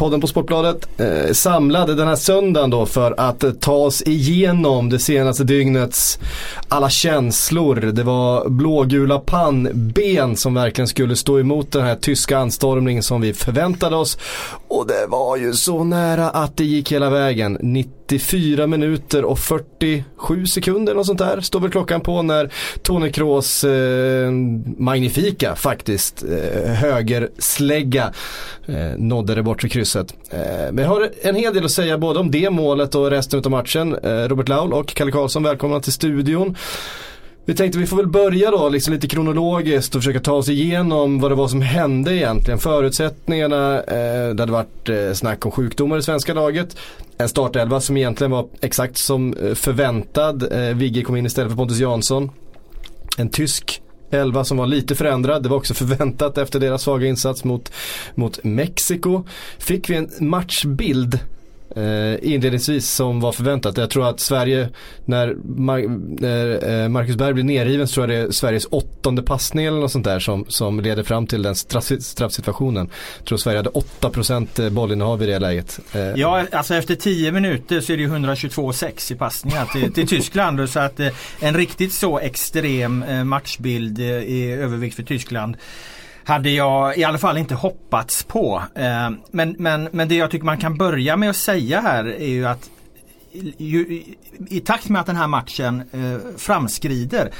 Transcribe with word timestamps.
Podden 0.00 0.20
på 0.20 0.26
Sportbladet 0.26 1.00
eh, 1.00 1.32
samlade 1.32 1.94
den 1.94 2.08
här 2.08 2.16
söndagen 2.16 2.70
då 2.70 2.86
för 2.86 3.14
att 3.20 3.44
eh, 3.44 3.50
ta 3.50 3.72
oss 3.72 4.02
igenom 4.02 4.88
det 4.88 4.98
senaste 4.98 5.44
dygnets 5.44 6.18
alla 6.70 6.90
känslor. 6.90 7.76
Det 7.76 8.02
var 8.02 8.48
blågula 8.48 9.18
pannben 9.18 10.36
som 10.36 10.54
verkligen 10.54 10.88
skulle 10.88 11.16
stå 11.16 11.40
emot 11.40 11.72
den 11.72 11.82
här 11.82 11.96
tyska 11.96 12.38
anstormningen 12.38 13.02
som 13.02 13.20
vi 13.20 13.32
förväntade 13.32 13.96
oss. 13.96 14.18
Och 14.68 14.86
det 14.86 15.06
var 15.08 15.36
ju 15.36 15.52
så 15.52 15.84
nära 15.84 16.30
att 16.30 16.56
det 16.56 16.64
gick 16.64 16.92
hela 16.92 17.10
vägen. 17.10 17.58
94 17.60 18.66
minuter 18.66 19.24
och 19.24 19.38
47 19.38 20.46
sekunder 20.46 20.96
och 20.96 21.06
sånt 21.06 21.18
där 21.18 21.40
står 21.40 21.60
väl 21.60 21.70
klockan 21.70 22.00
på 22.00 22.22
när 22.22 22.52
Tony 22.82 23.12
Kroos 23.12 23.64
eh, 23.64 24.30
magnifika 24.76 25.56
faktiskt 25.56 26.24
eh, 26.24 26.72
högerslägga 26.72 28.12
eh, 28.66 28.96
nådde 28.96 29.34
det 29.34 29.42
bortre 29.42 29.68
krysset. 29.68 30.14
Eh, 30.30 30.38
men 30.72 30.78
jag 30.78 30.88
har 30.88 31.10
en 31.22 31.34
hel 31.34 31.54
del 31.54 31.64
att 31.64 31.70
säga 31.70 31.98
både 31.98 32.20
om 32.20 32.30
det 32.30 32.50
målet 32.50 32.94
och 32.94 33.10
resten 33.10 33.42
av 33.44 33.50
matchen. 33.50 33.96
Eh, 34.02 34.10
Robert 34.10 34.48
Laul 34.48 34.72
och 34.72 34.86
Kalle 34.86 35.12
Karlsson 35.12 35.42
välkomna 35.42 35.80
till 35.80 35.92
studion. 35.92 36.56
Vi 37.44 37.54
tänkte 37.54 37.78
vi 37.78 37.86
får 37.86 37.96
väl 37.96 38.06
börja 38.06 38.50
då 38.50 38.68
liksom 38.68 38.94
lite 38.94 39.06
kronologiskt 39.06 39.94
och 39.94 40.02
försöka 40.02 40.20
ta 40.20 40.32
oss 40.32 40.48
igenom 40.48 41.20
vad 41.20 41.30
det 41.30 41.34
var 41.34 41.48
som 41.48 41.62
hände 41.62 42.14
egentligen. 42.14 42.58
Förutsättningarna, 42.58 43.82
eh, 43.82 44.34
det 44.34 44.42
hade 44.42 44.52
varit 44.52 44.88
eh, 44.88 45.12
snack 45.12 45.46
om 45.46 45.52
sjukdomar 45.52 45.98
i 45.98 46.02
svenska 46.02 46.34
laget. 46.34 46.76
En 47.18 47.28
startelva 47.28 47.80
som 47.80 47.96
egentligen 47.96 48.30
var 48.30 48.48
exakt 48.60 48.96
som 48.96 49.34
eh, 49.34 49.54
förväntad. 49.54 50.52
Eh, 50.52 50.76
Vigge 50.76 51.02
kom 51.02 51.16
in 51.16 51.26
istället 51.26 51.50
för 51.50 51.56
Pontus 51.56 51.78
Jansson. 51.78 52.30
En 53.18 53.28
tysk 53.28 53.82
elva 54.10 54.44
som 54.44 54.56
var 54.56 54.66
lite 54.66 54.94
förändrad. 54.94 55.42
Det 55.42 55.48
var 55.48 55.56
också 55.56 55.74
förväntat 55.74 56.38
efter 56.38 56.60
deras 56.60 56.82
svaga 56.82 57.06
insats 57.06 57.44
mot, 57.44 57.72
mot 58.14 58.44
Mexiko. 58.44 59.24
Fick 59.58 59.90
vi 59.90 59.96
en 59.96 60.10
matchbild 60.18 61.18
Eh, 61.76 62.32
inledningsvis 62.32 62.90
som 62.90 63.20
var 63.20 63.32
förväntat. 63.32 63.76
Jag 63.76 63.90
tror 63.90 64.08
att 64.08 64.20
Sverige, 64.20 64.68
när, 65.04 65.36
när 66.20 66.82
eh, 66.82 66.88
Marcus 66.88 67.16
Berg 67.16 67.34
blir 67.34 67.44
nerriven 67.44 67.88
så 67.88 67.94
tror 67.94 68.10
jag 68.10 68.20
det 68.20 68.28
är 68.28 68.32
Sveriges 68.32 68.66
åttonde 68.70 69.22
passning 69.22 69.66
eller 69.66 69.80
något 69.80 69.92
sånt 69.92 70.04
där 70.04 70.18
som, 70.18 70.44
som 70.48 70.80
leder 70.80 71.02
fram 71.02 71.26
till 71.26 71.42
den 71.42 71.54
straffsituationen. 71.54 72.90
Jag 73.18 73.26
tror 73.26 73.38
Sverige 73.38 73.58
hade 73.58 73.70
8% 73.70 74.64
eh, 74.64 74.70
bollinnehav 74.70 75.22
i 75.22 75.26
det 75.26 75.38
läget. 75.38 75.80
Ja, 76.16 76.44
alltså 76.52 76.74
efter 76.74 76.94
10 76.94 77.32
minuter 77.32 77.80
så 77.80 77.92
är 77.92 77.96
det 77.96 78.06
122-6 78.06 79.12
i 79.12 79.16
passningar 79.16 79.64
till, 79.64 79.92
till 79.92 80.08
Tyskland. 80.08 80.70
Så 80.70 80.80
att 80.80 81.00
en 81.40 81.56
riktigt 81.56 81.92
så 81.92 82.18
extrem 82.18 83.04
matchbild 83.28 83.98
i 83.98 84.52
övervikt 84.52 84.96
för 84.96 85.02
Tyskland 85.02 85.56
hade 86.24 86.50
jag 86.50 86.98
i 86.98 87.04
alla 87.04 87.18
fall 87.18 87.38
inte 87.38 87.54
hoppats 87.54 88.22
på. 88.24 88.62
Eh, 88.74 89.10
men, 89.30 89.56
men, 89.58 89.88
men 89.92 90.08
det 90.08 90.14
jag 90.14 90.30
tycker 90.30 90.46
man 90.46 90.58
kan 90.58 90.76
börja 90.76 91.16
med 91.16 91.30
att 91.30 91.36
säga 91.36 91.80
här 91.80 92.04
är 92.04 92.28
ju 92.28 92.46
att 92.46 92.70
ju, 93.58 94.02
i 94.48 94.60
takt 94.60 94.88
med 94.88 95.00
att 95.00 95.06
den 95.06 95.16
här 95.16 95.26
matchen 95.26 95.82
eh, 95.92 96.36
framskrider 96.36 97.30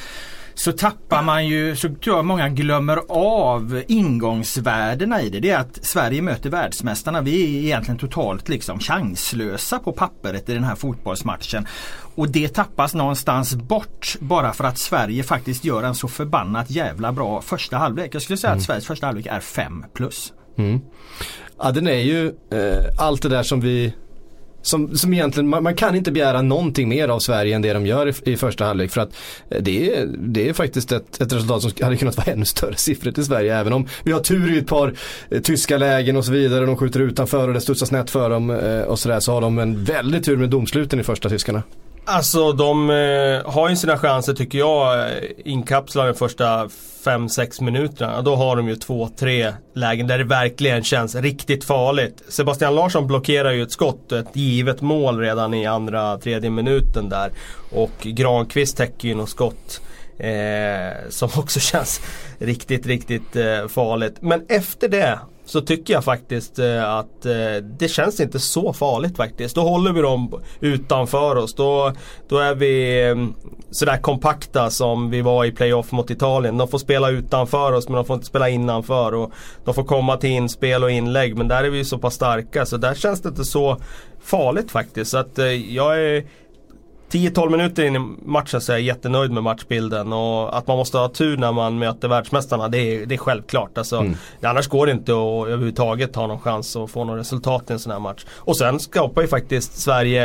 så 0.61 0.73
tappar 0.73 1.23
man 1.23 1.47
ju, 1.47 1.77
så 1.77 1.89
tror 1.89 2.17
jag 2.17 2.25
många 2.25 2.49
glömmer 2.49 3.01
av 3.09 3.83
ingångsvärdena 3.89 5.23
i 5.23 5.29
det. 5.29 5.41
Det 5.41 5.51
är 5.51 5.59
att 5.59 5.85
Sverige 5.85 6.23
möter 6.23 6.51
världsmästarna. 6.51 7.21
Vi 7.21 7.45
är 7.45 7.65
egentligen 7.65 7.99
totalt 7.99 8.49
liksom 8.49 8.79
chanslösa 8.79 9.79
på 9.79 9.93
pappret 9.93 10.49
i 10.49 10.55
den 10.55 10.65
här 10.65 10.75
fotbollsmatchen. 10.75 11.67
Och 12.15 12.29
det 12.29 12.49
tappas 12.49 12.95
någonstans 12.95 13.55
bort 13.55 14.17
bara 14.21 14.53
för 14.53 14.65
att 14.65 14.79
Sverige 14.79 15.23
faktiskt 15.23 15.65
gör 15.65 15.83
en 15.83 15.95
så 15.95 16.09
förbannat 16.09 16.71
jävla 16.71 17.13
bra 17.13 17.41
första 17.41 17.79
halvlek. 17.79 18.15
Jag 18.15 18.23
skulle 18.23 18.37
säga 18.37 18.51
mm. 18.51 18.59
att 18.59 18.65
Sveriges 18.65 18.87
första 18.87 19.07
halvlek 19.07 19.27
är 19.27 19.41
5 19.41 19.85
plus. 19.95 20.33
Mm. 20.59 20.81
Ja 21.59 21.71
den 21.71 21.87
är 21.87 22.01
ju 22.01 22.27
eh, 22.27 22.85
allt 22.99 23.23
det 23.23 23.29
där 23.29 23.43
som 23.43 23.61
vi 23.61 23.95
som, 24.63 24.97
som 24.97 25.15
egentligen, 25.15 25.49
man, 25.49 25.63
man, 25.63 25.75
kan 25.75 25.95
inte 25.95 26.13
begära 26.13 26.43
någonting 26.43 26.89
mer 26.89 27.09
av 27.09 27.19
Sverige 27.19 27.57
än 27.57 27.63
det 27.63 27.73
de 27.73 27.87
gör 27.87 28.09
i, 28.09 28.33
i 28.33 28.37
första 28.37 28.65
halvlek. 28.65 28.91
För 28.91 29.01
att 29.01 29.17
eh, 29.51 29.63
det 29.63 29.97
är, 29.97 30.07
det 30.19 30.49
är 30.49 30.53
faktiskt 30.53 30.93
ett, 30.93 31.21
ett 31.21 31.33
resultat 31.33 31.63
som 31.63 31.73
hade 31.83 31.97
kunnat 31.97 32.17
vara 32.17 32.27
ännu 32.33 32.45
större 32.45 32.77
siffror 32.77 33.13
till 33.13 33.25
Sverige. 33.25 33.59
Även 33.59 33.73
om 33.73 33.89
vi 34.05 34.13
har 34.13 34.21
tur 34.21 34.55
i 34.55 34.59
ett 34.59 34.67
par 34.67 34.95
eh, 35.31 35.41
tyska 35.41 35.79
lägen 35.79 36.17
och 36.17 36.25
så 36.25 36.33
vidare. 36.33 36.67
De 36.67 36.77
skjuter 36.77 37.01
utanför 37.01 37.49
och 37.49 37.55
det 37.55 37.61
studsar 37.61 37.87
snett 37.87 38.11
för 38.11 38.31
dem 38.31 38.51
eh, 38.51 38.81
och 38.81 38.99
sådär. 38.99 39.21
Så 39.21 39.33
har 39.33 39.41
de 39.41 39.59
en 39.59 39.85
väldigt 39.85 40.25
tur 40.25 40.37
med 40.37 40.51
domsluten 40.51 41.01
i 41.01 41.03
första 41.03 41.29
tyskarna. 41.29 41.63
Alltså 42.11 42.53
de 42.53 42.91
eh, 42.91 43.53
har 43.53 43.69
ju 43.69 43.77
sina 43.77 43.99
chanser 43.99 44.35
tycker 44.35 44.59
jag 44.59 45.01
eh, 45.01 45.17
inkapslade 45.45 46.09
de 46.09 46.15
första 46.15 46.67
5-6 47.05 47.63
minuterna. 47.63 48.23
Då 48.23 48.37
har 48.37 48.57
de 48.57 48.69
ju 48.69 48.75
2-3 48.75 49.55
lägen 49.75 50.07
där 50.07 50.19
det 50.19 50.25
verkligen 50.25 50.85
känns 50.85 51.15
riktigt 51.15 51.65
farligt. 51.65 52.23
Sebastian 52.29 52.75
Larsson 52.75 53.07
blockerar 53.07 53.51
ju 53.51 53.63
ett 53.63 53.73
skott, 53.73 54.13
ett 54.13 54.37
givet 54.37 54.81
mål 54.81 55.19
redan 55.19 55.55
i 55.55 55.67
andra, 55.67 56.19
tredje 56.19 56.51
minuten 56.51 57.09
där. 57.09 57.33
Och 57.73 58.03
Granqvist 58.03 58.77
täcker 58.77 59.09
ju 59.09 59.15
något 59.15 59.31
skott. 59.31 59.81
Eh, 60.19 61.09
som 61.09 61.31
också 61.37 61.61
känns 61.71 62.01
riktigt, 62.39 62.87
riktigt 62.87 63.37
eh, 63.37 63.69
farligt. 63.69 64.17
Men 64.21 64.47
efter 64.49 64.89
det 64.89 65.19
så 65.51 65.61
tycker 65.61 65.95
jag 65.95 66.05
faktiskt 66.05 66.59
eh, 66.59 66.95
att 66.95 67.27
eh, 67.27 67.57
det 67.79 67.89
känns 67.89 68.21
inte 68.21 68.39
så 68.39 68.73
farligt 68.73 69.17
faktiskt. 69.17 69.55
Då 69.55 69.61
håller 69.61 69.93
vi 69.93 70.01
dem 70.01 70.41
utanför 70.61 71.37
oss. 71.37 71.55
Då, 71.55 71.93
då 72.29 72.39
är 72.39 72.55
vi 72.55 73.03
mm, 73.03 73.35
sådär 73.71 73.97
kompakta 73.97 74.71
som 74.71 75.11
vi 75.11 75.23
var 75.23 75.45
i 75.45 75.53
playoff 75.53 75.93
mot 75.93 76.11
Italien. 76.11 76.59
De 76.59 76.69
får 76.69 76.79
spela 76.79 77.11
utanför 77.11 77.73
oss 77.73 77.89
men 77.89 77.97
de 77.97 78.05
får 78.05 78.15
inte 78.15 78.27
spela 78.27 78.49
innanför. 78.49 79.15
Och 79.15 79.33
de 79.65 79.75
får 79.75 79.85
komma 79.85 80.17
till 80.17 80.31
inspel 80.31 80.85
och 80.85 80.91
inlägg 80.91 81.37
men 81.37 81.49
där 81.49 81.65
är 81.65 81.71
vi 81.71 81.85
så 81.85 81.99
pass 81.99 82.15
starka 82.15 82.67
så 82.67 82.77
där 82.77 82.95
känns 82.95 83.23
det 83.23 83.29
inte 83.29 83.45
så 83.45 83.77
farligt 84.21 84.71
faktiskt. 84.71 85.11
Så 85.11 85.19
att 85.19 85.39
eh, 85.39 85.75
jag 85.75 86.01
är 86.01 86.25
10-12 87.11 87.51
minuter 87.51 87.85
in 87.85 87.97
i 87.97 87.99
matchen 88.25 88.61
så 88.61 88.73
är 88.73 88.77
jag 88.77 88.83
jättenöjd 88.83 89.31
med 89.31 89.43
matchbilden 89.43 90.13
och 90.13 90.59
att 90.59 90.67
man 90.67 90.77
måste 90.77 90.99
ha 90.99 91.09
tur 91.09 91.37
när 91.37 91.53
man 91.53 91.79
möter 91.79 92.09
världsmästarna 92.09 92.69
det 92.69 92.79
är, 92.79 93.07
det 93.07 93.15
är 93.15 93.19
självklart. 93.19 93.79
Alltså, 93.79 93.97
mm. 93.97 94.17
Annars 94.43 94.69
går 94.69 94.87
det 94.87 94.93
inte 94.93 95.13
att 95.13 95.49
överhuvudtaget 95.49 96.17
ha 96.17 96.27
någon 96.27 96.41
chans 96.41 96.77
att 96.77 96.91
få 96.91 97.05
något 97.05 97.21
resultat 97.21 97.71
i 97.71 97.73
en 97.73 97.79
sån 97.79 97.93
här 97.93 97.99
match. 97.99 98.25
Och 98.37 98.57
sen 98.57 98.81
skapar 98.81 99.23
ju 99.23 99.29
faktiskt 99.29 99.79
Sverige 99.79 100.25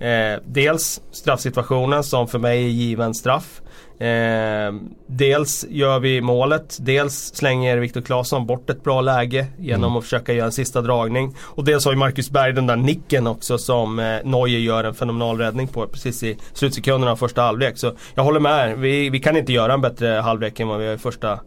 eh, 0.00 0.40
dels 0.44 1.00
straffsituationen 1.10 2.04
som 2.04 2.28
för 2.28 2.38
mig 2.38 2.64
är 2.64 2.68
given 2.68 3.14
straff. 3.14 3.61
Eh, 3.98 4.74
dels 5.06 5.66
gör 5.68 5.98
vi 5.98 6.20
målet, 6.20 6.78
dels 6.80 7.34
slänger 7.34 7.76
Viktor 7.76 8.00
Claesson 8.00 8.46
bort 8.46 8.70
ett 8.70 8.84
bra 8.84 9.00
läge 9.00 9.46
genom 9.58 9.84
mm. 9.84 9.96
att 9.96 10.04
försöka 10.04 10.32
göra 10.32 10.46
en 10.46 10.52
sista 10.52 10.80
dragning. 10.80 11.34
Och 11.40 11.64
dels 11.64 11.84
har 11.84 11.92
ju 11.92 11.98
Marcus 11.98 12.30
Berg 12.30 12.52
den 12.52 12.66
där 12.66 12.76
nicken 12.76 13.26
också 13.26 13.58
som 13.58 13.98
eh, 13.98 14.04
Neuer 14.24 14.58
gör 14.58 14.84
en 14.84 14.94
fenomenal 14.94 15.38
räddning 15.38 15.68
på 15.68 15.86
precis 15.86 16.22
i 16.22 16.36
slutsekunderna 16.52 17.12
av 17.12 17.16
första 17.16 17.42
halvlek. 17.42 17.78
Så 17.78 17.92
jag 18.14 18.24
håller 18.24 18.40
med, 18.40 18.78
vi, 18.78 19.10
vi 19.10 19.20
kan 19.20 19.36
inte 19.36 19.52
göra 19.52 19.72
en 19.72 19.80
bättre 19.80 20.08
halvlek 20.08 20.60
än 20.60 20.68
vad 20.68 20.78
vi 20.78 20.84
gör 20.84 20.94
i 20.94 20.98
första 20.98 21.40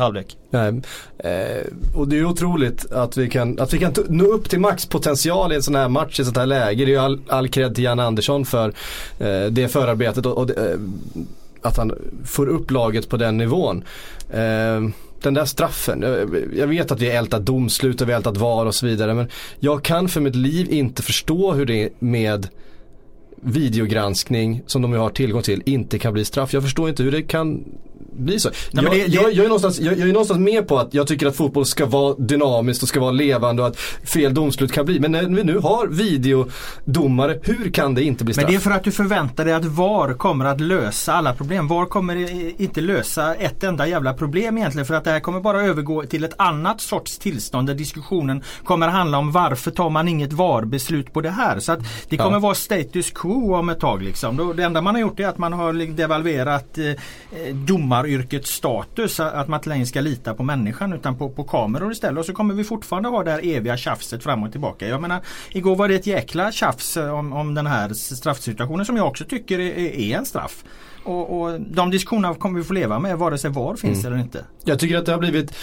halvlek. 0.00 0.36
Nej. 0.50 0.80
Eh, 1.18 1.66
och 1.94 2.08
det 2.08 2.18
är 2.18 2.24
otroligt 2.24 2.92
att 2.92 3.16
vi 3.16 3.28
kan, 3.28 3.60
att 3.60 3.74
vi 3.74 3.78
kan 3.78 3.94
nå 4.08 4.24
upp 4.24 4.50
till 4.50 4.60
maxpotential 4.60 5.52
i 5.52 5.54
en 5.54 5.62
sån 5.62 5.74
här 5.74 5.88
match, 5.88 6.18
i 6.18 6.22
ett 6.22 6.26
sånt 6.26 6.38
här 6.38 6.46
läge. 6.46 6.84
Det 6.84 6.90
är 6.90 6.94
ju 6.94 6.98
all, 6.98 7.20
all 7.28 7.48
cred 7.48 7.74
till 7.74 7.84
Jan 7.84 8.00
Andersson 8.00 8.44
för 8.44 8.72
eh, 9.18 9.44
det 9.50 9.68
förarbetet 9.68 10.26
och, 10.26 10.38
och 10.38 10.50
eh, 10.50 10.78
att 11.62 11.76
han 11.76 11.92
får 12.24 12.46
upp 12.46 12.70
laget 12.70 13.08
på 13.08 13.16
den 13.16 13.36
nivån. 13.36 13.84
Eh, 14.30 14.80
den 15.22 15.34
där 15.34 15.44
straffen, 15.44 16.04
jag 16.56 16.66
vet 16.66 16.90
att 16.90 17.00
vi 17.00 17.10
har 17.10 17.16
ältat 17.16 17.46
domslut 17.46 18.00
och 18.00 18.08
vi 18.08 18.12
har 18.12 18.18
ältat 18.18 18.36
VAR 18.36 18.66
och 18.66 18.74
så 18.74 18.86
vidare 18.86 19.14
men 19.14 19.28
jag 19.58 19.82
kan 19.82 20.08
för 20.08 20.20
mitt 20.20 20.34
liv 20.36 20.72
inte 20.72 21.02
förstå 21.02 21.52
hur 21.52 21.66
det 21.66 21.82
är 21.82 21.90
med 21.98 22.48
videogranskning 23.42 24.62
som 24.66 24.82
de 24.82 24.92
har 24.92 25.10
tillgång 25.10 25.42
till 25.42 25.62
inte 25.66 25.98
kan 25.98 26.12
bli 26.12 26.24
straff. 26.24 26.52
Jag 26.52 26.62
förstår 26.62 26.88
inte 26.88 27.02
hur 27.02 27.12
det 27.12 27.22
kan 27.22 27.64
blir 28.12 28.38
så. 28.38 28.50
Nej, 28.70 28.84
jag, 28.84 28.92
det, 28.92 28.98
det... 28.98 29.06
Jag, 29.06 29.32
jag, 29.32 29.44
är 29.44 29.48
någonstans, 29.48 29.80
jag, 29.80 29.98
jag, 29.98 30.08
är 30.08 30.12
någonstans 30.12 30.40
med 30.40 30.68
på 30.68 30.78
att 30.78 30.94
jag 30.94 31.06
tycker 31.06 31.26
att 31.26 31.36
fotboll 31.36 31.66
ska 31.66 31.86
vara 31.86 32.14
dynamiskt 32.14 32.82
och 32.82 32.88
ska 32.88 33.00
vara 33.00 33.10
levande 33.10 33.62
och 33.62 33.68
att 33.68 33.76
fel 34.14 34.34
domslut 34.34 34.72
kan 34.72 34.84
bli. 34.84 35.00
Men 35.00 35.12
när 35.12 35.22
vi 35.22 35.44
nu 35.44 35.58
har 35.58 35.86
videodomare, 35.86 37.38
hur 37.42 37.70
kan 37.70 37.94
det 37.94 38.02
inte 38.02 38.24
bli 38.24 38.34
straff? 38.34 38.44
Men 38.44 38.52
det 38.52 38.56
är 38.56 38.60
för 38.60 38.70
att 38.70 38.84
du 38.84 38.92
förväntar 38.92 39.44
dig 39.44 39.54
att 39.54 39.64
VAR 39.64 40.14
kommer 40.14 40.44
att 40.44 40.60
lösa 40.60 41.12
alla 41.12 41.34
problem. 41.34 41.68
VAR 41.68 41.86
kommer 41.86 42.16
inte 42.62 42.80
lösa 42.80 43.34
ett 43.34 43.64
enda 43.64 43.86
jävla 43.86 44.14
problem 44.14 44.58
egentligen 44.58 44.86
för 44.86 44.94
att 44.94 45.04
det 45.04 45.10
här 45.10 45.20
kommer 45.20 45.40
bara 45.40 45.62
övergå 45.62 46.02
till 46.02 46.24
ett 46.24 46.34
annat 46.36 46.80
sorts 46.80 47.18
tillstånd 47.18 47.66
där 47.66 47.74
diskussionen 47.74 48.42
kommer 48.64 48.88
handla 48.88 49.18
om 49.18 49.32
varför 49.32 49.70
tar 49.70 49.90
man 49.90 50.08
inget 50.08 50.32
VAR-beslut 50.32 51.12
på 51.12 51.20
det 51.20 51.30
här. 51.30 51.60
Så 51.60 51.72
att 51.72 51.80
det 52.08 52.16
kommer 52.16 52.36
ja. 52.36 52.38
vara 52.38 52.54
status 52.54 53.10
quo 53.10 53.54
om 53.54 53.68
ett 53.68 53.80
tag 53.80 54.02
liksom. 54.02 54.52
Det 54.56 54.62
enda 54.62 54.80
man 54.80 54.94
har 54.94 55.02
gjort 55.02 55.20
är 55.20 55.28
att 55.28 55.38
man 55.38 55.52
har 55.52 55.72
devalverat 55.96 56.78
eh, 56.78 57.54
domar 57.54 57.99
domaryrkets 58.00 58.50
status. 58.50 59.20
Att 59.20 59.48
man 59.48 59.58
inte 59.58 59.68
längre 59.68 59.86
ska 59.86 60.00
lita 60.00 60.34
på 60.34 60.42
människan 60.42 60.92
utan 60.92 61.18
på, 61.18 61.28
på 61.28 61.44
kameror 61.44 61.92
istället. 61.92 62.18
Och 62.18 62.26
så 62.26 62.32
kommer 62.32 62.54
vi 62.54 62.64
fortfarande 62.64 63.08
ha 63.08 63.24
det 63.24 63.30
här 63.30 63.40
eviga 63.44 63.76
tjafset 63.76 64.22
fram 64.22 64.42
och 64.42 64.52
tillbaka. 64.52 64.88
Jag 64.88 65.00
menar, 65.00 65.20
igår 65.50 65.76
var 65.76 65.88
det 65.88 65.94
ett 65.94 66.06
jäkla 66.06 66.52
tjafs 66.52 66.96
om, 66.96 67.32
om 67.32 67.54
den 67.54 67.66
här 67.66 67.92
straffsituationen 67.94 68.86
som 68.86 68.96
jag 68.96 69.06
också 69.06 69.24
tycker 69.24 69.58
är, 69.58 69.78
är 69.78 70.16
en 70.16 70.26
straff. 70.26 70.64
Och, 71.04 71.40
och 71.40 71.60
de 71.60 71.90
diskussionerna 71.90 72.34
kommer 72.34 72.58
vi 72.58 72.64
få 72.64 72.72
leva 72.72 72.98
med 72.98 73.18
vare 73.18 73.38
sig 73.38 73.50
VAR 73.50 73.76
finns 73.76 74.04
mm. 74.04 74.12
eller 74.12 74.24
inte. 74.24 74.44
Jag 74.64 74.78
tycker 74.78 74.98
att 74.98 75.06
det 75.06 75.12
har 75.12 75.18
blivit 75.18 75.54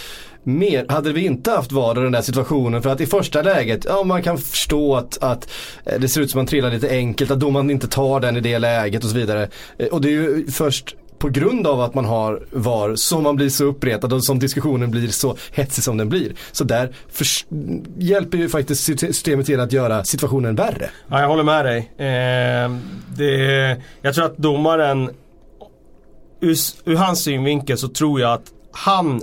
mer, 0.43 0.85
hade 0.89 1.13
vi 1.13 1.25
inte 1.25 1.51
haft 1.51 1.71
VAR 1.71 1.99
i 1.99 2.03
den 2.03 2.11
där 2.11 2.21
situationen 2.21 2.81
för 2.81 2.89
att 2.89 3.01
i 3.01 3.05
första 3.05 3.41
läget, 3.41 3.85
ja 3.85 4.03
man 4.03 4.23
kan 4.23 4.37
förstå 4.37 4.95
att, 4.95 5.23
att 5.23 5.49
eh, 5.85 5.99
det 5.99 6.07
ser 6.07 6.21
ut 6.21 6.31
som 6.31 6.39
att 6.39 6.41
man 6.41 6.47
trillar 6.47 6.71
lite 6.71 6.89
enkelt, 6.89 7.31
att 7.31 7.39
domaren 7.39 7.69
inte 7.69 7.87
tar 7.87 8.19
den 8.19 8.37
i 8.37 8.39
det 8.39 8.59
läget 8.59 9.03
och 9.03 9.09
så 9.09 9.15
vidare. 9.15 9.49
Eh, 9.77 9.87
och 9.87 10.01
det 10.01 10.07
är 10.07 10.11
ju 10.11 10.47
först 10.51 10.95
på 11.19 11.29
grund 11.29 11.67
av 11.67 11.81
att 11.81 11.93
man 11.93 12.05
har 12.05 12.43
VAR 12.51 12.95
som 12.95 13.23
man 13.23 13.35
blir 13.35 13.49
så 13.49 13.63
uppretad 13.63 14.13
och 14.13 14.23
som 14.23 14.39
diskussionen 14.39 14.91
blir 14.91 15.07
så 15.07 15.37
hetsig 15.51 15.83
som 15.83 15.97
den 15.97 16.09
blir. 16.09 16.35
Så 16.51 16.63
där 16.63 16.95
hjälper 17.97 18.37
ju 18.37 18.49
faktiskt 18.49 18.99
systemet 18.99 19.45
till 19.45 19.59
att 19.59 19.71
göra 19.71 20.03
situationen 20.03 20.55
värre. 20.55 20.89
Ja, 21.07 21.21
jag 21.21 21.27
håller 21.27 21.43
med 21.43 21.65
dig. 21.65 21.77
Eh, 21.97 22.71
det, 23.17 23.81
jag 24.01 24.15
tror 24.15 24.25
att 24.25 24.37
domaren, 24.37 25.09
ur, 26.41 26.55
ur 26.85 26.95
hans 26.95 27.23
synvinkel 27.23 27.77
så 27.77 27.87
tror 27.87 28.21
jag 28.21 28.33
att 28.33 28.51
han 28.71 29.21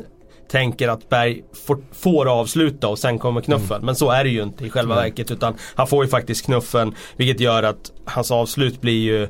tänker 0.51 0.89
att 0.89 1.09
Berg 1.09 1.43
får, 1.67 1.79
får, 1.93 2.29
avsluta 2.41 2.89
och 2.89 2.99
sen 2.99 3.19
kommer 3.19 3.41
knuffen. 3.41 3.77
Mm. 3.77 3.87
Men 3.87 3.97
så 3.97 4.11
är 4.11 4.25
det 4.25 4.31
ju 4.31 4.43
inte 4.43 4.67
i 4.67 4.71
själva 4.71 4.95
mm. 4.95 5.05
verket 5.05 5.31
utan 5.31 5.55
han 5.75 5.87
får 5.87 6.05
ju 6.05 6.11
faktiskt 6.11 6.45
knuffen 6.45 6.95
vilket 7.17 7.41
gör 7.41 7.63
att 7.63 7.93
hans 8.05 8.31
avslut 8.31 8.81
blir 8.81 9.03
ju 9.03 9.29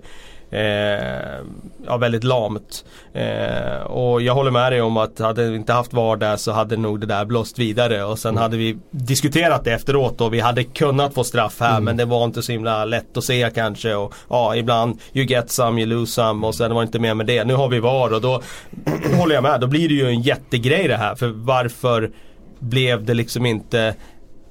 eh, 0.54 1.38
ja, 1.86 1.96
väldigt 1.96 2.24
lamt. 2.24 2.84
Eh, 3.12 3.82
och 3.86 4.22
jag 4.22 4.34
håller 4.34 4.50
med 4.50 4.72
dig 4.72 4.82
om 4.82 4.96
att 4.96 5.18
hade 5.18 5.50
vi 5.50 5.56
inte 5.56 5.72
haft 5.72 5.92
VAR 5.92 6.16
där 6.16 6.36
så 6.36 6.52
hade 6.52 6.76
nog 6.76 7.00
det 7.00 7.06
där 7.06 7.24
blåst 7.24 7.58
vidare 7.58 8.04
och 8.04 8.18
sen 8.18 8.30
mm. 8.30 8.42
hade 8.42 8.56
vi 8.56 8.78
diskuterat 8.90 9.64
det 9.64 9.72
efteråt 9.72 10.20
och 10.20 10.34
vi 10.34 10.40
hade 10.40 10.64
kunnat 10.64 11.14
få 11.14 11.24
straff 11.24 11.56
här 11.60 11.70
mm. 11.70 11.84
men 11.84 11.96
det 11.96 12.04
var 12.04 12.24
inte 12.24 12.42
så 12.42 12.52
himla 12.52 12.84
lätt 12.84 13.16
att 13.16 13.24
se 13.24 13.50
kanske 13.54 13.94
och 13.94 14.14
ja 14.28 14.56
ibland 14.56 14.98
you 15.12 15.26
get 15.26 15.50
some, 15.50 15.80
you 15.80 15.90
lose 15.90 16.12
some 16.12 16.46
och 16.46 16.54
sen 16.54 16.74
var 16.74 16.82
det 16.82 16.86
inte 16.86 16.98
mer 16.98 17.14
med 17.14 17.26
det. 17.26 17.44
Nu 17.44 17.54
har 17.54 17.68
vi 17.68 17.80
VAR 17.80 18.12
och 18.12 18.20
då 18.20 18.42
håller 19.18 19.34
jag 19.34 19.42
med, 19.42 19.60
då 19.60 19.66
blir 19.66 19.88
det 19.88 19.94
ju 19.94 20.06
en 20.06 20.22
jättegrej 20.22 20.88
det 20.88 20.96
här 20.96 21.14
för 21.14 21.28
varför 21.28 22.10
blev 22.58 23.04
det 23.04 23.14
liksom 23.14 23.46
inte 23.46 23.94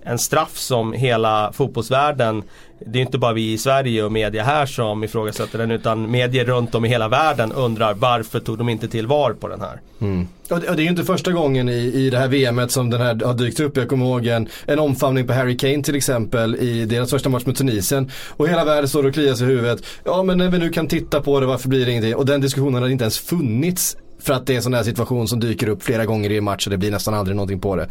en 0.05 0.19
straff 0.19 0.57
som 0.57 0.94
hela 0.94 1.53
fotbollsvärlden 1.53 2.44
det 2.85 3.00
är 3.00 3.01
inte 3.01 3.17
bara 3.17 3.33
vi 3.33 3.53
i 3.53 3.57
Sverige 3.57 4.03
och 4.03 4.11
media 4.11 4.44
här 4.44 4.65
som 4.65 5.03
ifrågasätter 5.03 5.57
den 5.57 5.71
utan 5.71 6.11
medier 6.11 6.45
runt 6.45 6.75
om 6.75 6.85
i 6.85 6.89
hela 6.89 7.07
världen 7.07 7.51
undrar 7.51 7.94
varför 7.94 8.39
tog 8.39 8.57
de 8.57 8.69
inte 8.69 8.88
till 8.88 9.07
VAR 9.07 9.33
på 9.33 9.47
den 9.47 9.61
här. 9.61 9.81
Mm. 10.01 10.27
Och 10.50 10.59
det, 10.59 10.69
och 10.69 10.75
det 10.75 10.81
är 10.81 10.83
ju 10.83 10.89
inte 10.89 11.03
första 11.03 11.31
gången 11.31 11.69
i, 11.69 11.73
i 11.73 12.09
det 12.09 12.17
här 12.17 12.27
VMet 12.27 12.71
som 12.71 12.89
den 12.89 13.01
här 13.01 13.25
har 13.25 13.33
dykt 13.33 13.59
upp. 13.59 13.77
Jag 13.77 13.89
kommer 13.89 14.05
ihåg 14.05 14.27
en, 14.27 14.50
en 14.65 14.79
omfamning 14.79 15.27
på 15.27 15.33
Harry 15.33 15.57
Kane 15.57 15.83
till 15.83 15.95
exempel 15.95 16.56
i 16.56 16.85
deras 16.85 17.09
första 17.09 17.29
match 17.29 17.45
mot 17.45 17.56
Tunisien. 17.56 18.11
Och 18.29 18.47
hela 18.47 18.65
världen 18.65 18.88
står 18.88 19.06
och 19.06 19.13
kliar 19.13 19.33
sig 19.33 19.47
i 19.47 19.49
huvudet. 19.49 19.85
Ja 20.03 20.23
men 20.23 20.38
när 20.38 20.49
vi 20.49 20.57
nu 20.57 20.69
kan 20.69 20.88
titta 20.88 21.21
på 21.21 21.39
det, 21.39 21.45
varför 21.45 21.69
blir 21.69 21.85
det 21.85 21.91
ingenting? 21.91 22.15
Och 22.15 22.25
den 22.25 22.41
diskussionen 22.41 22.81
hade 22.81 22.91
inte 22.91 23.03
ens 23.03 23.19
funnits 23.19 23.97
för 24.23 24.33
att 24.33 24.45
det 24.45 24.53
är 24.53 24.57
en 24.57 24.63
sån 24.63 24.73
här 24.73 24.83
situation 24.83 25.27
som 25.27 25.39
dyker 25.39 25.69
upp 25.69 25.83
flera 25.83 26.05
gånger 26.05 26.29
i 26.29 26.37
en 26.37 26.43
match 26.43 26.67
och 26.67 26.71
det 26.71 26.77
blir 26.77 26.91
nästan 26.91 27.13
aldrig 27.13 27.35
någonting 27.35 27.59
på 27.59 27.75
det. 27.75 27.83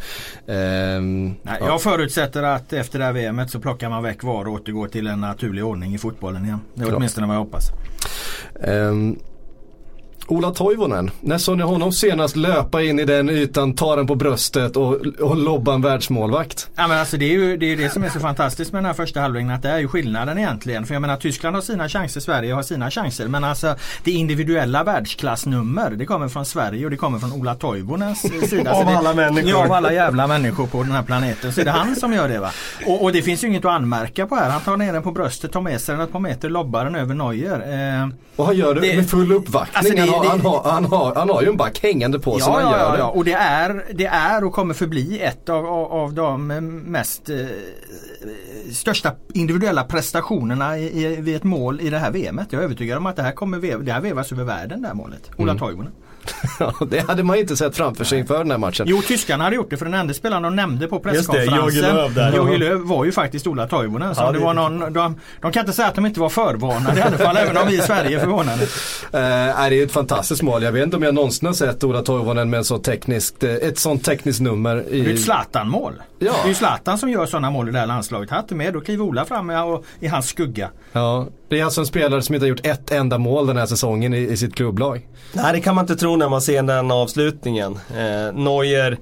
Um, 0.45 1.25
Nej, 1.25 1.57
ja. 1.59 1.65
Jag 1.65 1.81
förutsätter 1.81 2.43
att 2.43 2.73
efter 2.73 2.99
det 2.99 3.05
här 3.05 3.13
VMet 3.13 3.49
så 3.49 3.59
plockar 3.59 3.89
man 3.89 4.03
väck 4.03 4.23
VAR 4.23 4.47
och 4.47 4.53
återgår 4.53 4.87
till 4.87 5.07
en 5.07 5.21
naturlig 5.21 5.65
ordning 5.65 5.95
i 5.95 5.97
fotbollen 5.97 6.45
igen. 6.45 6.59
Det 6.73 6.81
är 6.81 6.85
Klart. 6.85 6.97
åtminstone 6.97 7.27
vad 7.27 7.35
jag 7.35 7.41
hoppas. 7.41 7.69
Um, 8.67 9.19
Ola 10.27 10.51
Toivonen, 10.51 11.11
när 11.21 11.37
såg 11.37 11.57
ni 11.57 11.63
honom 11.63 11.91
senast 11.91 12.35
löpa 12.35 12.81
in 12.83 12.99
i 12.99 13.05
den 13.05 13.29
ytan, 13.29 13.73
ta 13.73 13.95
den 13.95 14.07
på 14.07 14.15
bröstet 14.15 14.77
och, 14.77 14.93
och 15.19 15.37
lobba 15.37 15.73
en 15.73 15.81
världsmålvakt? 15.81 16.69
Ja 16.75 16.87
men 16.87 16.99
alltså 16.99 17.17
det 17.17 17.25
är 17.25 17.29
ju 17.29 17.57
det, 17.57 17.65
är 17.65 17.77
det 17.77 17.89
som 17.89 18.03
är 18.03 18.09
så 18.09 18.19
fantastiskt 18.19 18.71
med 18.73 18.79
den 18.79 18.85
här 18.85 18.93
första 18.93 19.21
halvleken 19.21 19.49
att 19.49 19.61
det 19.61 19.69
är 19.69 19.79
ju 19.79 19.87
skillnaden 19.87 20.37
egentligen. 20.37 20.85
För 20.85 20.95
jag 20.95 21.01
menar 21.01 21.17
Tyskland 21.17 21.55
har 21.55 21.61
sina 21.61 21.89
chanser, 21.89 22.19
Sverige 22.19 22.53
har 22.53 22.63
sina 22.63 22.91
chanser. 22.91 23.27
Men 23.27 23.43
alltså 23.43 23.75
det 24.03 24.11
individuella 24.11 24.83
världsklassnummer 24.83 25.89
det 25.91 26.05
kommer 26.05 26.27
från 26.27 26.45
Sverige 26.45 26.85
och 26.85 26.91
det 26.91 26.97
kommer 26.97 27.19
från 27.19 27.33
Ola 27.33 27.55
Toivonens 27.55 28.21
sida. 28.49 28.73
av 28.73 28.87
alla 28.87 29.13
människor. 29.13 29.49
Ja, 29.49 29.65
av 29.65 29.71
alla 29.71 29.93
jävla 29.93 30.27
människor 30.27 30.67
på 30.67 30.83
den 30.83 30.91
här 30.91 31.03
planeten. 31.03 31.53
Så 31.53 31.61
är 31.61 31.65
det 31.65 31.71
han 31.71 31.95
som 31.95 32.13
gör 32.13 32.29
det 32.29 32.39
va. 32.39 32.51
Och, 32.85 33.03
och, 33.03 33.11
det 33.11 33.21
finns 33.21 33.43
ju 33.43 33.47
inget 33.47 33.65
att 33.65 33.71
anmärka 33.71 34.27
på 34.27 34.35
här. 34.35 34.49
Han 34.49 34.61
tar 34.61 34.77
ner 34.77 34.93
den 34.93 35.03
på 35.03 35.11
bröstet, 35.11 35.51
tar 35.51 35.61
med 35.61 35.81
sig 35.81 35.95
den 35.95 36.03
ett 36.03 36.11
par 36.11 36.19
meter, 36.19 36.49
lobbar 36.49 36.85
den 36.85 36.95
över 36.95 37.15
Neuer. 37.15 38.01
Eh, 38.01 38.09
och 38.35 38.45
han 38.45 38.55
gör 38.55 38.75
det, 38.75 38.81
det 38.81 38.95
med 38.95 39.09
full 39.09 39.31
uppvaktning. 39.31 39.99
Alltså 39.99 40.12
det, 40.21 40.27
han, 40.27 40.41
har, 40.41 40.63
han, 40.63 40.85
har, 40.85 41.15
han 41.15 41.29
har 41.29 41.41
ju 41.41 41.47
en 41.47 41.57
back 41.57 41.79
hängande 41.83 42.19
på 42.19 42.39
sig 42.39 42.53
ja, 42.53 42.59
när 42.59 42.65
han 42.65 42.71
gör 42.71 42.79
ja, 42.79 42.97
ja. 42.97 43.09
Och 43.09 43.25
det 43.25 43.33
är, 43.33 43.85
det 43.93 44.05
är 44.05 44.43
och 44.43 44.53
kommer 44.53 44.73
förbli 44.73 45.19
ett 45.19 45.49
av, 45.49 45.65
av, 45.65 45.91
av 45.91 46.13
de 46.13 46.47
mest 46.47 47.29
eh, 47.29 47.35
största 48.71 49.11
individuella 49.33 49.83
prestationerna 49.83 50.77
i, 50.77 51.05
i, 51.05 51.15
vid 51.21 51.35
ett 51.35 51.43
mål 51.43 51.81
i 51.81 51.89
det 51.89 51.97
här 51.97 52.11
VMet. 52.11 52.47
Jag 52.49 52.59
är 52.59 52.63
övertygad 52.63 52.97
om 52.97 53.05
att 53.05 53.15
det 53.15 53.23
här 53.23 53.31
kommer 53.31 53.83
det 53.83 53.91
här 53.91 54.01
vevas 54.01 54.31
över 54.31 54.43
världen 54.43 54.81
det 54.81 54.87
här 54.87 54.95
målet. 54.95 55.31
Ola 55.37 55.51
mm. 55.51 55.59
Toivonen. 55.59 55.91
Ja, 56.59 56.73
det 56.89 56.99
hade 56.99 57.23
man 57.23 57.37
inte 57.37 57.55
sett 57.55 57.77
framför 57.77 58.03
sig 58.03 58.19
inför 58.19 58.37
den 58.37 58.51
här 58.51 58.57
matchen. 58.57 58.85
Jo, 58.89 59.01
tyskarna 59.01 59.43
hade 59.43 59.55
gjort 59.55 59.69
det 59.69 59.77
för 59.77 59.85
den 59.85 59.93
enda 59.93 60.13
spelaren 60.13 60.43
de 60.43 60.55
nämnde 60.55 60.87
på 60.87 60.99
presskonferensen. 60.99 62.35
Jogi 62.35 62.57
Löw 62.57 62.87
var 62.87 63.05
ju 63.05 63.11
faktiskt 63.11 63.47
Ola 63.47 63.67
Toivonen. 63.67 64.15
Så 64.15 64.21
ja, 64.21 64.31
det 64.31 64.39
var 64.39 64.53
någon, 64.53 64.79
de, 64.93 65.19
de, 65.41 65.51
kan 65.51 65.59
inte 65.59 65.73
säga 65.73 65.87
att 65.87 65.95
de 65.95 66.05
inte 66.05 66.19
var 66.19 66.29
förvarnade 66.29 66.99
i 66.99 67.01
alla 67.01 67.17
fall, 67.17 67.37
även 67.37 67.57
om 67.57 67.67
vi 67.67 67.77
i 67.77 67.81
Sverige 67.81 68.17
är 68.17 68.19
förvånade. 68.19 68.67
Uh, 69.13 69.19
det 69.19 69.79
är 69.79 69.83
ett 69.83 69.91
fantastiskt 69.91 70.41
mål. 70.41 70.63
Jag 70.63 70.71
vet 70.71 70.83
inte 70.83 70.97
om 70.97 71.03
jag 71.03 71.15
någonsin 71.15 71.47
har 71.47 71.53
sett 71.53 71.83
Ola 71.83 72.01
Toivonen 72.01 72.49
med 72.49 72.57
en 72.57 72.63
så 72.63 72.77
tekniskt, 72.77 73.43
eh, 73.43 73.51
ett 73.53 73.79
sånt 73.79 74.05
tekniskt 74.05 74.41
nummer. 74.41 74.83
I... 74.89 75.01
Det 75.01 75.09
är 75.09 75.13
ett 75.13 75.21
Zlatan-mål. 75.21 75.93
Ja. 76.19 76.31
Det 76.31 76.47
är 76.47 76.47
ju 76.47 76.53
Zlatan 76.53 76.97
som 76.97 77.09
gör 77.09 77.25
sådana 77.25 77.51
mål 77.51 77.69
i 77.69 77.71
det 77.71 77.79
här 77.79 77.87
landslaget. 77.87 78.29
Han 78.29 78.43
är 78.49 78.55
med, 78.55 78.73
då 78.73 78.81
kliver 78.81 79.03
Ola 79.03 79.25
fram 79.25 79.49
och, 79.49 79.85
i 79.99 80.07
hans 80.07 80.27
skugga. 80.27 80.69
Ja, 80.91 81.27
det 81.49 81.59
är 81.59 81.65
alltså 81.65 81.81
en 81.81 81.87
spelare 81.87 82.21
som 82.21 82.35
inte 82.35 82.45
har 82.45 82.49
gjort 82.49 82.65
ett 82.65 82.91
enda 82.91 83.17
mål 83.17 83.47
den 83.47 83.57
här 83.57 83.65
säsongen 83.65 84.13
i, 84.13 84.17
i 84.17 84.37
sitt 84.37 84.55
klubblag. 84.55 85.07
Nej, 85.33 85.53
det 85.53 85.61
kan 85.61 85.75
man 85.75 85.83
inte 85.83 85.95
tro 85.95 86.12
när 86.15 86.29
man 86.29 86.41
ser 86.41 86.63
den 86.63 86.91
avslutningen. 86.91 87.79
Eh, 87.97 88.33
Neuer 88.33 88.97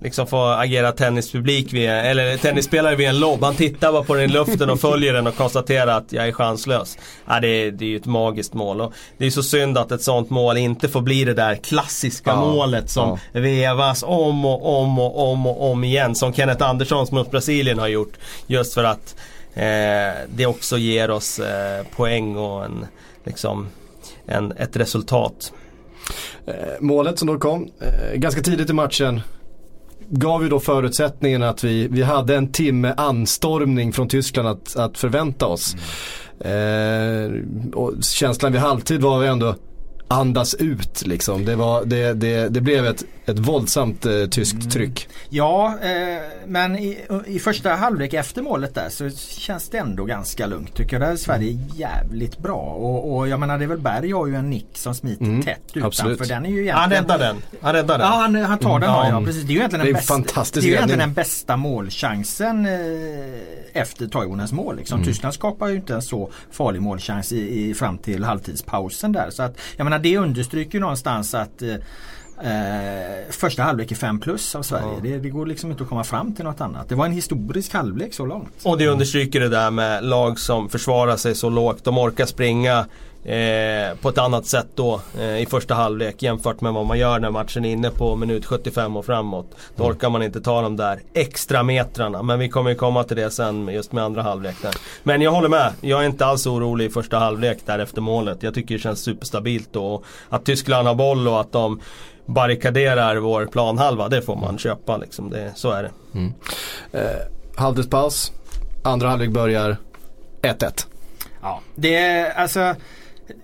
liksom 0.00 0.26
får 0.26 0.52
agera 0.52 0.92
tennispublik 0.92 1.72
vid, 1.72 1.90
eller 1.90 2.36
tennisspelare 2.36 2.96
vid 2.96 3.08
en 3.08 3.20
lobb. 3.20 3.42
Han 3.42 3.54
tittar 3.54 3.92
bara 3.92 4.02
på 4.02 4.14
den 4.14 4.24
i 4.24 4.28
luften 4.28 4.70
och 4.70 4.80
följer 4.80 5.12
den 5.12 5.26
och 5.26 5.36
konstaterar 5.36 5.98
att 5.98 6.12
jag 6.12 6.28
är 6.28 6.32
chanslös. 6.32 6.98
Ja, 7.26 7.40
det, 7.40 7.48
är, 7.48 7.70
det 7.70 7.84
är 7.84 7.88
ju 7.88 7.96
ett 7.96 8.06
magiskt 8.06 8.54
mål. 8.54 8.80
Och 8.80 8.92
det 9.18 9.26
är 9.26 9.30
så 9.30 9.42
synd 9.42 9.78
att 9.78 9.92
ett 9.92 10.02
sånt 10.02 10.30
mål 10.30 10.56
inte 10.56 10.88
får 10.88 11.00
bli 11.00 11.24
det 11.24 11.34
där 11.34 11.54
klassiska 11.54 12.30
ja, 12.30 12.40
målet 12.40 12.90
som 12.90 13.18
ja. 13.32 13.40
vevas 13.40 14.02
om 14.02 14.44
och 14.44 14.80
om 14.80 14.98
och 14.98 15.30
om 15.30 15.46
och 15.46 15.70
om 15.70 15.84
igen. 15.84 16.14
Som 16.14 16.32
Kenneth 16.32 16.68
Andersson 16.68 17.06
mot 17.10 17.30
Brasilien 17.30 17.78
har 17.78 17.88
gjort. 17.88 18.12
Just 18.46 18.74
för 18.74 18.84
att 18.84 19.16
eh, 19.54 19.64
det 20.28 20.46
också 20.46 20.78
ger 20.78 21.10
oss 21.10 21.38
eh, 21.38 21.86
poäng 21.96 22.36
och 22.36 22.64
en, 22.64 22.86
liksom, 23.24 23.68
en, 24.26 24.52
ett 24.52 24.76
resultat. 24.76 25.52
Eh, 26.46 26.54
målet 26.80 27.18
som 27.18 27.28
då 27.28 27.38
kom 27.38 27.70
eh, 27.80 28.16
ganska 28.18 28.40
tidigt 28.40 28.70
i 28.70 28.72
matchen 28.72 29.20
gav 30.08 30.42
ju 30.42 30.48
då 30.48 30.60
förutsättningen 30.60 31.42
att 31.42 31.64
vi, 31.64 31.88
vi 31.88 32.02
hade 32.02 32.36
en 32.36 32.52
timme 32.52 32.94
anstormning 32.96 33.92
från 33.92 34.08
Tyskland 34.08 34.48
att, 34.48 34.76
att 34.76 34.98
förvänta 34.98 35.46
oss. 35.46 35.76
Mm. 36.40 37.40
Eh, 37.70 37.74
och 37.74 37.92
känslan 38.02 38.52
vid 38.52 38.60
halvtid 38.60 39.00
var 39.00 39.22
ju 39.22 39.28
ändå 39.28 39.54
andas 40.08 40.54
ut 40.54 41.06
liksom. 41.06 41.44
Det, 41.44 41.56
var, 41.56 41.84
det, 41.84 42.12
det, 42.12 42.48
det 42.48 42.60
blev 42.60 42.86
ett, 42.86 43.04
ett 43.24 43.38
våldsamt 43.38 44.06
eh, 44.06 44.26
tyskt 44.26 44.54
mm. 44.54 44.70
tryck. 44.70 45.08
Ja, 45.28 45.78
eh, 45.82 46.22
men 46.46 46.78
i, 46.78 46.98
i, 47.26 47.38
första 47.38 47.70
halvlek 47.70 48.14
efter 48.14 48.42
målet 48.42 48.74
där 48.74 48.88
så 48.88 49.10
känns 49.10 49.68
det 49.68 49.78
ändå 49.78 50.04
ganska 50.04 50.46
lugnt 50.46 50.74
tycker 50.74 51.00
jag. 51.00 51.08
Där 51.08 51.12
är 51.12 51.16
Sverige 51.16 51.50
mm. 51.50 51.68
jävligt 51.74 52.38
bra. 52.38 52.60
Och, 52.60 53.16
och 53.16 53.28
jag 53.28 53.40
menar 53.40 53.58
det 53.58 53.64
är 53.64 53.68
väl 53.68 53.78
Berg 53.78 54.12
har 54.12 54.26
ju 54.26 54.34
en 54.34 54.50
nick 54.50 54.68
som 54.72 54.94
smiter 54.94 55.24
mm. 55.24 55.42
tätt 55.42 55.62
utanför. 55.74 56.28
Den 56.28 56.46
är 56.46 56.50
ju 56.50 56.60
egentligen... 56.60 56.78
Han 56.78 56.90
räddar 56.90 57.18
den. 57.18 57.36
Han 57.60 57.72
räddar 57.72 57.98
den. 57.98 58.06
Ja, 58.06 58.14
han, 58.14 58.34
han 58.34 58.58
tar 58.58 58.80
den. 58.80 58.90
Ja, 58.90 59.08
ja, 59.08 59.22
precis. 59.24 59.42
Det 59.42 59.48
är 59.48 59.54
ju 59.54 59.58
egentligen 59.58 59.84
den, 59.84 59.94
bästa, 59.94 60.44
det 60.52 60.60
är 60.60 60.62
ju 60.62 60.72
egentligen 60.72 60.98
den 60.98 61.14
bästa 61.14 61.56
målchansen 61.56 62.66
eh, 62.66 62.72
efter 63.72 64.06
Toivonens 64.06 64.52
mål. 64.52 64.76
Liksom. 64.76 64.96
Mm. 64.96 65.06
Tyskland 65.06 65.34
skapar 65.34 65.68
ju 65.68 65.76
inte 65.76 65.94
en 65.94 66.02
så 66.02 66.30
farlig 66.50 66.82
målchans 66.82 67.32
i, 67.32 67.68
i, 67.68 67.74
fram 67.74 67.98
till 67.98 68.24
halvtidspausen 68.24 69.12
där. 69.12 69.30
Så 69.30 69.42
att, 69.42 69.58
jag 69.76 69.84
menar 69.84 69.95
det 69.98 70.18
understryker 70.18 70.74
ju 70.74 70.80
någonstans 70.80 71.34
att 71.34 71.62
eh, 71.62 71.74
eh, 72.42 73.30
första 73.30 73.62
halvlek 73.62 73.92
är 73.92 73.96
5 73.96 74.20
plus 74.20 74.54
av 74.54 74.62
Sverige. 74.62 74.86
Ja. 74.94 75.00
Det, 75.02 75.18
det, 75.18 75.30
går 75.30 75.46
liksom 75.46 75.70
inte 75.70 75.82
att 75.82 75.88
komma 75.88 76.04
fram 76.04 76.34
till 76.34 76.44
något 76.44 76.60
annat. 76.60 76.88
Det 76.88 76.94
var 76.94 77.06
en 77.06 77.12
historisk 77.12 77.72
halvlek 77.72 78.14
så 78.14 78.26
långt. 78.26 78.52
Och 78.62 78.78
det 78.78 78.88
understryker 78.88 79.40
det 79.40 79.48
där 79.48 79.70
med 79.70 80.04
lag 80.04 80.38
som 80.38 80.68
försvarar 80.68 81.16
sig 81.16 81.34
så 81.34 81.50
lågt. 81.50 81.84
De 81.84 81.98
orkar 81.98 82.26
springa 82.26 82.86
Eh, 83.26 83.96
på 84.00 84.08
ett 84.08 84.18
annat 84.18 84.46
sätt 84.46 84.66
då 84.74 85.00
eh, 85.18 85.42
i 85.42 85.46
första 85.46 85.74
halvlek 85.74 86.22
jämfört 86.22 86.60
med 86.60 86.72
vad 86.72 86.86
man 86.86 86.98
gör 86.98 87.18
när 87.18 87.30
matchen 87.30 87.64
är 87.64 87.72
inne 87.72 87.90
på 87.90 88.16
minut 88.16 88.46
75 88.46 88.96
och 88.96 89.06
framåt. 89.06 89.46
Då 89.76 89.84
mm. 89.84 89.96
orkar 89.96 90.10
man 90.10 90.22
inte 90.22 90.40
ta 90.40 90.62
de 90.62 90.76
där 90.76 91.00
extra 91.14 91.62
metrarna. 91.62 92.22
Men 92.22 92.38
vi 92.38 92.48
kommer 92.48 92.70
ju 92.70 92.76
komma 92.76 93.04
till 93.04 93.16
det 93.16 93.30
sen 93.30 93.68
just 93.68 93.92
med 93.92 94.04
andra 94.04 94.22
halvlek 94.22 94.56
där. 94.62 94.74
Men 95.02 95.22
jag 95.22 95.30
håller 95.30 95.48
med. 95.48 95.72
Jag 95.80 96.02
är 96.02 96.06
inte 96.06 96.26
alls 96.26 96.46
orolig 96.46 96.84
i 96.84 96.90
första 96.90 97.18
halvlek 97.18 97.58
där 97.64 97.78
efter 97.78 98.00
målet. 98.00 98.42
Jag 98.42 98.54
tycker 98.54 98.74
det 98.74 98.80
känns 98.80 99.00
superstabilt 99.00 99.68
då. 99.72 100.02
Att 100.28 100.44
Tyskland 100.44 100.88
har 100.88 100.94
boll 100.94 101.28
och 101.28 101.40
att 101.40 101.52
de 101.52 101.80
barrikaderar 102.26 103.16
vår 103.16 103.46
planhalva. 103.46 104.08
Det 104.08 104.22
får 104.22 104.36
man 104.36 104.58
köpa 104.58 104.96
liksom. 104.96 105.30
Det, 105.30 105.52
så 105.54 105.70
är 105.70 105.82
det. 105.82 105.90
Mm. 106.14 106.32
Eh, 106.92 107.00
halvtidspaus. 107.56 108.32
Andra 108.84 109.08
halvlek 109.08 109.30
börjar 109.30 109.76
1-1. 110.42 110.86
Ja, 111.42 111.60
det 111.74 111.94
är 111.94 112.30
alltså 112.30 112.74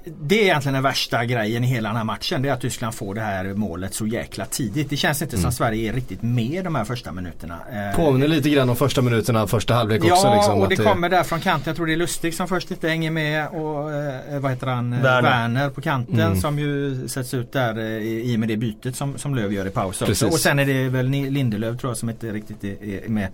det 0.04 0.40
är 0.40 0.42
egentligen 0.42 0.74
den 0.74 0.82
värsta 0.82 1.24
grejen 1.24 1.64
i 1.64 1.66
hela 1.66 1.88
den 1.88 1.96
här 1.96 2.04
matchen. 2.04 2.42
Det 2.42 2.48
är 2.48 2.52
att 2.52 2.60
Tyskland 2.60 2.94
får 2.94 3.14
det 3.14 3.20
här 3.20 3.44
målet 3.44 3.94
så 3.94 4.06
jäkla 4.06 4.44
tidigt. 4.44 4.90
Det 4.90 4.96
känns 4.96 5.22
inte 5.22 5.36
mm. 5.36 5.42
som 5.42 5.52
Sverige 5.52 5.88
är 5.88 5.92
riktigt 5.92 6.22
med 6.22 6.64
de 6.64 6.74
här 6.74 6.84
första 6.84 7.12
minuterna. 7.12 7.58
Eh, 7.72 7.96
Påminner 7.96 8.28
lite 8.28 8.50
grann 8.50 8.70
om 8.70 8.76
första 8.76 9.02
minuterna 9.02 9.46
första 9.46 9.74
halvlek 9.74 10.04
också. 10.04 10.26
Ja 10.26 10.34
liksom, 10.34 10.60
och 10.60 10.68
det, 10.68 10.76
det 10.76 10.84
kommer 10.84 11.08
där 11.08 11.22
från 11.22 11.40
kanten. 11.40 11.70
Jag 11.70 11.76
tror 11.76 11.86
det 11.86 11.92
är 11.92 11.96
Lustig 11.96 12.34
som 12.34 12.48
först 12.48 12.70
inte 12.70 12.88
hänger 12.88 13.10
med 13.10 13.48
och 13.48 13.92
eh, 13.92 14.40
vad 14.40 14.50
heter 14.50 14.66
han? 14.66 14.92
Eh, 14.92 15.02
Werner, 15.02 15.22
Werner 15.22 15.70
på 15.70 15.80
kanten 15.80 16.20
mm. 16.20 16.40
som 16.40 16.58
ju 16.58 17.08
sätts 17.08 17.34
ut 17.34 17.52
där 17.52 17.78
i 18.00 18.36
och 18.36 18.40
med 18.40 18.48
det 18.48 18.56
bytet 18.56 18.96
som, 18.96 19.18
som 19.18 19.34
Löv 19.34 19.52
gör 19.52 19.66
i 19.66 19.70
paus. 19.70 20.02
Och 20.02 20.40
sen 20.40 20.58
är 20.58 20.66
det 20.66 20.88
väl 20.88 21.08
Lindelöf 21.08 21.80
tror 21.80 21.90
jag 21.90 21.96
som 21.96 22.10
inte 22.10 22.32
riktigt 22.32 22.64
är 22.64 23.08
med 23.08 23.28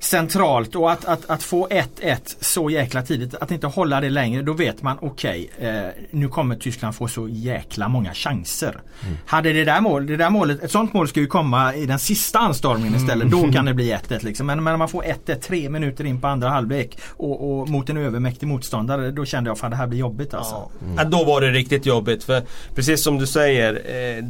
centralt 0.00 0.76
och 0.76 0.92
att, 0.92 1.04
att, 1.04 1.30
att 1.30 1.42
få 1.42 1.68
1-1 1.68 2.36
så 2.40 2.70
jäkla 2.70 3.02
tidigt, 3.02 3.34
att 3.34 3.50
inte 3.50 3.66
hålla 3.66 4.00
det 4.00 4.10
längre, 4.10 4.42
då 4.42 4.52
vet 4.52 4.82
man 4.82 4.98
okej, 5.00 5.50
okay, 5.56 5.68
eh, 5.68 5.90
nu 6.10 6.28
kommer 6.28 6.56
Tyskland 6.56 6.94
få 6.94 7.08
så 7.08 7.28
jäkla 7.28 7.88
många 7.88 8.14
chanser. 8.14 8.80
Mm. 9.02 9.16
Hade 9.26 9.52
det 9.52 9.64
där, 9.64 9.80
mål, 9.80 10.06
det 10.06 10.16
där 10.16 10.30
målet, 10.30 10.62
ett 10.62 10.70
sånt 10.70 10.92
mål 10.92 11.08
ska 11.08 11.20
ju 11.20 11.26
komma 11.26 11.74
i 11.74 11.86
den 11.86 11.98
sista 11.98 12.38
anstormningen 12.38 12.94
istället, 12.94 13.32
mm. 13.32 13.42
då 13.42 13.52
kan 13.52 13.64
det 13.64 13.74
bli 13.74 13.94
1-1 13.94 14.24
liksom. 14.24 14.46
Men, 14.46 14.64
när 14.64 14.76
man 14.76 14.88
får 14.88 15.02
1-1 15.02 15.34
tre 15.34 15.70
minuter 15.70 16.04
in 16.04 16.20
på 16.20 16.26
andra 16.26 16.48
halvlek 16.48 16.98
och, 17.16 17.60
och, 17.60 17.68
mot 17.68 17.90
en 17.90 17.96
övermäktig 17.96 18.46
motståndare, 18.46 19.10
då 19.10 19.24
kände 19.24 19.50
jag 19.50 19.58
att 19.64 19.70
det 19.70 19.76
här 19.76 19.86
blir 19.86 19.98
jobbigt 19.98 20.34
alltså. 20.34 20.54
Ja. 20.54 20.70
Mm. 20.82 20.94
Ja, 20.96 21.04
då 21.04 21.24
var 21.24 21.40
det 21.40 21.50
riktigt 21.50 21.86
jobbigt, 21.86 22.24
för 22.24 22.42
precis 22.74 23.04
som 23.04 23.18
du 23.18 23.26
säger 23.26 23.74
eh, 23.74 24.24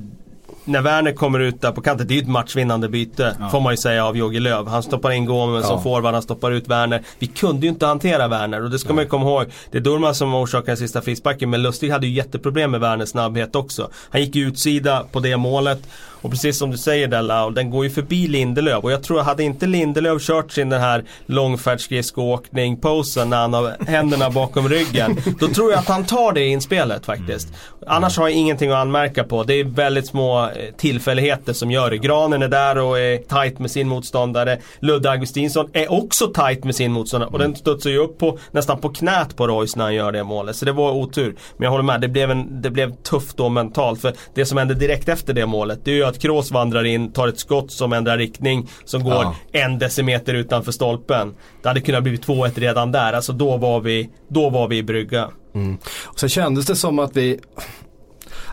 när 0.69 0.83
Werner 0.83 1.13
kommer 1.13 1.39
ut 1.41 1.61
där 1.61 1.73
på 1.73 1.81
kanten, 1.81 2.07
det 2.07 2.15
är 2.15 2.17
ju 2.17 2.23
ett 2.23 2.29
matchvinnande 2.29 2.89
byte. 2.89 3.37
Ja. 3.41 3.49
Får 3.49 3.61
man 3.61 3.73
ju 3.73 3.77
säga 3.77 4.07
av 4.07 4.17
Jogi 4.17 4.41
Löw. 4.41 4.71
Han 4.71 4.83
stoppar 4.83 5.11
in 5.11 5.25
Gomes 5.25 5.63
ja. 5.63 5.69
som 5.69 5.83
forward, 5.83 6.15
han 6.15 6.23
stoppar 6.23 6.51
ut 6.51 6.69
Werner. 6.69 7.03
Vi 7.19 7.27
kunde 7.27 7.67
ju 7.67 7.73
inte 7.73 7.87
hantera 7.87 8.29
Werner 8.29 8.65
och 8.65 8.71
det 8.71 8.79
ska 8.79 8.89
ja. 8.89 8.95
man 8.95 9.05
ju 9.05 9.11
komma 9.11 9.27
ihåg. 9.27 9.45
Det 9.71 9.79
är 9.79 9.83
Durman 9.83 10.15
som 10.15 10.35
orsakar 10.35 10.67
den 10.67 10.77
sista 10.77 11.01
frisparken 11.01 11.51
men 11.51 11.63
Lustig 11.63 11.91
hade 11.91 12.07
ju 12.07 12.13
jätteproblem 12.13 12.71
med 12.71 12.81
Werners 12.81 13.09
snabbhet 13.09 13.57
också. 13.57 13.91
Han 14.11 14.21
gick 14.21 14.35
ju 14.35 14.49
utsida 14.49 15.05
på 15.13 15.21
det 15.21 15.37
målet. 15.37 15.83
Och 16.23 16.31
precis 16.31 16.59
som 16.59 16.71
du 16.71 16.79
säger 16.79 17.09
Della, 17.09 17.51
den 17.51 17.71
går 17.71 17.85
ju 17.85 17.91
förbi 17.91 18.29
Lindelöf. 18.29 18.85
Och 18.85 18.93
jag 18.93 19.03
tror, 19.03 19.21
hade 19.21 19.43
inte 19.43 19.67
Lindelöf 19.67 20.23
kört 20.23 20.53
sin 20.53 20.69
den 20.69 20.81
här 20.81 21.05
långfärdsskridskoåkning-posen 21.27 23.31
när 23.31 23.37
han 23.37 23.55
har 23.55 23.77
händerna 23.87 24.31
bakom 24.31 24.69
ryggen. 24.69 25.17
Då 25.41 25.49
tror 25.49 25.71
jag 25.71 25.79
att 25.79 25.89
han 25.89 26.05
tar 26.05 26.33
det 26.33 26.47
inspelet 26.47 27.07
faktiskt. 27.07 27.49
Mm. 27.49 27.59
Annars 27.87 28.19
har 28.19 28.29
jag 28.29 28.37
ingenting 28.37 28.71
att 28.71 28.77
anmärka 28.77 29.25
på. 29.25 29.45
Det 29.45 29.55
är 29.55 29.65
väldigt 29.65 30.07
små 30.07 30.43
eh, 30.43 30.51
tillfälligheter 30.77 31.53
som 31.53 31.71
gör 31.71 31.91
det. 31.91 31.99
Granen 31.99 32.43
är 32.43 32.49
där 32.49 32.79
och 32.79 32.99
är 32.99 33.17
tight 33.17 33.59
med 33.59 33.71
sin 33.71 33.89
motståndare. 33.89 34.59
Ludde 34.81 35.11
Augustinsson 35.11 35.71
är 35.73 35.93
också 35.93 36.27
tight 36.27 36.65
med 36.65 36.75
sin 36.75 36.93
motståndare. 36.93 37.31
Och 37.31 37.39
den 37.39 37.57
studsar 37.57 37.91
ju 37.91 37.99
upp 37.99 38.19
på, 38.19 38.39
nästan 38.51 38.79
på 38.79 38.89
knät 38.89 39.37
på 39.37 39.47
Royce 39.47 39.79
när 39.79 39.85
han 39.85 39.95
gör 39.95 40.13
det 40.13 40.25
målet. 40.25 40.57
Så 40.57 40.65
det 40.65 40.73
var 40.73 40.93
otur. 40.93 41.37
Men 41.57 41.65
jag 41.65 41.71
håller 41.71 41.85
med, 41.85 42.01
det 42.01 42.09
blev, 42.09 42.31
en, 42.31 42.63
det 42.63 42.71
blev 42.71 42.95
tufft 42.95 43.37
då 43.37 43.49
mentalt. 43.49 44.01
För 44.01 44.13
det 44.35 44.47
som 44.47 44.59
hände 44.59 44.75
direkt 44.75 45.09
efter 45.09 45.35
det 45.35 45.47
målet, 45.47 45.85
det 45.85 45.91
är 45.91 45.95
ju 45.95 46.05
att 46.09 46.19
Kroos 46.19 46.51
vandrar 46.51 46.85
in, 46.85 47.13
tar 47.13 47.29
ett 47.29 47.39
skott 47.39 47.73
som 47.73 47.93
ändrar 47.93 48.19
riktning, 48.19 48.69
som 48.85 49.05
går 49.05 49.13
ja. 49.13 49.35
en 49.53 49.79
decimeter 49.79 50.35
utanför 50.35 50.73
stolpen. 50.73 51.35
Det 51.63 51.69
hade 51.69 51.81
kunnat 51.81 52.03
bli 52.03 52.17
2-1 52.17 52.51
redan 52.55 52.93
där, 52.93 53.13
alltså 53.13 53.33
då 53.33 53.57
var 53.57 53.81
vi, 53.81 54.11
då 54.29 54.51
var 54.51 54.69
vi 54.69 54.77
i 54.77 54.83
brygga. 54.83 55.29
Mm. 55.55 55.79
Och 56.05 56.21
sen 56.21 56.29
kändes 56.29 56.67
det 56.67 56.77
som 56.77 56.99
att 56.99 57.17
vi 57.17 57.41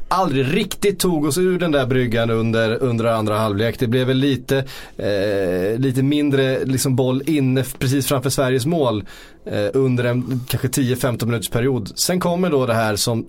aldrig 0.07 0.57
riktigt 0.57 0.99
tog 0.99 1.25
oss 1.25 1.37
ur 1.37 1.59
den 1.59 1.71
där 1.71 1.85
bryggan 1.85 2.29
under, 2.29 2.83
under 2.83 3.05
andra 3.05 3.37
halvlek. 3.37 3.79
Det 3.79 3.87
blev 3.87 4.07
väl 4.07 4.17
lite, 4.17 4.57
eh, 4.97 5.79
lite 5.79 6.03
mindre 6.03 6.65
liksom 6.65 6.95
boll 6.95 7.23
inne 7.25 7.63
precis 7.79 8.07
framför 8.07 8.29
Sveriges 8.29 8.65
mål 8.65 9.03
eh, 9.45 9.67
under 9.73 10.03
en 10.03 10.41
kanske 10.47 10.67
10-15 10.67 11.25
minuters 11.25 11.49
period. 11.49 11.91
Sen 11.95 12.19
kommer 12.19 12.49
då 12.49 12.65
det 12.65 12.73
här 12.73 12.95
som 12.95 13.25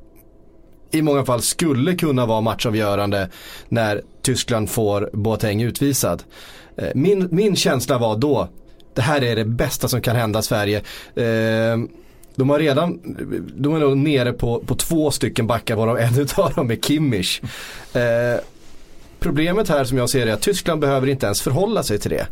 i 0.91 1.03
många 1.03 1.25
fall 1.25 1.43
skulle 1.43 1.95
kunna 1.95 2.27
vara 2.27 2.41
matchavgörande 2.41 3.31
när 3.69 4.03
Tyskland 4.23 4.71
får 4.71 5.11
Boateng 5.13 5.63
utvisad. 5.63 6.23
Eh, 6.77 6.89
min, 6.95 7.29
min 7.31 7.57
känsla 7.57 7.99
var 7.99 8.17
då, 8.17 8.49
det 8.95 9.03
här 9.03 9.25
är 9.25 9.37
det 9.37 9.45
bästa 9.45 9.89
som 9.89 10.01
kan 10.01 10.17
hända 10.17 10.43
Sverige. 10.43 10.79
Eh, 11.15 11.79
de 12.35 12.51
har 12.51 12.59
redan, 12.59 13.01
de 13.57 13.75
är 13.75 13.79
nog 13.79 13.97
nere 13.97 14.33
på, 14.33 14.61
på 14.67 14.75
två 14.75 15.11
stycken 15.11 15.47
backar 15.47 15.77
varav 15.77 15.99
en 15.99 16.19
utav 16.19 16.53
dem 16.55 16.71
är 16.71 16.77
Kimmich. 16.77 17.41
Eh, 17.93 18.41
problemet 19.21 19.69
här 19.69 19.85
som 19.85 19.99
jag 19.99 20.11
ser 20.11 20.27
det 20.27 20.33
är 20.33 20.35
att 20.35 20.43
Tyskland 20.43 20.81
behöver 20.81 21.07
inte 21.07 21.27
ens 21.27 21.43
förhålla 21.43 21.83
sig 21.83 21.99
till 21.99 22.11
det. 22.11 22.27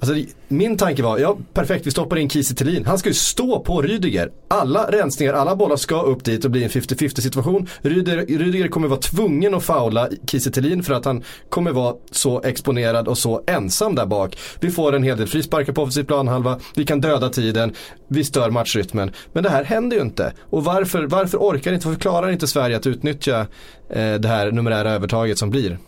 Alltså, 0.00 0.14
min 0.48 0.76
tanke 0.76 1.02
var, 1.02 1.18
ja 1.18 1.38
perfekt 1.54 1.86
vi 1.86 1.90
stoppar 1.90 2.16
in 2.16 2.28
Kiese 2.28 2.54
Thelin. 2.54 2.86
Han 2.86 2.98
ska 2.98 3.08
ju 3.08 3.14
stå 3.14 3.60
på 3.60 3.82
Rydiger. 3.82 4.30
Alla 4.48 4.90
rensningar, 4.90 5.32
alla 5.32 5.56
bollar 5.56 5.76
ska 5.76 6.02
upp 6.02 6.24
dit 6.24 6.44
och 6.44 6.50
bli 6.50 6.64
en 6.64 6.70
50-50 6.70 7.20
situation. 7.20 7.68
Rydiger, 7.82 8.38
Rydiger 8.38 8.68
kommer 8.68 8.88
vara 8.88 9.00
tvungen 9.00 9.54
att 9.54 9.64
faula 9.64 10.08
Kiese 10.26 10.50
Thelin 10.50 10.82
för 10.82 10.94
att 10.94 11.04
han 11.04 11.22
kommer 11.48 11.72
vara 11.72 11.94
så 12.10 12.42
exponerad 12.42 13.08
och 13.08 13.18
så 13.18 13.42
ensam 13.46 13.94
där 13.94 14.06
bak. 14.06 14.38
Vi 14.60 14.70
får 14.70 14.94
en 14.94 15.02
hel 15.02 15.18
del 15.18 15.26
frisparkar 15.26 15.72
på 15.72 15.82
offensiv 15.82 16.04
planhalva, 16.04 16.60
vi 16.74 16.84
kan 16.84 17.00
döda 17.00 17.28
tiden, 17.28 17.72
vi 18.08 18.24
stör 18.24 18.50
matchrytmen. 18.50 19.10
Men 19.32 19.42
det 19.42 19.50
här 19.50 19.64
händer 19.64 19.96
ju 19.96 20.02
inte. 20.02 20.32
Och 20.40 20.64
varför, 20.64 21.06
varför 21.06 21.38
orkar 21.38 21.72
inte, 21.72 21.86
varför 21.86 22.00
klarar 22.00 22.30
inte 22.30 22.46
Sverige 22.46 22.76
att 22.76 22.86
utnyttja 22.86 23.40
eh, 23.90 24.14
det 24.14 24.28
här 24.28 24.52
numerära 24.52 24.90
övertaget 24.90 25.38
som 25.38 25.50
blir? 25.50 25.78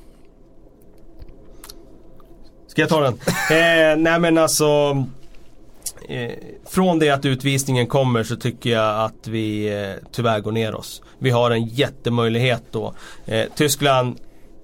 Ska 2.68 2.82
jag 2.82 2.88
ta 2.88 3.00
den? 3.00 3.14
eh, 3.50 3.96
nej 3.96 4.20
men 4.20 4.38
alltså 4.38 4.96
eh, 6.08 6.30
Från 6.66 6.98
det 6.98 7.10
att 7.10 7.24
utvisningen 7.24 7.86
kommer 7.86 8.22
så 8.22 8.36
tycker 8.36 8.70
jag 8.70 9.04
att 9.04 9.28
vi 9.28 9.68
eh, 9.82 9.92
tyvärr 10.12 10.40
går 10.40 10.52
ner 10.52 10.74
oss. 10.74 11.02
Vi 11.18 11.30
har 11.30 11.50
en 11.50 11.64
jättemöjlighet 11.64 12.62
då. 12.70 12.94
Eh, 13.26 13.46
Tyskland 13.54 14.18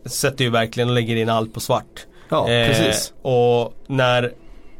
sätter 0.04 0.44
ju 0.44 0.50
verkligen 0.50 0.88
och 0.88 0.94
lägger 0.94 1.16
in 1.16 1.28
allt 1.28 1.54
på 1.54 1.60
svart. 1.60 2.06
Ja, 2.28 2.46
precis. 2.46 3.12
Och 3.22 3.74
när 3.86 4.32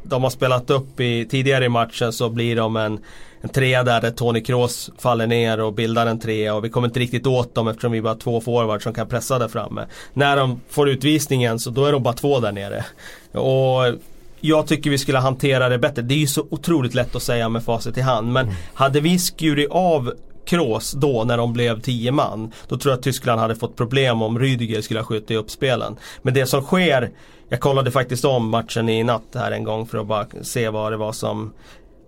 de 0.03 0.23
har 0.23 0.29
spelat 0.29 0.69
upp 0.69 0.99
i, 0.99 1.25
tidigare 1.25 1.65
i 1.65 1.69
matchen 1.69 2.13
så 2.13 2.29
blir 2.29 2.55
de 2.55 2.75
en 2.75 2.99
en 3.45 3.49
trea 3.49 3.83
där, 3.83 4.01
där 4.01 4.11
Tony 4.11 4.41
Kroos 4.41 4.89
faller 4.97 5.27
ner 5.27 5.59
och 5.59 5.73
bildar 5.73 6.07
en 6.07 6.19
trea 6.19 6.55
och 6.55 6.65
vi 6.65 6.69
kommer 6.69 6.87
inte 6.87 6.99
riktigt 6.99 7.27
åt 7.27 7.55
dem 7.55 7.67
eftersom 7.67 7.91
vi 7.91 8.01
bara 8.01 8.09
har 8.09 8.19
två 8.19 8.41
forwards 8.41 8.83
som 8.83 8.93
kan 8.93 9.07
pressa 9.07 9.39
där 9.39 9.47
framme. 9.47 9.85
När 10.13 10.37
de 10.37 10.61
får 10.69 10.89
utvisningen 10.89 11.59
så 11.59 11.69
då 11.69 11.85
är 11.85 11.91
de 11.91 12.03
bara 12.03 12.13
två 12.13 12.39
där 12.39 12.51
nere. 12.51 12.85
Och 13.31 13.99
jag 14.39 14.67
tycker 14.67 14.89
vi 14.89 14.97
skulle 14.97 15.17
hantera 15.17 15.69
det 15.69 15.77
bättre. 15.77 16.01
Det 16.01 16.13
är 16.13 16.19
ju 16.19 16.27
så 16.27 16.47
otroligt 16.49 16.93
lätt 16.93 17.15
att 17.15 17.23
säga 17.23 17.49
med 17.49 17.63
facit 17.63 17.97
i 17.97 18.01
hand 18.01 18.31
men 18.31 18.45
mm. 18.45 18.55
hade 18.73 18.99
vi 18.99 19.19
skurit 19.19 19.71
av 19.71 20.13
Kroos 20.45 20.91
då 20.91 21.23
när 21.23 21.37
de 21.37 21.53
blev 21.53 21.81
10 21.81 22.11
man. 22.11 22.51
Då 22.67 22.77
tror 22.77 22.91
jag 22.91 22.97
att 22.97 23.03
Tyskland 23.03 23.41
hade 23.41 23.55
fått 23.55 23.75
problem 23.75 24.21
om 24.21 24.39
Rydiger 24.39 24.81
skulle 24.81 24.99
ha 24.99 25.05
skjutit 25.05 25.37
upp 25.37 25.51
spelen. 25.51 25.95
Men 26.21 26.33
det 26.33 26.45
som 26.45 26.61
sker 26.61 27.11
jag 27.49 27.59
kollade 27.59 27.91
faktiskt 27.91 28.25
om 28.25 28.49
matchen 28.49 28.89
i 28.89 29.03
natt 29.03 29.35
här 29.35 29.51
en 29.51 29.63
gång 29.63 29.87
för 29.87 29.97
att 29.97 30.07
bara 30.07 30.25
se 30.41 30.69
vad 30.69 30.91
det 30.91 30.97
var 30.97 31.11
som 31.11 31.53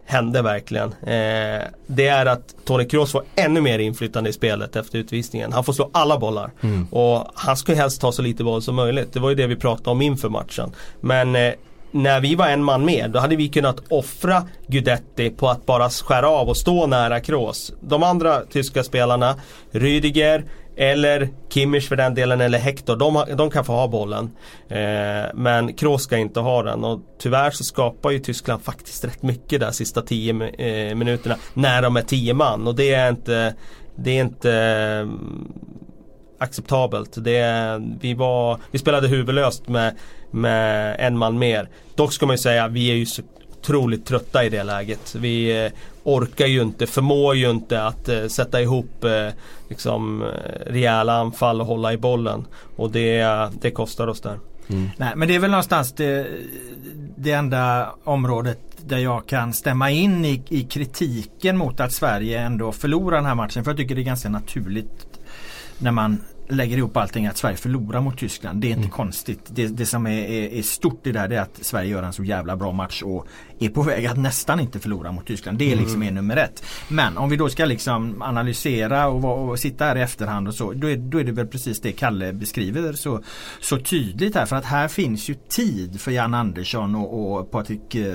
hände 0.07 0.41
verkligen. 0.41 0.87
Eh, 0.91 1.61
det 1.87 2.07
är 2.07 2.25
att 2.25 2.55
Tony 2.65 2.85
Kroos 2.85 3.11
får 3.11 3.23
ännu 3.35 3.61
mer 3.61 3.79
inflytande 3.79 4.29
i 4.29 4.33
spelet 4.33 4.75
efter 4.75 4.99
utvisningen. 4.99 5.53
Han 5.53 5.63
får 5.63 5.73
slå 5.73 5.89
alla 5.91 6.17
bollar. 6.17 6.51
Mm. 6.61 6.87
Och 6.91 7.27
han 7.33 7.57
ska 7.57 7.73
helst 7.73 8.01
ta 8.01 8.11
så 8.11 8.21
lite 8.21 8.43
boll 8.43 8.61
som 8.61 8.75
möjligt. 8.75 9.13
Det 9.13 9.19
var 9.19 9.29
ju 9.29 9.35
det 9.35 9.47
vi 9.47 9.55
pratade 9.55 9.89
om 9.89 10.01
inför 10.01 10.29
matchen. 10.29 10.71
Men 11.01 11.35
eh, 11.35 11.53
när 11.91 12.21
vi 12.21 12.35
var 12.35 12.47
en 12.47 12.63
man 12.63 12.85
mer, 12.85 13.07
då 13.07 13.19
hade 13.19 13.35
vi 13.35 13.49
kunnat 13.49 13.83
offra 13.89 14.43
Gudetti 14.67 15.29
på 15.29 15.49
att 15.49 15.65
bara 15.65 15.89
skära 15.89 16.29
av 16.29 16.49
och 16.49 16.57
stå 16.57 16.87
nära 16.87 17.19
Kroos. 17.19 17.73
De 17.81 18.03
andra 18.03 18.41
tyska 18.41 18.83
spelarna, 18.83 19.35
Rüdiger, 19.71 20.43
eller 20.77 21.29
Kimmich 21.49 21.87
för 21.87 21.95
den 21.95 22.13
delen 22.13 22.41
eller 22.41 22.59
Hector. 22.59 22.95
De, 22.95 23.23
de 23.37 23.49
kan 23.49 23.65
få 23.65 23.73
ha 23.73 23.87
bollen. 23.87 24.31
Eh, 24.69 25.33
men 25.33 25.73
Kroos 25.73 26.03
ska 26.03 26.17
inte 26.17 26.39
ha 26.39 26.63
den. 26.63 26.83
Och 26.83 26.99
tyvärr 27.19 27.51
så 27.51 27.63
skapar 27.63 28.11
ju 28.11 28.19
Tyskland 28.19 28.61
faktiskt 28.61 29.05
rätt 29.05 29.23
mycket 29.23 29.59
där 29.59 29.71
sista 29.71 30.01
10 30.01 30.31
eh, 30.31 30.95
minuterna. 30.95 31.35
När 31.53 31.81
de 31.81 31.97
är 31.97 32.01
10 32.01 32.33
man. 32.33 32.67
Och 32.67 32.75
det 32.75 32.93
är 32.93 33.09
inte, 33.09 33.55
det 33.95 34.11
är 34.11 34.21
inte 34.21 34.53
eh, 34.53 35.07
acceptabelt. 36.39 37.11
Det, 37.23 37.81
vi, 37.99 38.13
var, 38.13 38.59
vi 38.71 38.79
spelade 38.79 39.07
huvudlöst 39.07 39.67
med, 39.67 39.95
med 40.31 40.95
en 40.99 41.17
man 41.17 41.39
mer. 41.39 41.69
Dock 41.95 42.13
ska 42.13 42.25
man 42.25 42.33
ju 42.33 42.41
säga, 42.41 42.67
vi 42.67 42.91
är 42.91 42.95
ju 42.95 43.05
så 43.05 43.21
otroligt 43.67 44.05
trötta 44.05 44.45
i 44.45 44.49
det 44.49 44.63
läget. 44.63 45.15
Vi 45.15 45.65
eh, 45.65 45.71
orkar 46.03 46.45
ju 46.45 46.61
inte, 46.61 46.87
förmår 46.87 47.35
ju 47.35 47.49
inte 47.49 47.83
att 47.83 48.09
eh, 48.09 48.27
sätta 48.27 48.61
ihop 48.61 49.03
eh, 49.03 49.29
liksom, 49.69 50.23
rejäla 50.65 51.13
anfall 51.13 51.61
och 51.61 51.67
hålla 51.67 51.93
i 51.93 51.97
bollen. 51.97 52.45
Och 52.75 52.91
det, 52.91 53.49
det 53.61 53.71
kostar 53.71 54.07
oss 54.07 54.21
där. 54.21 54.39
Mm. 54.69 54.89
Nej 54.97 55.13
men 55.15 55.27
det 55.27 55.35
är 55.35 55.39
väl 55.39 55.51
någonstans 55.51 55.91
det, 55.91 56.27
det 57.17 57.31
enda 57.31 57.89
området 58.03 58.59
där 58.85 58.97
jag 58.97 59.27
kan 59.27 59.53
stämma 59.53 59.91
in 59.91 60.25
i, 60.25 60.43
i 60.49 60.63
kritiken 60.63 61.57
mot 61.57 61.79
att 61.79 61.93
Sverige 61.93 62.39
ändå 62.39 62.71
förlorar 62.71 63.17
den 63.17 63.25
här 63.25 63.35
matchen. 63.35 63.63
För 63.63 63.71
jag 63.71 63.77
tycker 63.77 63.95
det 63.95 64.01
är 64.01 64.03
ganska 64.03 64.29
naturligt 64.29 65.07
när 65.77 65.91
man 65.91 66.17
lägger 66.49 66.77
ihop 66.77 66.97
allting 66.97 67.27
att 67.27 67.37
Sverige 67.37 67.57
förlorar 67.57 68.01
mot 68.01 68.17
Tyskland. 68.17 68.61
Det 68.61 68.67
är 68.67 68.69
inte 68.69 68.79
mm. 68.79 68.91
konstigt. 68.91 69.39
Det, 69.47 69.67
det 69.67 69.85
som 69.85 70.07
är, 70.07 70.11
är, 70.11 70.53
är, 70.53 70.61
stort 70.61 71.07
i 71.07 71.11
det 71.11 71.19
här 71.19 71.31
är 71.31 71.39
att 71.39 71.59
Sverige 71.61 71.89
gör 71.89 72.03
en 72.03 72.13
så 72.13 72.23
jävla 72.23 72.55
bra 72.55 72.71
match 72.71 73.01
och 73.01 73.27
är 73.59 73.69
på 73.69 73.81
väg 73.81 74.05
att 74.05 74.17
nästan 74.17 74.59
inte 74.59 74.79
förlora 74.79 75.11
mot 75.11 75.25
Tyskland. 75.25 75.57
Det 75.57 75.71
är 75.71 75.75
liksom 75.75 76.01
mm. 76.01 76.07
är 76.07 76.11
nummer 76.11 76.37
ett. 76.37 76.63
Men 76.87 77.17
om 77.17 77.29
vi 77.29 77.37
då 77.37 77.49
ska 77.49 77.65
liksom 77.65 78.21
analysera 78.21 79.07
och, 79.07 79.49
och, 79.49 79.59
sitta 79.59 79.85
här 79.85 79.95
i 79.95 80.01
efterhand 80.01 80.47
och 80.47 80.53
så. 80.53 80.73
Då 80.73 80.89
är, 80.89 80.97
då 80.97 81.19
är 81.19 81.23
det 81.23 81.31
väl 81.31 81.47
precis 81.47 81.81
det 81.81 81.91
Kalle 81.91 82.33
beskriver 82.33 82.93
så, 82.93 83.23
så 83.59 83.77
tydligt 83.77 84.35
här. 84.35 84.45
För 84.45 84.55
att 84.55 84.65
här 84.65 84.87
finns 84.87 85.29
ju 85.29 85.33
tid 85.33 86.01
för 86.01 86.11
Jan 86.11 86.33
Andersson 86.33 86.95
och, 86.95 87.37
och 87.37 87.51
Patrik 87.51 87.95
äh, 87.95 88.05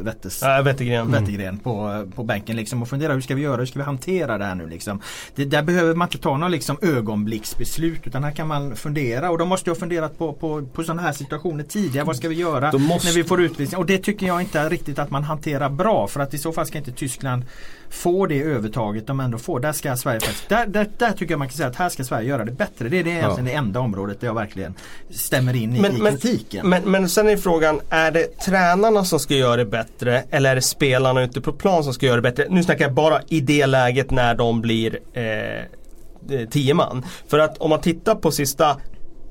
Wettes, 0.00 0.42
äh, 0.42 0.62
Wettergren, 0.62 1.12
Wettergren 1.12 1.48
mm. 1.48 1.60
på, 1.60 2.06
på 2.14 2.24
bänken. 2.24 2.56
Liksom, 2.56 2.82
och 2.82 2.88
fundera 2.88 3.12
hur 3.12 3.20
ska 3.20 3.34
vi 3.34 3.42
göra? 3.42 3.56
Hur 3.56 3.66
ska 3.66 3.78
vi 3.78 3.84
hantera 3.84 4.38
det 4.38 4.44
här 4.44 4.54
nu? 4.54 4.66
Liksom? 4.66 5.00
Det, 5.34 5.44
där 5.44 5.62
behöver 5.62 5.94
man 5.94 6.08
inte 6.08 6.18
ta 6.18 6.36
några 6.36 6.48
liksom, 6.48 6.78
ögonblicksbeslut 6.82 8.06
utan 8.06 8.24
här 8.24 8.32
kan 8.32 8.48
man 8.48 8.76
fundera. 8.76 9.30
Och 9.30 9.38
de 9.38 9.48
måste 9.48 9.70
ju 9.70 9.74
ha 9.74 9.80
funderat 9.80 10.18
på, 10.18 10.32
på, 10.32 10.66
på 10.66 10.84
sådana 10.84 11.02
här 11.02 11.12
situationer 11.12 11.64
tidigare. 11.64 12.06
Vad 12.06 12.16
ska 12.16 12.28
vi 12.28 12.34
göra 12.34 12.72
måste... 12.78 13.08
när 13.08 13.14
vi 13.14 13.24
får 13.24 13.42
utvisning? 13.42 13.78
Och 13.78 13.86
det 13.86 13.98
tycker 13.98 14.26
jag 14.26 14.40
inte 14.40 14.61
riktigt 14.70 14.98
att 14.98 15.10
man 15.10 15.24
hanterar 15.24 15.68
bra 15.68 16.08
för 16.08 16.20
att 16.20 16.34
i 16.34 16.38
så 16.38 16.52
fall 16.52 16.66
ska 16.66 16.78
inte 16.78 16.92
Tyskland 16.92 17.44
få 17.90 18.26
det 18.26 18.42
övertaget 18.42 19.06
de 19.06 19.20
ändå 19.20 19.38
får. 19.38 19.60
Där 19.60 19.72
ska 19.72 19.96
Sverige 19.96 20.20
faktiskt, 20.20 20.48
där, 20.48 20.66
där, 20.66 20.88
där 20.98 21.12
tycker 21.12 21.32
jag 21.32 21.38
man 21.38 21.48
kan 21.48 21.56
säga 21.56 21.68
att 21.68 21.76
här 21.76 21.88
ska 21.88 22.04
Sverige 22.04 22.28
göra 22.28 22.44
det 22.44 22.52
bättre. 22.52 22.88
Det 22.88 22.98
är 22.98 23.04
det 23.04 23.10
egentligen 23.10 23.46
ja. 23.46 23.52
det 23.52 23.58
enda 23.58 23.80
området 23.80 24.20
där 24.20 24.26
jag 24.26 24.34
verkligen 24.34 24.74
stämmer 25.10 25.56
in 25.56 25.76
i, 25.76 25.80
men, 25.80 25.96
i 25.96 26.00
kritiken. 26.00 26.68
Men, 26.68 26.90
men, 26.90 27.08
sen 27.08 27.28
är 27.28 27.36
frågan, 27.36 27.80
är 27.90 28.10
det 28.10 28.38
tränarna 28.38 29.04
som 29.04 29.20
ska 29.20 29.34
göra 29.34 29.56
det 29.56 29.64
bättre 29.64 30.24
eller 30.30 30.50
är 30.50 30.54
det 30.54 30.62
spelarna 30.62 31.22
ute 31.22 31.40
på 31.40 31.52
plan 31.52 31.84
som 31.84 31.94
ska 31.94 32.06
göra 32.06 32.16
det 32.16 32.22
bättre? 32.22 32.46
Nu 32.50 32.62
snackar 32.62 32.84
jag 32.84 32.94
bara 32.94 33.22
i 33.28 33.40
det 33.40 33.66
läget 33.66 34.10
när 34.10 34.34
de 34.34 34.60
blir 34.60 34.98
eh, 35.12 36.46
tio 36.50 36.74
man. 36.74 37.04
För 37.28 37.38
att 37.38 37.58
om 37.58 37.70
man 37.70 37.80
tittar 37.80 38.14
på 38.14 38.30
sista 38.30 38.76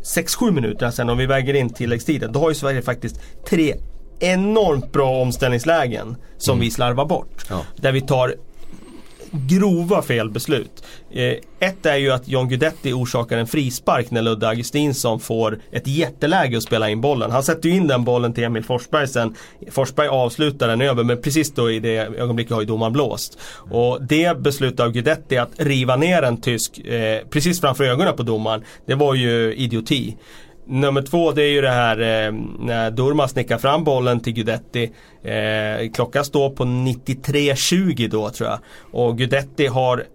6-7 0.03 0.51
minuterna 0.51 0.91
sen 0.91 1.09
om 1.09 1.17
vi 1.17 1.25
väger 1.25 1.53
in 1.53 1.69
tilläggstiden. 1.69 2.31
Då 2.31 2.39
har 2.39 2.49
ju 2.49 2.55
Sverige 2.55 2.81
faktiskt 2.81 3.21
tre 3.49 3.75
enormt 4.23 4.91
bra 4.91 5.21
omställningslägen 5.21 6.15
som 6.37 6.53
mm. 6.53 6.65
vi 6.65 6.71
slarvar 6.71 7.05
bort. 7.05 7.45
Ja. 7.49 7.61
Där 7.75 7.91
vi 7.91 8.01
tar 8.01 8.35
grova 9.31 10.01
felbeslut. 10.01 10.83
Eh, 11.11 11.33
ett 11.59 11.85
är 11.85 11.95
ju 11.95 12.11
att 12.11 12.27
John 12.27 12.49
Guidetti 12.49 12.93
orsakar 12.93 13.37
en 13.37 13.47
frispark 13.47 14.11
när 14.11 14.21
Ludde 14.21 14.47
Augustinsson 14.47 15.19
får 15.19 15.59
ett 15.71 15.87
jätteläge 15.87 16.57
att 16.57 16.63
spela 16.63 16.89
in 16.89 17.01
bollen. 17.01 17.31
Han 17.31 17.43
sätter 17.43 17.69
ju 17.69 17.75
in 17.75 17.87
den 17.87 18.03
bollen 18.03 18.33
till 18.33 18.43
Emil 18.43 18.63
Forsberg 18.63 19.07
sen. 19.07 19.35
Forsberg 19.71 20.07
avslutar 20.07 20.67
den 20.67 20.81
över 20.81 21.03
men 21.03 21.21
precis 21.21 21.53
då 21.53 21.71
i 21.71 21.79
det 21.79 21.97
ögonblicket 21.97 22.53
har 22.53 22.61
ju 22.61 22.67
domaren 22.67 22.93
blåst. 22.93 23.37
Och 23.71 24.01
det 24.01 24.37
beslutet 24.37 24.79
av 24.79 24.91
Guidetti 24.91 25.37
att 25.37 25.51
riva 25.57 25.95
ner 25.95 26.21
en 26.21 26.41
tysk 26.41 26.79
eh, 26.79 27.27
precis 27.29 27.61
framför 27.61 27.83
ögonen 27.83 28.15
på 28.15 28.23
domaren. 28.23 28.63
Det 28.85 28.95
var 28.95 29.15
ju 29.15 29.55
idioti. 29.55 30.17
Nummer 30.71 31.01
två 31.01 31.31
det 31.31 31.43
är 31.43 31.49
ju 31.49 31.61
det 31.61 31.69
här 31.69 31.99
eh, 31.99 32.33
när 32.59 32.91
Durmas 32.91 33.35
nickar 33.35 33.57
fram 33.57 33.83
bollen 33.83 34.19
till 34.19 34.33
Gudetti. 34.33 34.91
Eh, 35.23 35.91
klockan 35.93 36.25
står 36.25 36.49
på 36.49 36.63
93.20 36.63 38.09
då 38.09 38.29
tror 38.29 38.49
jag. 38.49 38.59
Och 38.91 39.17
Gudetti 39.17 39.67
har 39.67 40.05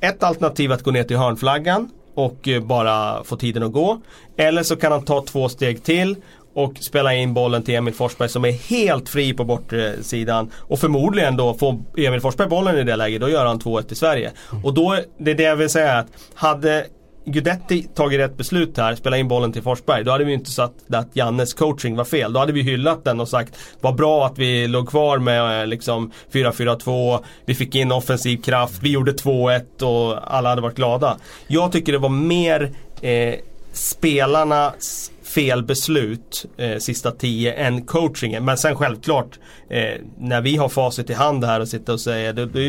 ett 0.00 0.22
alternativ 0.22 0.72
att 0.72 0.82
gå 0.82 0.90
ner 0.90 1.02
till 1.04 1.16
hörnflaggan 1.16 1.90
och 2.14 2.48
eh, 2.48 2.62
bara 2.62 3.24
få 3.24 3.36
tiden 3.36 3.62
att 3.62 3.72
gå. 3.72 4.00
Eller 4.36 4.62
så 4.62 4.76
kan 4.76 4.92
han 4.92 5.04
ta 5.04 5.24
två 5.24 5.48
steg 5.48 5.82
till 5.82 6.16
och 6.54 6.78
spela 6.80 7.14
in 7.14 7.34
bollen 7.34 7.62
till 7.62 7.74
Emil 7.74 7.94
Forsberg 7.94 8.28
som 8.28 8.44
är 8.44 8.52
helt 8.52 9.08
fri 9.08 9.34
på 9.34 9.44
bortre 9.44 10.02
sidan. 10.02 10.50
Och 10.56 10.78
förmodligen 10.78 11.36
då 11.36 11.54
får 11.54 11.78
Emil 11.96 12.20
Forsberg 12.20 12.48
bollen 12.48 12.78
i 12.78 12.84
det 12.84 12.96
läget, 12.96 13.20
då 13.20 13.28
gör 13.28 13.46
han 13.46 13.58
2-1 13.58 13.82
till 13.82 13.96
Sverige. 13.96 14.32
Och 14.64 14.74
då, 14.74 14.98
det 15.18 15.30
är 15.30 15.34
det 15.34 15.42
jag 15.42 15.56
vill 15.56 15.70
säga 15.70 15.98
att 15.98 16.06
hade 16.34 16.86
Gudetti 17.26 17.88
tagit 17.94 18.20
rätt 18.20 18.36
beslut 18.36 18.76
här, 18.76 18.94
spela 18.94 19.16
in 19.16 19.28
bollen 19.28 19.52
till 19.52 19.62
Forsberg, 19.62 20.04
då 20.04 20.10
hade 20.10 20.24
vi 20.24 20.32
inte 20.32 20.50
sagt 20.50 20.74
att 20.90 21.16
Jannes 21.16 21.54
coaching 21.54 21.96
var 21.96 22.04
fel. 22.04 22.32
Då 22.32 22.40
hade 22.40 22.52
vi 22.52 22.62
hyllat 22.62 23.04
den 23.04 23.20
och 23.20 23.28
sagt 23.28 23.58
vad 23.80 23.94
bra 23.96 24.26
att 24.26 24.38
vi 24.38 24.68
låg 24.68 24.88
kvar 24.88 25.18
med 25.18 25.60
eh, 25.60 25.66
liksom 25.66 26.12
4-4-2, 26.32 27.24
vi 27.44 27.54
fick 27.54 27.74
in 27.74 27.92
offensiv 27.92 28.36
kraft, 28.36 28.82
vi 28.82 28.90
gjorde 28.90 29.12
2-1 29.12 29.82
och 29.82 30.34
alla 30.36 30.48
hade 30.48 30.62
varit 30.62 30.76
glada. 30.76 31.16
Jag 31.46 31.72
tycker 31.72 31.92
det 31.92 31.98
var 31.98 32.08
mer 32.08 32.72
eh, 33.02 33.34
spelarnas 33.72 35.10
felbeslut 35.22 36.46
eh, 36.56 36.78
sista 36.78 37.10
tio 37.10 37.52
än 37.52 37.82
coachingen. 37.82 38.44
Men 38.44 38.58
sen 38.58 38.76
självklart 38.76 39.38
eh, 39.68 40.00
när 40.18 40.40
vi 40.40 40.56
har 40.56 40.68
facit 40.68 41.10
i 41.10 41.14
hand 41.14 41.44
här 41.44 41.60
och 41.60 41.68
sitter 41.68 41.92
och 41.92 42.00
säger 42.00 42.32
då, 42.32 42.44
då, 42.44 42.60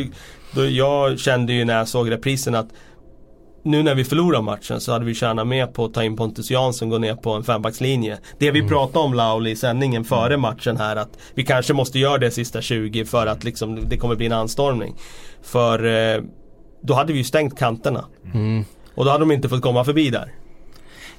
då, 0.56 0.66
Jag 0.66 1.20
kände 1.20 1.54
ju 1.54 1.66
när 1.66 1.78
jag 1.78 1.88
såg 1.88 2.12
reprisen 2.12 2.56
att 2.56 2.68
nu 3.68 3.84
när 3.84 3.96
vi 3.96 4.04
förlorar 4.04 4.42
matchen 4.42 4.82
så 4.82 4.92
hade 4.92 5.06
vi 5.06 5.14
tjänat 5.14 5.48
mer 5.48 5.68
på 5.68 5.86
att 5.86 5.94
ta 5.94 6.04
in 6.04 6.16
Pontus 6.16 6.52
Jansson 6.52 6.88
och 6.88 6.92
gå 6.92 6.98
ner 6.98 7.16
på 7.16 7.32
en 7.32 7.44
fembackslinje. 7.44 8.18
Det 8.40 8.52
vi 8.52 8.60
mm. 8.60 8.70
pratade 8.70 9.06
om 9.06 9.14
Lauli 9.14 9.52
i 9.52 9.56
sändningen 9.56 10.04
före 10.04 10.34
mm. 10.34 10.42
matchen 10.42 10.78
här 10.78 10.96
att 10.96 11.18
vi 11.34 11.46
kanske 11.46 11.74
måste 11.74 12.00
göra 12.00 12.18
det 12.18 12.32
sista 12.32 12.62
20 12.62 13.06
för 13.06 13.28
att 13.28 13.44
liksom, 13.44 13.90
det 13.90 13.98
kommer 13.98 14.16
bli 14.16 14.26
en 14.26 14.32
anstormning. 14.32 14.96
För 15.42 15.86
eh, 15.86 16.24
då 16.82 16.94
hade 16.94 17.14
vi 17.14 17.18
ju 17.20 17.24
stängt 17.24 17.60
kanterna. 17.60 18.06
Mm. 18.34 18.66
Och 18.96 19.06
då 19.06 19.12
hade 19.12 19.22
de 19.22 19.32
inte 19.32 19.50
fått 19.50 19.62
komma 19.62 19.84
förbi 19.84 20.10
där. 20.10 20.34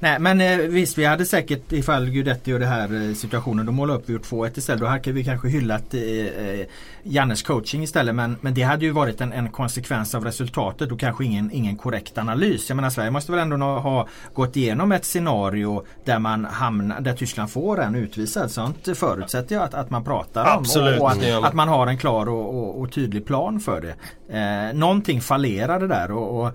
Nej 0.01 0.19
men 0.19 0.41
eh, 0.41 0.57
visst 0.57 0.99
vi 0.99 1.05
hade 1.05 1.25
säkert 1.25 1.73
ifall 1.73 2.11
Gudetti 2.11 2.53
och 2.53 2.61
det 2.61 2.67
här 2.67 3.09
eh, 3.09 3.15
situationen 3.15 3.67
då 3.67 3.73
målade 3.73 3.99
upp 3.99 4.09
vi 4.09 4.13
gjort 4.13 4.31
2-1 4.31 4.59
istället. 4.59 4.81
Då 4.81 4.87
hade 4.87 5.13
vi 5.13 5.25
kanske 5.25 5.49
hyllat 5.49 5.95
eh, 5.95 6.03
eh, 6.03 6.67
Jannes 7.03 7.43
coaching 7.43 7.83
istället. 7.83 8.15
Men, 8.15 8.37
men 8.41 8.55
det 8.55 8.63
hade 8.63 8.85
ju 8.85 8.91
varit 8.91 9.21
en, 9.21 9.33
en 9.33 9.49
konsekvens 9.49 10.15
av 10.15 10.25
resultatet 10.25 10.93
och 10.93 11.01
kanske 11.01 11.25
ingen, 11.25 11.51
ingen 11.53 11.77
korrekt 11.77 12.19
analys. 12.19 12.69
Jag 12.69 12.77
menar 12.77 12.91
Sverige 12.91 13.11
måste 13.11 13.33
väl 13.33 13.41
ändå 13.41 13.57
ha 13.67 14.09
gått 14.35 14.57
igenom 14.57 14.93
ett 14.93 15.05
scenario 15.05 15.85
där 16.05 16.19
man 16.19 16.45
hamnar, 16.45 17.01
där 17.01 17.15
Tyskland 17.15 17.51
får 17.51 17.81
en 17.81 17.95
utvisad. 17.95 18.51
Sånt 18.51 18.89
förutsätter 18.95 19.55
jag 19.55 19.65
att, 19.65 19.75
att 19.75 19.91
man 19.91 20.05
pratar 20.05 20.43
om. 20.43 20.59
Absolut. 20.59 21.01
Och, 21.01 21.11
att, 21.11 21.45
att, 21.45 21.55
man 21.55 21.69
har 21.69 21.87
en 21.87 21.99
klar 21.99 22.29
och, 22.29 22.59
och, 22.59 22.81
och 22.81 22.93
tydlig 22.93 23.27
plan 23.27 23.61
för 23.61 23.81
det. 23.81 23.95
Eh, 24.39 24.75
någonting 24.75 25.21
fallerade 25.21 25.87
där 25.87 26.11
och, 26.11 26.41
och 26.41 26.55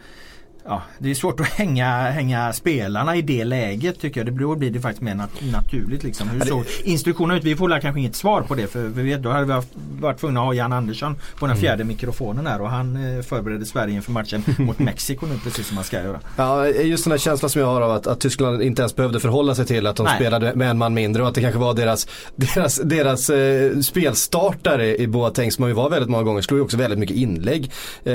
ja, 0.65 0.82
det 0.99 1.12
är 1.12 1.15
svårt 1.15 1.39
att 1.39 1.47
hänga, 1.47 2.10
hänga 2.10 2.54
spelarna 2.54 3.15
i 3.15 3.21
det 3.21 3.43
läget 3.43 3.99
tycker 3.99 4.19
jag. 4.19 4.28
Det 4.28 4.32
blir, 4.32 4.71
det 4.71 4.80
faktiskt 4.80 5.02
mer 5.02 5.15
nat 5.15 5.30
naturligt. 5.52 6.04
Liksom. 6.04 6.30
Hur 6.30 6.39
såg 6.39 6.65
instruktionerna 6.84 7.38
ut? 7.39 7.43
Vi 7.43 7.56
får 7.56 7.82
kanske 7.82 7.99
inget 7.99 8.15
svar 8.15 8.41
på 8.41 8.56
det 8.56 8.67
för 8.67 8.84
vi 8.84 9.04
vet, 9.04 9.23
då 9.23 9.30
hade 9.30 9.45
vi 9.45 9.62
varit 9.99 10.19
tvungna 10.19 10.39
att 10.39 10.45
ha 10.45 10.54
Jan 10.54 10.73
Andersson 10.73 11.15
på 11.15 11.45
den 11.45 11.52
mm. 11.52 11.62
fjärde 11.62 11.82
mm. 11.82 11.88
mikrofonen 11.88 12.47
här 12.47 12.62
och 12.62 12.69
han 12.69 13.17
eh, 13.17 13.21
förberedde 13.21 13.65
Sverige 13.65 13.95
inför 13.95 14.12
matchen 14.12 14.43
mot 14.58 14.80
Mexiko 14.80 15.26
nu 15.26 15.38
precis 15.43 15.67
som 15.67 15.76
man 15.76 15.84
ska 15.84 16.04
göra. 16.04 16.19
Ja, 16.36 16.67
just 16.67 17.04
den 17.04 17.12
här 17.12 17.17
känslan 17.17 17.49
som 17.49 17.62
jag 17.62 17.67
har 17.67 17.82
av 17.82 17.91
att, 17.91 18.08
att 18.08 18.19
Tyskland 18.19 18.62
inte 18.62 18.82
ens 18.82 18.95
behövde 18.95 19.19
förhålla 19.19 19.56
sig 19.56 19.65
till 19.65 19.88
att 19.88 19.95
de 19.95 20.04
Nej. 20.04 20.15
spelade 20.15 20.56
med 20.56 20.69
en 20.69 20.78
man 20.78 20.93
mindre 20.93 21.21
och 21.21 21.28
att 21.28 21.36
det 21.36 21.41
kanske 21.41 21.60
var 21.60 21.73
deras, 21.73 22.08
deras, 22.36 22.76
deras 22.84 23.30
eh, 23.30 23.80
spelstartare 23.80 24.97
i 24.97 25.08
Boateng 25.08 25.52
som 25.52 25.67
ju 25.67 25.73
var 25.73 25.89
väldigt 25.89 26.10
många 26.10 26.23
gånger 26.23 26.41
slog 26.41 26.58
ju 26.58 26.63
också 26.63 26.78
väldigt 26.78 26.99
mycket 26.99 27.15
inlägg 27.15 27.71
eh, 28.04 28.13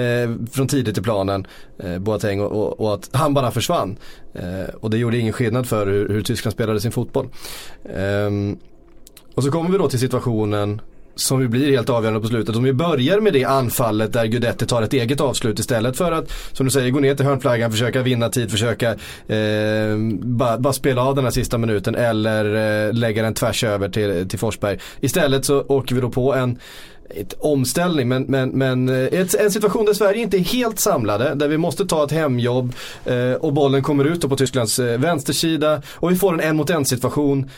från 0.53 0.69
tidigt 0.69 0.99
i 0.99 1.03
planen. 1.03 1.47
Eh, 1.79 1.99
Boateng 1.99 2.41
och, 2.41 2.53
och, 2.53 2.81
och 2.81 2.95
att 2.95 3.11
han 3.13 3.35
bara 3.35 3.51
försvann. 3.51 3.97
Eh, 4.35 4.75
och 4.81 4.91
det 4.91 4.99
gjorde 4.99 5.19
ingen 5.19 5.33
skillnad 5.33 5.67
för 5.67 5.87
hur, 5.87 6.09
hur 6.09 6.23
Tyskland 6.23 6.53
spelade 6.53 6.81
sin 6.81 6.93
fotboll. 6.93 7.29
Eh, 7.85 8.31
och 9.35 9.45
så 9.45 9.51
kommer 9.51 9.71
vi 9.71 9.79
då 9.79 9.89
till 9.89 9.99
situationen 9.99 10.81
som 11.21 11.39
vi 11.39 11.49
blir 11.49 11.71
helt 11.71 11.91
avgörande 11.91 12.21
på 12.21 12.27
slutet. 12.27 12.57
Om 12.57 12.63
vi 12.63 12.73
börjar 12.73 13.21
med 13.21 13.33
det 13.33 13.45
anfallet 13.45 14.13
där 14.13 14.27
Gudetti 14.27 14.67
tar 14.67 14.83
ett 14.83 14.93
eget 14.93 15.21
avslut 15.21 15.59
istället 15.59 15.97
för 15.97 16.13
att, 16.13 16.33
som 16.53 16.67
du 16.67 16.71
säger, 16.71 16.91
gå 16.91 17.01
ner 17.01 17.15
till 17.15 17.27
hörnflaggan, 17.27 17.71
försöka 17.71 18.03
vinna 18.03 18.29
tid, 18.29 18.51
försöka 18.51 18.91
eh, 19.27 19.97
bara, 20.23 20.59
bara 20.59 20.73
spela 20.73 21.03
av 21.03 21.15
den 21.15 21.25
här 21.25 21.31
sista 21.31 21.59
minuten 21.59 21.95
eller 21.95 22.45
eh, 22.87 22.93
lägga 22.93 23.23
den 23.23 23.35
tvärs 23.35 23.65
över 23.65 23.89
till, 23.89 24.29
till 24.29 24.39
Forsberg. 24.39 24.79
Istället 25.01 25.45
så 25.45 25.61
åker 25.61 25.95
vi 25.95 26.01
då 26.01 26.11
på 26.11 26.35
en 26.35 26.59
ett 27.11 27.35
omställning 27.39 28.09
men, 28.09 28.23
men, 28.23 28.51
men 28.51 28.89
eh, 28.89 29.21
ett, 29.21 29.35
en 29.35 29.51
situation 29.51 29.85
där 29.85 29.93
Sverige 29.93 30.23
inte 30.23 30.37
är 30.37 30.41
helt 30.41 30.81
samlade, 30.81 31.35
där 31.35 31.49
vi 31.49 31.59
måste 31.59 31.87
ta 31.87 32.05
ett 32.05 32.13
hemjobb 32.13 32.75
eh, 33.05 33.33
och 33.33 33.53
bollen 33.53 33.83
kommer 33.83 34.05
ut 34.05 34.29
på 34.29 34.37
Tysklands 34.37 34.79
eh, 34.79 34.99
vänstersida 34.99 35.83
och 35.95 36.11
vi 36.11 36.17
får 36.17 36.35
en 36.35 36.41
en 36.41 36.57
mot 36.57 36.71
en 36.71 36.85
situation 36.85 37.51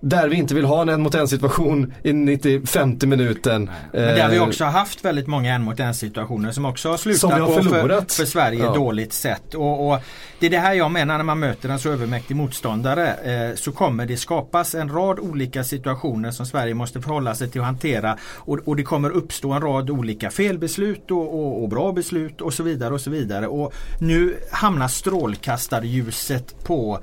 där 0.00 0.28
vi 0.28 0.36
inte 0.36 0.54
vill 0.54 0.64
ha 0.64 0.82
en 0.82 0.88
en 0.88 1.02
mot 1.02 1.14
en 1.14 1.28
situation 1.28 1.94
i 2.02 2.12
95 2.12 2.98
minuten. 3.02 3.70
Men 3.92 4.02
där 4.02 4.28
vi 4.28 4.36
eh, 4.36 4.42
också 4.42 4.64
haft 4.64 5.04
väldigt 5.04 5.26
många 5.26 5.54
en 5.54 5.62
mot 5.62 5.80
en 5.80 5.94
situationer 5.94 6.52
som 6.52 6.64
också 6.64 6.88
har 6.90 6.96
slutat 6.96 7.20
som 7.20 7.34
vi 7.34 7.40
har 7.40 7.46
på 7.46 7.62
för, 7.62 8.14
för 8.16 8.24
Sverige 8.24 8.64
ja. 8.64 8.74
dåligt 8.74 9.12
sätt. 9.12 9.54
Och, 9.54 9.90
och, 9.90 9.98
det 10.38 10.46
är 10.46 10.50
det 10.50 10.58
här 10.58 10.74
jag 10.74 10.90
menar 10.90 11.16
när 11.16 11.24
man 11.24 11.38
möter 11.38 11.68
en 11.68 11.78
så 11.78 11.90
övermäktig 11.90 12.36
motståndare 12.36 13.14
eh, 13.14 13.56
så 13.56 13.72
kommer 13.72 14.06
det 14.06 14.16
skapas 14.16 14.74
en 14.74 14.88
rad 14.88 15.18
olika 15.18 15.64
situationer 15.64 16.30
som 16.30 16.46
Sverige 16.46 16.74
måste 16.74 17.00
förhålla 17.00 17.34
sig 17.34 17.50
till 17.50 17.60
att 17.60 17.66
hantera 17.66 18.18
och, 18.22 18.58
och 18.64 18.76
det 18.76 18.82
kommer 18.82 19.10
uppstå 19.10 19.52
en 19.52 19.62
rad 19.62 19.90
olika 19.90 20.30
felbeslut 20.30 21.10
och, 21.10 21.34
och, 21.34 21.62
och 21.62 21.68
bra 21.68 21.92
beslut 21.92 22.40
och 22.40 22.54
så 22.54 22.62
vidare 22.62 22.94
och 22.94 23.00
så 23.00 23.10
vidare. 23.10 23.46
Och 23.46 23.72
nu 23.98 24.36
hamnar 24.50 24.88
strålkastarljuset 24.88 26.64
på 26.64 27.00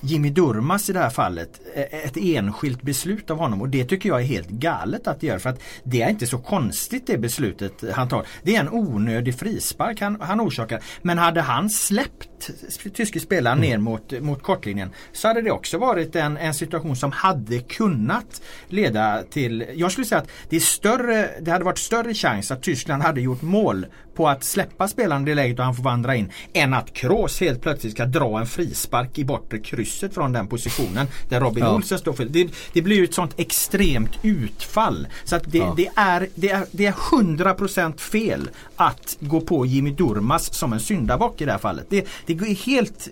Jimmy 0.00 0.30
Durmas 0.30 0.90
i 0.90 0.92
det 0.92 0.98
här 0.98 1.10
fallet 1.10 1.60
ett 1.74 2.16
enskilt 2.16 2.82
beslut 2.82 3.30
av 3.30 3.38
honom 3.38 3.60
och 3.60 3.68
det 3.68 3.84
tycker 3.84 4.08
jag 4.08 4.20
är 4.20 4.24
helt 4.24 4.48
galet 4.48 5.06
att 5.06 5.22
göra 5.22 5.38
för 5.38 5.50
att 5.50 5.60
det 5.84 6.02
är 6.02 6.10
inte 6.10 6.26
så 6.26 6.38
konstigt 6.38 7.06
det 7.06 7.18
beslutet 7.18 7.84
han 7.94 8.08
tar. 8.08 8.26
Det 8.42 8.56
är 8.56 8.60
en 8.60 8.68
onödig 8.68 9.38
frispark 9.38 10.00
han, 10.00 10.20
han 10.20 10.40
orsakar. 10.40 10.82
Men 11.02 11.18
hade 11.18 11.40
han 11.40 11.70
släppt 11.70 12.50
tyske 12.94 13.20
spelaren 13.20 13.58
mm. 13.58 13.70
ner 13.70 13.78
mot, 13.78 14.20
mot 14.20 14.42
kortlinjen 14.42 14.90
så 15.12 15.28
hade 15.28 15.42
det 15.42 15.50
också 15.50 15.78
varit 15.78 16.16
en, 16.16 16.36
en 16.36 16.54
situation 16.54 16.96
som 16.96 17.12
hade 17.12 17.58
kunnat 17.58 18.42
leda 18.68 19.22
till, 19.22 19.64
jag 19.74 19.92
skulle 19.92 20.06
säga 20.06 20.20
att 20.20 20.30
det, 20.48 20.56
är 20.56 20.60
större, 20.60 21.30
det 21.40 21.50
hade 21.50 21.64
varit 21.64 21.78
större 21.78 22.14
chans 22.14 22.50
att 22.50 22.62
Tyskland 22.62 23.02
hade 23.02 23.20
gjort 23.20 23.42
mål 23.42 23.86
på 24.16 24.28
att 24.28 24.44
släppa 24.44 24.88
spelaren 24.88 25.22
i 25.22 25.24
det 25.24 25.34
läget 25.34 25.58
och 25.58 25.64
han 25.64 25.74
får 25.74 25.82
vandra 25.82 26.16
in 26.16 26.32
än 26.52 26.74
att 26.74 26.92
Kroos 26.92 27.40
helt 27.40 27.62
plötsligt 27.62 27.92
ska 27.92 28.04
dra 28.04 28.40
en 28.40 28.46
frispark 28.46 29.18
i 29.18 29.24
bortre 29.24 29.58
krysset 29.58 30.14
från 30.14 30.32
den 30.32 30.46
positionen 30.46 31.06
där 31.28 31.40
Robin 31.40 31.64
ja. 31.64 31.74
Olsen 31.74 31.98
står 31.98 32.12
för. 32.12 32.24
Det, 32.24 32.48
det 32.72 32.82
blir 32.82 32.96
ju 32.96 33.04
ett 33.04 33.14
sånt 33.14 33.34
extremt 33.36 34.18
utfall. 34.22 35.06
Så 35.24 35.36
att 35.36 35.52
det, 35.52 35.58
ja. 35.58 35.74
det, 35.76 35.90
är, 35.96 36.28
det, 36.34 36.50
är, 36.50 36.66
det 36.70 36.86
är 36.86 36.92
100% 36.92 37.98
fel 37.98 38.50
att 38.76 39.16
gå 39.20 39.40
på 39.40 39.66
Jimmy 39.66 39.90
Durmas 39.90 40.54
som 40.54 40.72
en 40.72 40.80
syndabock 40.80 41.40
i 41.40 41.44
det 41.44 41.52
här 41.52 41.58
fallet. 41.58 41.86
Det, 41.88 42.06
det 42.26 42.32
är 42.32 42.66
helt 42.66 43.08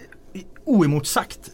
oemotsagt 0.65 1.51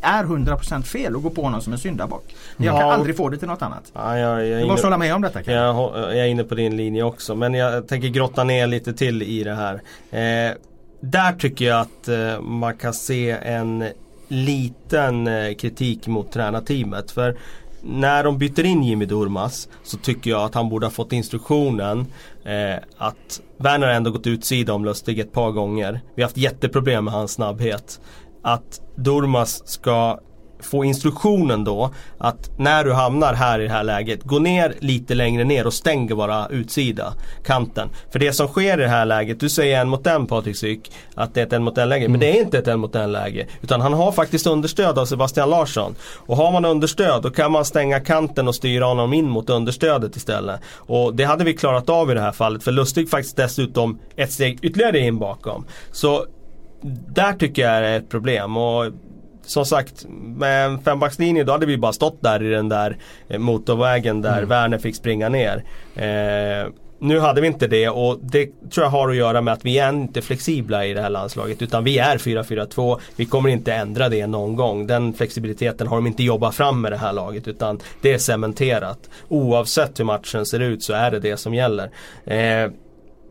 är 0.00 0.24
100% 0.24 0.82
fel 0.82 1.16
att 1.16 1.22
gå 1.22 1.30
på 1.30 1.42
honom 1.42 1.60
som 1.60 1.72
en 1.72 1.78
syndabock. 1.78 2.34
Jag 2.56 2.80
kan 2.80 2.90
aldrig 2.90 3.16
få 3.16 3.28
det 3.28 3.38
till 3.38 3.48
något 3.48 3.62
annat. 3.62 3.92
Ja, 3.92 4.18
jag, 4.18 4.46
jag 4.46 4.60
du 4.60 4.66
måste 4.66 4.86
hålla 4.86 4.98
med 4.98 5.14
om 5.14 5.22
detta. 5.22 5.42
Kan 5.42 5.54
jag, 5.54 5.92
jag 5.94 6.18
är 6.18 6.26
inne 6.26 6.44
på 6.44 6.54
din 6.54 6.76
linje 6.76 7.02
också. 7.02 7.34
Men 7.34 7.54
jag 7.54 7.88
tänker 7.88 8.08
grotta 8.08 8.44
ner 8.44 8.66
lite 8.66 8.92
till 8.92 9.22
i 9.22 9.44
det 9.44 9.54
här. 9.54 9.74
Eh, 10.10 10.54
där 11.00 11.32
tycker 11.32 11.64
jag 11.64 11.80
att 11.80 12.08
eh, 12.08 12.40
man 12.40 12.76
kan 12.76 12.94
se 12.94 13.30
en 13.30 13.84
liten 14.28 15.26
eh, 15.26 15.54
kritik 15.54 16.06
mot 16.06 16.32
tränarteamet. 16.32 17.10
För 17.10 17.36
när 17.82 18.24
de 18.24 18.38
byter 18.38 18.64
in 18.64 18.82
Jimmy 18.82 19.04
Durmas 19.04 19.68
så 19.82 19.96
tycker 19.96 20.30
jag 20.30 20.42
att 20.42 20.54
han 20.54 20.68
borde 20.68 20.86
ha 20.86 20.90
fått 20.90 21.12
instruktionen 21.12 22.06
eh, 22.44 22.82
att 22.96 23.40
Werner 23.56 23.86
har 23.86 23.94
ändå 23.94 24.10
gått 24.10 24.26
utsida 24.26 24.72
om 24.72 24.84
Lustig 24.84 25.18
ett 25.18 25.32
par 25.32 25.50
gånger. 25.50 26.00
Vi 26.14 26.22
har 26.22 26.28
haft 26.28 26.36
jätteproblem 26.36 27.04
med 27.04 27.14
hans 27.14 27.32
snabbhet. 27.32 28.00
Att 28.42 28.80
Durmas 28.96 29.68
ska 29.68 30.18
få 30.64 30.84
instruktionen 30.84 31.64
då 31.64 31.94
att 32.18 32.50
när 32.58 32.84
du 32.84 32.92
hamnar 32.92 33.34
här 33.34 33.60
i 33.60 33.62
det 33.62 33.72
här 33.72 33.84
läget, 33.84 34.22
gå 34.22 34.38
ner 34.38 34.74
lite 34.78 35.14
längre 35.14 35.44
ner 35.44 35.66
och 35.66 35.74
stäng 35.74 36.16
bara 36.16 36.48
utsida 36.48 37.12
kanten. 37.44 37.88
För 38.12 38.18
det 38.18 38.32
som 38.32 38.48
sker 38.48 38.78
i 38.78 38.82
det 38.82 38.88
här 38.88 39.04
läget, 39.04 39.40
du 39.40 39.48
säger 39.48 39.80
en 39.80 39.88
mot 39.88 40.06
en 40.06 40.26
Patrik 40.26 40.56
Syk, 40.56 40.92
att 41.14 41.34
det 41.34 41.40
är 41.40 41.46
ett 41.46 41.52
en 41.52 41.62
mot 41.62 41.78
en 41.78 41.88
läge. 41.88 42.04
Mm. 42.04 42.12
Men 42.12 42.20
det 42.20 42.38
är 42.38 42.42
inte 42.42 42.58
ett 42.58 42.68
en 42.68 42.80
mot 42.80 42.94
en 42.94 43.12
läge. 43.12 43.46
Utan 43.62 43.80
han 43.80 43.92
har 43.92 44.12
faktiskt 44.12 44.46
understöd 44.46 44.98
av 44.98 45.06
Sebastian 45.06 45.50
Larsson. 45.50 45.94
Och 46.16 46.36
har 46.36 46.52
man 46.52 46.64
understöd 46.64 47.22
då 47.22 47.30
kan 47.30 47.52
man 47.52 47.64
stänga 47.64 48.00
kanten 48.00 48.48
och 48.48 48.54
styra 48.54 48.84
honom 48.84 49.12
in 49.12 49.28
mot 49.28 49.50
understödet 49.50 50.16
istället. 50.16 50.60
Och 50.76 51.14
det 51.14 51.24
hade 51.24 51.44
vi 51.44 51.54
klarat 51.54 51.88
av 51.88 52.10
i 52.10 52.14
det 52.14 52.20
här 52.20 52.32
fallet. 52.32 52.62
För 52.62 52.72
Lustig 52.72 53.10
faktiskt 53.10 53.36
dessutom 53.36 53.98
ett 54.16 54.32
steg 54.32 54.58
ytterligare 54.62 54.98
in 54.98 55.18
bakom. 55.18 55.66
Så 55.92 56.26
där 57.08 57.32
tycker 57.32 57.62
jag 57.62 57.72
är 57.72 57.98
ett 57.98 58.08
problem. 58.08 58.56
Och 58.56 58.92
som 59.42 59.66
sagt, 59.66 60.06
med 60.08 60.66
en 60.66 60.78
fembackslinje 60.78 61.44
då 61.44 61.52
hade 61.52 61.66
vi 61.66 61.78
bara 61.78 61.92
stått 61.92 62.22
där 62.22 62.42
i 62.42 62.50
den 62.50 62.68
där 62.68 62.96
eh, 63.28 63.38
motorvägen 63.38 64.22
där 64.22 64.36
mm. 64.36 64.48
Werner 64.48 64.78
fick 64.78 64.96
springa 64.96 65.28
ner. 65.28 65.64
Eh, 65.94 66.72
nu 66.98 67.20
hade 67.20 67.40
vi 67.40 67.46
inte 67.46 67.66
det 67.66 67.88
och 67.88 68.18
det 68.22 68.46
tror 68.46 68.84
jag 68.84 68.90
har 68.90 69.08
att 69.08 69.16
göra 69.16 69.40
med 69.40 69.54
att 69.54 69.64
vi 69.64 69.78
är 69.78 69.88
inte 69.88 70.22
flexibla 70.22 70.86
i 70.86 70.94
det 70.94 71.02
här 71.02 71.10
landslaget 71.10 71.62
utan 71.62 71.84
vi 71.84 71.98
är 71.98 72.18
4-4-2. 72.18 73.00
Vi 73.16 73.24
kommer 73.24 73.48
inte 73.48 73.74
ändra 73.74 74.08
det 74.08 74.26
någon 74.26 74.56
gång. 74.56 74.86
Den 74.86 75.12
flexibiliteten 75.12 75.86
har 75.86 75.96
de 75.96 76.06
inte 76.06 76.22
jobbat 76.22 76.54
fram 76.54 76.80
med 76.80 76.92
det 76.92 76.96
här 76.96 77.12
laget 77.12 77.48
utan 77.48 77.80
det 78.02 78.12
är 78.12 78.18
cementerat. 78.18 79.10
Oavsett 79.28 80.00
hur 80.00 80.04
matchen 80.04 80.46
ser 80.46 80.60
ut 80.60 80.82
så 80.82 80.92
är 80.92 81.10
det 81.10 81.20
det 81.20 81.36
som 81.36 81.54
gäller. 81.54 81.90
Eh, 82.24 82.70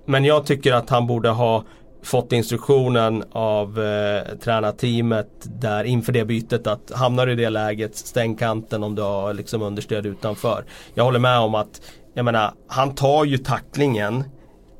men 0.05 0.25
jag 0.25 0.45
tycker 0.45 0.73
att 0.73 0.89
han 0.89 1.07
borde 1.07 1.29
ha 1.29 1.63
fått 2.03 2.31
instruktionen 2.31 3.23
av 3.31 3.79
eh, 3.79 4.37
tränarteamet 4.37 5.29
där 5.43 5.83
inför 5.83 6.11
det 6.11 6.25
bytet 6.25 6.67
att 6.67 6.91
hamnar 6.95 7.25
du 7.25 7.31
i 7.31 7.35
det 7.35 7.49
läget 7.49 7.95
stäng 7.95 8.35
kanten 8.35 8.83
om 8.83 8.95
du 8.95 9.01
har 9.01 9.33
liksom 9.33 9.61
understöd 9.61 10.05
utanför. 10.05 10.65
Jag 10.93 11.03
håller 11.03 11.19
med 11.19 11.39
om 11.39 11.55
att 11.55 11.81
jag 12.13 12.25
menar, 12.25 12.53
han 12.67 12.95
tar 12.95 13.25
ju 13.25 13.37
tacklingen 13.37 14.23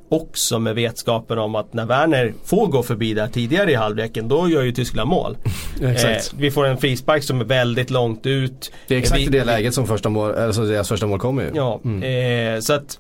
också 0.10 0.60
med 0.60 0.76
vetskapen 0.76 1.38
om 1.38 1.56
att 1.56 1.74
när 1.74 1.86
Werner 1.86 2.34
får 2.44 2.68
gå 2.68 2.84
förbi 2.84 3.14
där 3.14 3.28
tidigare 3.28 3.72
i 3.72 3.76
halvleken 3.76 4.28
då 4.28 4.50
gör 4.50 4.62
ju 4.62 4.72
Tyskland 4.72 5.10
mål 5.10 5.38
eh, 5.82 6.17
vi 6.36 6.52
får 6.52 6.65
en 6.65 6.78
frispark 6.78 7.24
som 7.24 7.41
är 7.41 7.46
väldigt 7.46 7.89
långt 7.89 8.26
ut. 8.26 8.72
Det 8.88 8.96
är 8.96 9.00
exakt 9.00 9.22
i 9.22 9.26
det 9.26 9.44
läget 9.44 9.74
som 9.74 9.88
första 9.88 10.10
mål, 10.10 10.36
alltså 10.36 10.65
deras 10.65 10.89
första 10.89 11.08
mål 11.08 11.20
kommer 11.20 11.44
ju. 11.44 11.50
Ja, 11.54 11.80
mm. 11.84 12.56
eh, 12.56 12.60
så 12.60 12.74
att 12.74 13.00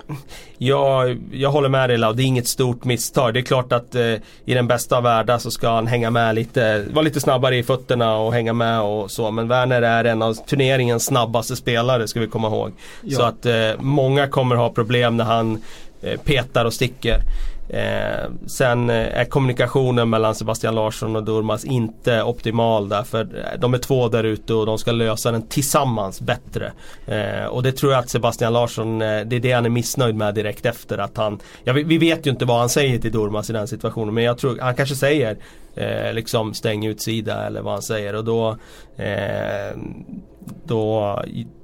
jag, 0.57 1.17
jag 1.31 1.51
håller 1.51 1.69
med 1.69 1.89
dig 1.89 1.97
Lau, 1.97 2.13
det 2.13 2.23
är 2.23 2.25
inget 2.25 2.47
stort 2.47 2.83
misstag. 2.83 3.33
Det 3.33 3.39
är 3.39 3.43
klart 3.43 3.73
att 3.73 3.95
eh, 3.95 4.13
i 4.45 4.53
den 4.53 4.67
bästa 4.67 4.97
av 4.97 5.03
världar 5.03 5.37
så 5.37 5.51
ska 5.51 5.69
han 5.69 5.87
hänga 5.87 6.09
med 6.09 6.35
lite, 6.35 6.85
vara 6.93 7.03
lite 7.03 7.19
snabbare 7.19 7.57
i 7.57 7.63
fötterna 7.63 8.17
och 8.17 8.33
hänga 8.33 8.53
med 8.53 8.81
och 8.81 9.11
så. 9.11 9.31
Men 9.31 9.47
Werner 9.47 9.81
är 9.81 10.03
en 10.03 10.21
av 10.21 10.33
turneringens 10.33 11.05
snabbaste 11.05 11.55
spelare 11.55 12.07
ska 12.07 12.19
vi 12.19 12.27
komma 12.27 12.47
ihåg. 12.47 12.71
Ja. 13.01 13.17
Så 13.17 13.23
att 13.23 13.45
eh, 13.45 13.69
många 13.79 14.27
kommer 14.27 14.55
ha 14.55 14.69
problem 14.69 15.17
när 15.17 15.25
han 15.25 15.61
Eh, 16.03 16.17
petar 16.17 16.65
och 16.65 16.73
sticker. 16.73 17.19
Eh, 17.73 18.29
sen 18.47 18.89
eh, 18.89 19.19
är 19.19 19.25
kommunikationen 19.25 20.09
mellan 20.09 20.35
Sebastian 20.35 20.75
Larsson 20.75 21.15
och 21.15 21.23
Durmas 21.23 21.65
inte 21.65 22.23
optimal 22.23 22.89
därför 22.89 23.21
eh, 23.21 23.59
de 23.59 23.73
är 23.73 23.77
två 23.77 24.07
där 24.07 24.23
ute 24.23 24.53
och 24.53 24.65
de 24.65 24.77
ska 24.77 24.91
lösa 24.91 25.31
den 25.31 25.41
tillsammans 25.41 26.21
bättre. 26.21 26.71
Eh, 27.07 27.45
och 27.45 27.63
det 27.63 27.71
tror 27.71 27.91
jag 27.91 27.99
att 27.99 28.09
Sebastian 28.09 28.53
Larsson, 28.53 29.01
eh, 29.01 29.21
det 29.21 29.35
är 29.35 29.39
det 29.39 29.51
han 29.51 29.65
är 29.65 29.69
missnöjd 29.69 30.15
med 30.15 30.35
direkt 30.35 30.65
efter 30.65 30.97
att 30.97 31.17
han 31.17 31.39
ja, 31.63 31.73
vi, 31.73 31.83
vi, 31.83 31.97
vet 31.97 32.25
ju 32.25 32.31
inte 32.31 32.45
vad 32.45 32.59
han 32.59 32.69
säger 32.69 32.99
till 32.99 33.11
Durmas 33.11 33.49
i 33.49 33.53
den 33.53 33.67
situationen 33.67 34.13
men 34.13 34.23
jag 34.23 34.37
tror 34.37 34.57
han 34.61 34.75
kanske 34.75 34.95
säger 34.95 35.37
eh, 35.75 36.13
liksom 36.13 36.53
stäng 36.53 36.85
utsida 36.85 37.47
eller 37.47 37.61
vad 37.61 37.73
han 37.73 37.81
säger 37.81 38.15
och 38.15 38.25
då 38.25 38.57
eh, 38.97 39.77
då 40.65 41.19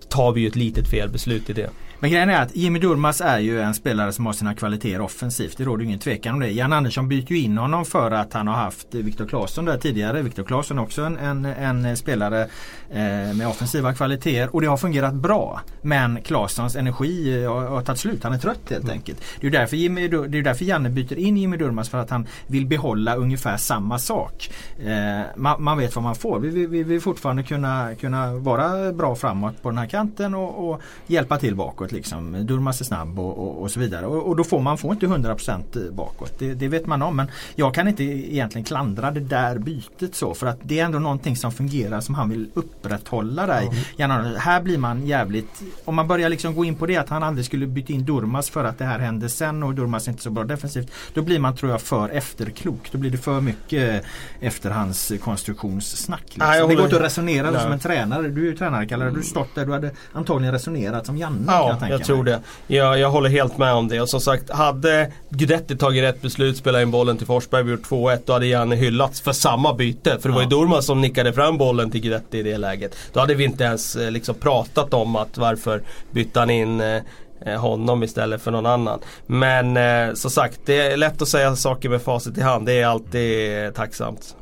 tar 0.09 0.31
vi 0.31 0.41
ju 0.41 0.47
ett 0.47 0.55
litet 0.55 0.87
felbeslut 0.87 1.49
i 1.49 1.53
det. 1.53 1.69
Men 1.99 2.11
grejen 2.11 2.29
är 2.29 2.41
att 2.41 2.55
Jimmy 2.55 2.79
Durmas 2.79 3.21
är 3.21 3.39
ju 3.39 3.61
en 3.61 3.73
spelare 3.73 4.11
som 4.11 4.25
har 4.25 4.33
sina 4.33 4.55
kvaliteter 4.55 5.01
offensivt. 5.01 5.57
Det 5.57 5.63
råder 5.63 5.85
ingen 5.85 5.99
tvekan 5.99 6.33
om 6.33 6.39
det. 6.39 6.51
Jan 6.51 6.73
Andersson 6.73 7.07
byter 7.07 7.31
ju 7.31 7.39
in 7.39 7.57
honom 7.57 7.85
för 7.85 8.11
att 8.11 8.33
han 8.33 8.47
har 8.47 8.55
haft 8.55 8.95
Viktor 8.95 9.25
Claesson 9.25 9.65
där 9.65 9.77
tidigare. 9.77 10.21
Viktor 10.21 10.43
Claesson 10.43 10.79
också 10.79 11.01
en, 11.01 11.17
en, 11.17 11.45
en 11.85 11.97
spelare 11.97 12.41
eh, 12.89 13.35
med 13.35 13.47
offensiva 13.47 13.93
kvaliteter 13.93 14.55
och 14.55 14.61
det 14.61 14.67
har 14.67 14.77
fungerat 14.77 15.13
bra. 15.13 15.61
Men 15.81 16.21
Claessons 16.21 16.75
energi 16.75 17.45
har, 17.45 17.61
har 17.61 17.81
tagit 17.81 17.99
slut. 17.99 18.23
Han 18.23 18.33
är 18.33 18.37
trött 18.37 18.69
helt 18.69 18.83
mm. 18.83 18.93
enkelt. 18.93 19.23
Det 19.39 19.47
är 19.47 19.51
därför, 19.51 19.77
Jimmy, 19.77 20.07
det 20.07 20.37
är 20.37 20.43
därför 20.43 20.65
Janne 20.65 20.89
byter 20.89 21.19
in 21.19 21.37
Jimmy 21.37 21.57
Durmas 21.57 21.89
för 21.89 21.97
att 21.97 22.09
han 22.09 22.27
vill 22.47 22.65
behålla 22.65 23.15
ungefär 23.15 23.57
samma 23.57 23.99
sak. 23.99 24.49
Eh, 24.79 25.25
man, 25.35 25.63
man, 25.63 25.77
vet 25.77 25.95
vad 25.95 26.03
man 26.03 26.15
får. 26.15 26.39
Vi, 26.39 26.49
vi, 26.49 26.65
vi 26.65 26.83
vill 26.83 27.01
fortfarande 27.01 27.43
kunna, 27.43 27.95
kunna 27.95 28.33
vara 28.33 28.93
bra 28.93 29.15
framåt 29.15 29.61
på 29.61 29.69
den 29.69 29.77
här 29.77 29.87
kanten 29.87 30.35
och, 30.35 30.69
och 30.69 30.81
hjälpa 31.07 31.37
till 31.37 31.55
bakåt 31.55 31.86
bakåt. 31.87 31.91
Liksom. 31.91 32.45
Durmas 32.45 32.81
är 32.81 32.85
snabb 32.85 33.19
och, 33.19 33.37
och, 33.37 33.61
och 33.61 33.71
så 33.71 33.79
vidare. 33.79 34.05
Och, 34.05 34.27
och, 34.27 34.35
då 34.35 34.43
får 34.43 34.59
man 34.59 34.77
får 34.77 34.91
inte 34.91 35.05
100% 35.05 35.91
bakåt. 35.91 36.39
Det, 36.39 36.53
det, 36.53 36.67
vet 36.67 36.87
man 36.87 37.01
om. 37.01 37.15
Men 37.15 37.27
jag 37.55 37.73
kan 37.73 37.87
inte 37.87 38.03
egentligen 38.03 38.65
klandra 38.65 39.11
det 39.11 39.19
där 39.19 39.57
bytet 39.57 40.15
så. 40.15 40.33
För 40.33 40.47
att 40.47 40.59
det 40.63 40.79
är 40.79 40.85
ändå 40.85 40.99
någonting 40.99 41.35
som 41.35 41.51
fungerar 41.51 42.01
som 42.01 42.15
han 42.15 42.29
vill 42.29 42.49
upprätthålla 42.53 43.45
där. 43.47 43.61
Mm. 43.97 44.35
här 44.37 44.61
blir 44.61 44.77
man 44.77 45.07
jävligt 45.07 45.63
Om 45.85 45.95
man 45.95 46.07
börjar 46.07 46.29
liksom 46.29 46.55
gå 46.55 46.65
in 46.65 46.75
på 46.75 46.85
det 46.85 46.97
att 46.97 47.09
han 47.09 47.23
aldrig 47.23 47.45
skulle 47.45 47.67
byta 47.67 47.93
in 47.93 48.05
Durmas 48.05 48.49
för 48.49 48.63
att 48.63 48.77
det 48.77 48.85
här 48.85 48.99
hände 48.99 49.29
sen 49.29 49.63
och 49.63 49.75
Durmas 49.75 50.07
är 50.07 50.11
inte 50.11 50.23
så 50.23 50.29
bra 50.29 50.43
defensivt. 50.43 50.91
Då 51.13 51.21
blir 51.21 51.39
man 51.39 51.55
tror 51.55 51.71
jag 51.71 51.81
för 51.81 52.09
efterklok. 52.09 52.89
Då 52.91 52.97
blir 52.97 53.11
det 53.11 53.17
för 53.17 53.41
mycket 53.41 54.03
efterhandskonstruktionssnack. 54.39 56.23
Liksom. 56.25 56.43
Ah, 56.45 56.67
det 56.67 56.75
går 56.75 56.85
inte 56.85 56.95
att 56.95 57.01
resonera 57.01 57.51
ja. 57.53 57.59
som 57.59 57.71
en 57.71 57.79
tränare. 57.79 58.27
Du 58.27 58.41
är 58.41 58.45
ju 58.45 58.57
tränare 58.57 58.85
Kalle. 58.85 59.09
Du 59.09 59.23
stått 59.23 59.55
där. 59.55 59.65
Du 59.65 59.71
hade 59.71 59.91
antagligen 60.13 60.53
resonerat 60.53 61.05
som 61.05 61.17
Janne. 61.17 61.45
Ja, 61.47 61.76
jag 61.81 61.89
tänka 61.89 61.93
Jag 61.93 62.05
tror 62.05 62.23
mig. 62.23 62.33
det. 62.67 62.75
Jag, 62.75 62.99
jag 62.99 63.09
håller 63.09 63.29
helt 63.29 63.57
med 63.57 63.73
om 63.73 63.87
det. 63.87 64.01
Och 64.01 64.09
som 64.09 64.21
sagt, 64.21 64.49
hade 64.49 65.11
Guidetti 65.29 65.77
tagit 65.77 66.03
rätt 66.03 66.21
beslut, 66.21 66.57
spelat 66.57 66.81
in 66.81 66.91
bollen 66.91 67.17
till 67.17 67.27
Forsberg, 67.27 67.63
vi 67.63 67.71
gjort 67.71 67.89
2-1, 67.89 68.19
då 68.25 68.33
hade 68.33 68.45
Janne 68.47 68.75
hyllats 68.75 69.21
för 69.21 69.31
samma 69.31 69.73
byte. 69.73 70.17
För 70.19 70.29
det 70.29 70.35
var 70.35 70.41
ju 70.41 70.45
Ja. 70.47 70.49
Durmaz 70.49 70.85
som 70.85 71.01
nickade 71.01 71.33
fram 71.33 71.57
bollen 71.57 71.91
till 71.91 72.01
Guidetti 72.01 72.37
i 72.37 72.43
det 72.43 72.57
läget. 72.57 72.95
Då 73.13 73.19
hade 73.19 73.35
vi 73.35 73.43
inte 73.43 73.63
ens 73.63 73.95
eh, 73.95 74.11
liksom 74.11 74.35
pratat 74.35 74.93
om 74.93 75.15
att 75.15 75.37
varför 75.37 75.81
bytte 76.11 76.39
han 76.39 76.49
in 76.49 76.81
eh, 76.81 77.01
eh, 77.45 77.59
honom 77.59 78.03
istället 78.03 78.41
för 78.41 78.51
någon 78.51 78.65
annan. 78.65 78.99
Men 79.25 79.77
eh, 79.77 80.13
som 80.13 80.31
sagt, 80.31 80.59
det 80.65 80.79
är 80.79 80.97
lätt 80.97 81.21
att 81.21 81.27
säga 81.27 81.55
saker 81.55 81.89
med 81.89 82.01
facit 82.01 82.37
i 82.37 82.41
hand. 82.41 82.65
Det 82.65 82.73
är 82.81 82.85
alltid 82.87 83.65
eh, 83.65 83.71
tacksamt. 83.71 84.35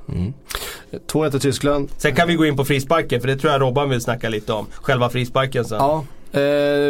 2-1 1.12 1.32
till 1.32 1.40
Tyskland. 1.40 1.90
Sen 1.98 2.16
kan 2.16 2.28
vi 2.28 2.36
gå 2.36 2.46
in 2.46 2.58
på 2.58 2.66
frisparken 2.66 3.22
för 3.22 3.28
det 3.28 3.36
tror 3.38 3.52
jag 3.54 3.62
Robban 3.62 3.90
vill 3.90 4.02
snacka 4.02 4.30
lite 4.30 4.54
om. 4.54 4.66
Själva 4.74 5.10
frisparken 5.10 5.66
sen. 5.66 5.78
Ja, 5.78 6.04
eh, 6.32 6.42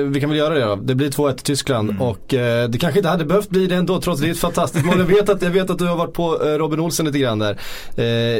vi 0.06 0.20
kan 0.22 0.30
väl 0.30 0.38
göra 0.40 0.54
det 0.54 0.66
då. 0.66 0.76
Det 0.76 0.96
blir 0.96 1.10
2-1 1.10 1.34
till 1.34 1.46
Tyskland 1.46 1.96
och 2.00 2.34
eh, 2.34 2.70
det 2.70 2.78
kanske 2.78 3.00
inte 3.00 3.10
hade 3.10 3.26
behövt 3.26 3.50
bli 3.50 3.68
det 3.68 3.76
ändå 3.76 4.02
trots 4.02 4.22
det 4.22 4.28
är 4.28 4.32
ett 4.32 4.40
fantastiskt 4.40 4.86
mål. 4.86 5.00
Jag 5.00 5.06
vet 5.06 5.30
att, 5.30 5.42
jag 5.42 5.50
vet 5.50 5.70
att 5.70 5.80
du 5.80 5.86
har 5.86 5.96
varit 5.96 6.14
på 6.14 6.44
eh, 6.44 6.48
Robin 6.48 6.80
Olsen 6.80 7.06
lite 7.06 7.20
grann 7.20 7.40
där. 7.40 7.58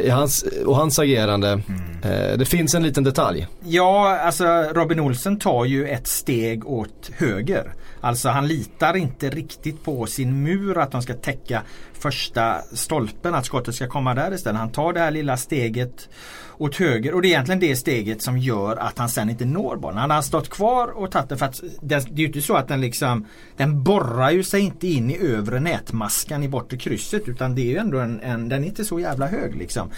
Eh, 0.06 0.14
hans, 0.14 0.44
och 0.66 0.76
hans 0.76 0.98
agerande. 0.98 1.60
Eh, 2.02 2.38
det 2.38 2.44
finns 2.44 2.74
en 2.74 2.82
liten 2.82 3.04
detalj. 3.04 3.46
Ja, 3.64 4.18
alltså 4.18 4.44
Robin 4.74 5.00
Olsen 5.00 5.38
tar 5.38 5.64
ju 5.64 5.88
ett 5.88 6.06
steg 6.06 6.66
åt 6.66 7.10
höger. 7.16 7.72
Alltså 8.00 8.28
han 8.28 8.48
litar 8.48 8.96
inte 8.96 9.30
riktigt 9.30 9.84
på 9.84 10.06
sin 10.06 10.42
mur 10.42 10.78
att 10.78 10.92
de 10.92 11.02
ska 11.02 11.14
täcka 11.14 11.62
första 11.92 12.62
stolpen, 12.72 13.34
att 13.34 13.46
skottet 13.46 13.74
ska 13.74 13.88
komma 13.88 14.14
där 14.14 14.34
istället. 14.34 14.58
Han 14.58 14.72
tar 14.72 14.92
det 14.92 15.00
här 15.00 15.10
lilla 15.10 15.36
steget 15.36 16.08
åt 16.58 16.76
höger 16.76 17.14
och 17.14 17.22
det 17.22 17.28
är 17.28 17.30
egentligen 17.30 17.60
det 17.60 17.76
steget 17.76 18.22
som 18.22 18.38
gör 18.38 18.76
att 18.76 18.98
han 18.98 19.08
sen 19.08 19.30
inte 19.30 19.44
når 19.44 19.76
bollen. 19.76 19.98
Han 19.98 20.10
har 20.10 20.22
stått 20.22 20.48
kvar 20.48 20.88
och 20.88 21.10
tagit 21.10 21.28
den 21.28 21.38
för 21.38 21.46
att 21.46 21.60
det, 21.80 22.06
det 22.10 22.14
är 22.14 22.18
ju 22.18 22.26
inte 22.26 22.42
så 22.42 22.54
att 22.54 22.68
den 22.68 22.80
liksom 22.80 23.26
Den 23.56 23.82
borrar 23.82 24.30
ju 24.30 24.42
sig 24.42 24.60
inte 24.60 24.88
in 24.88 25.10
i 25.10 25.18
övre 25.18 25.60
nätmaskan 25.60 26.42
i 26.42 26.48
bortre 26.48 26.76
krysset 26.76 27.28
utan 27.28 27.54
det 27.54 27.60
är 27.60 27.70
ju 27.70 27.76
ändå 27.76 27.98
en, 27.98 28.20
en 28.20 28.48
den 28.48 28.62
är 28.62 28.66
inte 28.66 28.84
så 28.84 29.00
jävla 29.00 29.26
hög 29.26 29.56
liksom 29.56 29.90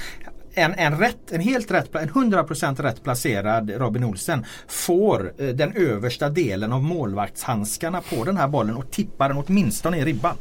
en, 0.58 0.74
en, 0.74 0.98
rätt, 0.98 1.32
en 1.32 1.40
helt 1.40 1.70
rätt, 1.70 1.94
en 1.94 2.08
100% 2.08 2.82
rätt 2.82 3.02
placerad 3.02 3.70
Robin 3.70 4.04
Olsen 4.04 4.44
får 4.68 5.32
eh, 5.38 5.46
den 5.46 5.72
översta 5.72 6.28
delen 6.28 6.72
av 6.72 6.82
målvaktshandskarna 6.82 8.00
på 8.00 8.24
den 8.24 8.36
här 8.36 8.48
bollen 8.48 8.76
och 8.76 8.90
tippar 8.90 9.28
den 9.28 9.44
åtminstone 9.46 9.98
i 9.98 10.04
ribban. 10.04 10.36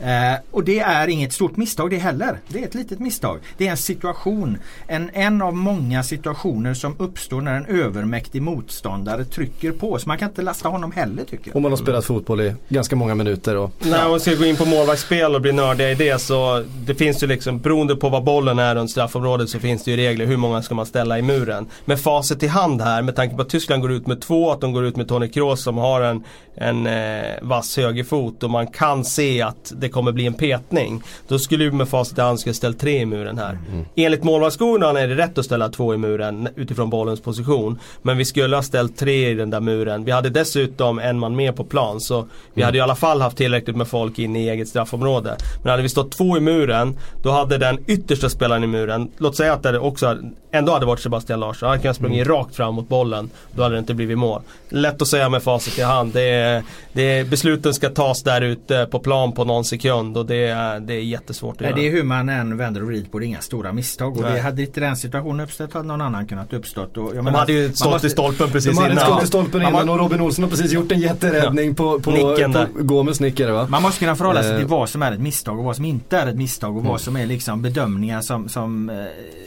Eh, 0.00 0.40
och 0.50 0.64
det 0.64 0.80
är 0.80 1.08
inget 1.08 1.32
stort 1.32 1.56
misstag 1.56 1.90
det 1.90 1.98
heller. 1.98 2.38
Det 2.48 2.62
är 2.62 2.66
ett 2.66 2.74
litet 2.74 2.98
misstag. 2.98 3.38
Det 3.56 3.66
är 3.66 3.70
en 3.70 3.76
situation, 3.76 4.58
en, 4.86 5.10
en 5.12 5.42
av 5.42 5.56
många 5.56 6.02
situationer 6.02 6.74
som 6.74 6.94
uppstår 6.98 7.40
när 7.40 7.54
en 7.54 7.66
övermäktig 7.66 8.42
motståndare 8.42 9.24
trycker 9.24 9.72
på. 9.72 9.98
Så 9.98 10.08
man 10.08 10.18
kan 10.18 10.28
inte 10.28 10.42
lasta 10.42 10.68
honom 10.68 10.92
heller 10.92 11.24
tycker 11.24 11.48
jag. 11.48 11.56
Och 11.56 11.62
man 11.62 11.72
har 11.72 11.76
spelat 11.76 12.04
fotboll 12.04 12.40
i 12.40 12.54
ganska 12.68 12.96
många 12.96 13.14
minuter. 13.14 13.56
Och, 13.56 13.72
När 13.78 14.08
man 14.08 14.20
ska 14.20 14.34
gå 14.34 14.44
in 14.44 14.56
på 14.56 14.64
målvaktsspel 14.64 15.34
och 15.34 15.40
bli 15.40 15.52
nördiga 15.52 15.90
i 15.90 15.94
det 15.94 16.18
så 16.20 16.64
det 16.86 16.94
finns 16.94 17.22
ju 17.22 17.26
liksom 17.26 17.58
beroende 17.58 17.96
på 17.96 18.08
vad 18.08 18.24
bollen 18.24 18.58
är 18.58 18.74
runt 18.74 18.90
straffområdet 18.90 19.48
så 19.48 19.59
finns 19.60 19.84
det 19.84 19.90
ju 19.90 19.96
regler 19.96 20.26
hur 20.26 20.36
många 20.36 20.62
ska 20.62 20.74
man 20.74 20.86
ställa 20.86 21.18
i 21.18 21.22
muren. 21.22 21.66
Med 21.84 22.00
facit 22.00 22.42
i 22.42 22.46
hand 22.46 22.80
här 22.80 23.02
med 23.02 23.16
tanke 23.16 23.36
på 23.36 23.42
att 23.42 23.48
Tyskland 23.48 23.82
går 23.82 23.92
ut 23.92 24.06
med 24.06 24.20
två, 24.20 24.50
att 24.50 24.60
de 24.60 24.72
går 24.72 24.84
ut 24.84 24.96
med 24.96 25.08
Tony 25.08 25.28
Kroos 25.28 25.62
som 25.62 25.78
har 25.78 26.00
en, 26.00 26.24
en 26.54 26.86
eh, 26.86 27.24
vass 27.42 27.76
högerfot 27.76 28.42
och 28.42 28.50
man 28.50 28.66
kan 28.66 29.04
se 29.04 29.42
att 29.42 29.72
det 29.76 29.88
kommer 29.88 30.12
bli 30.12 30.26
en 30.26 30.34
petning. 30.34 31.02
Då 31.28 31.38
skulle 31.38 31.64
vi 31.64 31.70
med 31.70 31.88
facit 31.88 32.18
i 32.18 32.20
hand 32.20 32.40
ska 32.40 32.52
ställa 32.52 32.74
tre 32.74 32.98
i 32.98 33.06
muren 33.06 33.38
här. 33.38 33.58
Enligt 33.96 34.24
målvaktsskolan 34.24 34.96
är 34.96 35.08
det 35.08 35.14
rätt 35.14 35.38
att 35.38 35.44
ställa 35.44 35.68
två 35.68 35.94
i 35.94 35.96
muren 35.96 36.48
utifrån 36.56 36.90
bollens 36.90 37.20
position. 37.20 37.78
Men 38.02 38.16
vi 38.16 38.24
skulle 38.24 38.56
ha 38.56 38.62
ställt 38.62 38.96
tre 38.96 39.30
i 39.30 39.34
den 39.34 39.50
där 39.50 39.60
muren. 39.60 40.04
Vi 40.04 40.10
hade 40.10 40.30
dessutom 40.30 40.98
en 40.98 41.18
man 41.18 41.36
mer 41.36 41.52
på 41.52 41.64
plan 41.64 42.00
så 42.00 42.26
vi 42.54 42.62
hade 42.62 42.78
i 42.78 42.80
alla 42.80 42.94
fall 42.94 43.20
haft 43.20 43.36
tillräckligt 43.36 43.76
med 43.76 43.88
folk 43.88 44.18
inne 44.18 44.44
i 44.44 44.48
eget 44.48 44.68
straffområde. 44.68 45.36
Men 45.62 45.70
hade 45.70 45.82
vi 45.82 45.88
stått 45.88 46.12
två 46.12 46.36
i 46.36 46.40
muren, 46.40 46.98
då 47.22 47.30
hade 47.30 47.58
den 47.58 47.78
yttersta 47.86 48.28
spelaren 48.28 48.64
i 48.64 48.66
muren, 48.66 49.10
låt 49.18 49.36
säga 49.36 49.49
att 49.52 49.62
det 49.62 49.78
också 49.78 50.18
ändå 50.52 50.72
hade 50.72 50.86
varit 50.86 51.00
Sebastian 51.00 51.40
Larsson, 51.40 51.68
han 51.68 51.80
kan 51.80 51.94
sprungit 51.94 52.26
rakt 52.26 52.56
fram 52.56 52.74
mot 52.74 52.88
bollen. 52.88 53.30
Då 53.52 53.62
hade 53.62 53.74
det 53.74 53.78
inte 53.78 53.94
blivit 53.94 54.18
mål. 54.18 54.42
Lätt 54.68 55.02
att 55.02 55.08
säga 55.08 55.28
med 55.28 55.42
facit 55.42 55.78
i 55.78 55.82
hand. 55.82 56.12
Det 56.12 56.22
är, 56.30 56.62
det 56.92 57.02
är, 57.02 57.24
besluten 57.24 57.74
ska 57.74 57.88
tas 57.88 58.22
där 58.22 58.40
ute 58.40 58.88
på 58.90 58.98
plan 58.98 59.32
på 59.32 59.44
någon 59.44 59.64
sekund 59.64 60.16
och 60.16 60.26
det 60.26 60.36
är, 60.46 60.80
det 60.80 60.94
är 60.94 61.00
jättesvårt 61.00 61.54
att 61.54 61.60
Nej, 61.60 61.70
göra. 61.70 61.80
det 61.80 61.86
är 61.88 61.90
hur 61.92 62.02
man 62.02 62.28
än 62.28 62.56
vänder 62.56 62.80
och 62.82 62.86
vrider 62.88 63.10
på 63.10 63.18
det. 63.18 63.26
Inga 63.26 63.40
stora 63.40 63.72
misstag. 63.72 64.16
Och 64.16 64.22
Nej. 64.22 64.32
det 64.32 64.40
hade 64.40 64.62
inte 64.62 64.80
den 64.80 64.96
situationen 64.96 65.40
uppstått 65.40 65.72
hade 65.72 65.86
någon 65.88 66.00
annan 66.00 66.26
kunnat 66.26 66.52
uppstått. 66.52 66.96
Och, 66.96 67.14
De 67.14 67.22
menar, 67.24 67.38
hade 67.38 67.52
ju 67.52 67.72
stått 67.72 67.90
måste- 67.92 68.06
i 68.06 68.10
stolpen 68.10 68.50
precis 68.50 68.76
de 68.76 68.82
hade 68.82 68.92
innan. 68.92 69.04
stått 69.06 69.22
i 69.22 69.26
stolpen 69.26 69.62
Man 69.62 69.72
innan 69.72 69.88
och 69.88 69.98
Robin 69.98 70.20
Olsson 70.20 70.42
har 70.44 70.50
precis 70.50 70.72
gjort 70.72 70.92
en 70.92 71.00
jätteräddning 71.00 71.74
på, 71.74 72.00
på, 72.00 72.10
Nicken 72.10 72.52
där. 72.52 72.66
på 72.66 72.82
Gomes 72.82 73.20
nickare 73.20 73.52
va? 73.52 73.66
Man 73.70 73.82
måste 73.82 73.98
kunna 74.00 74.16
förhålla 74.16 74.42
sig 74.42 74.52
Eh. 74.52 74.58
till 74.58 74.66
vad 74.66 74.88
som 74.88 75.02
är 75.02 75.12
ett 75.12 75.20
misstag 75.20 75.58
och 75.58 75.64
vad 75.64 75.76
som 75.76 75.84
inte 75.84 76.18
är 76.18 76.26
ett 76.26 76.36
misstag 76.36 76.70
och 76.70 76.80
Mm. 76.80 76.90
vad 76.90 77.00
som 77.00 77.16
är 77.16 77.26
liksom 77.26 77.62
bedömningar 77.62 78.20
som, 78.20 78.48
som 78.48 78.90
eh, 78.90 78.96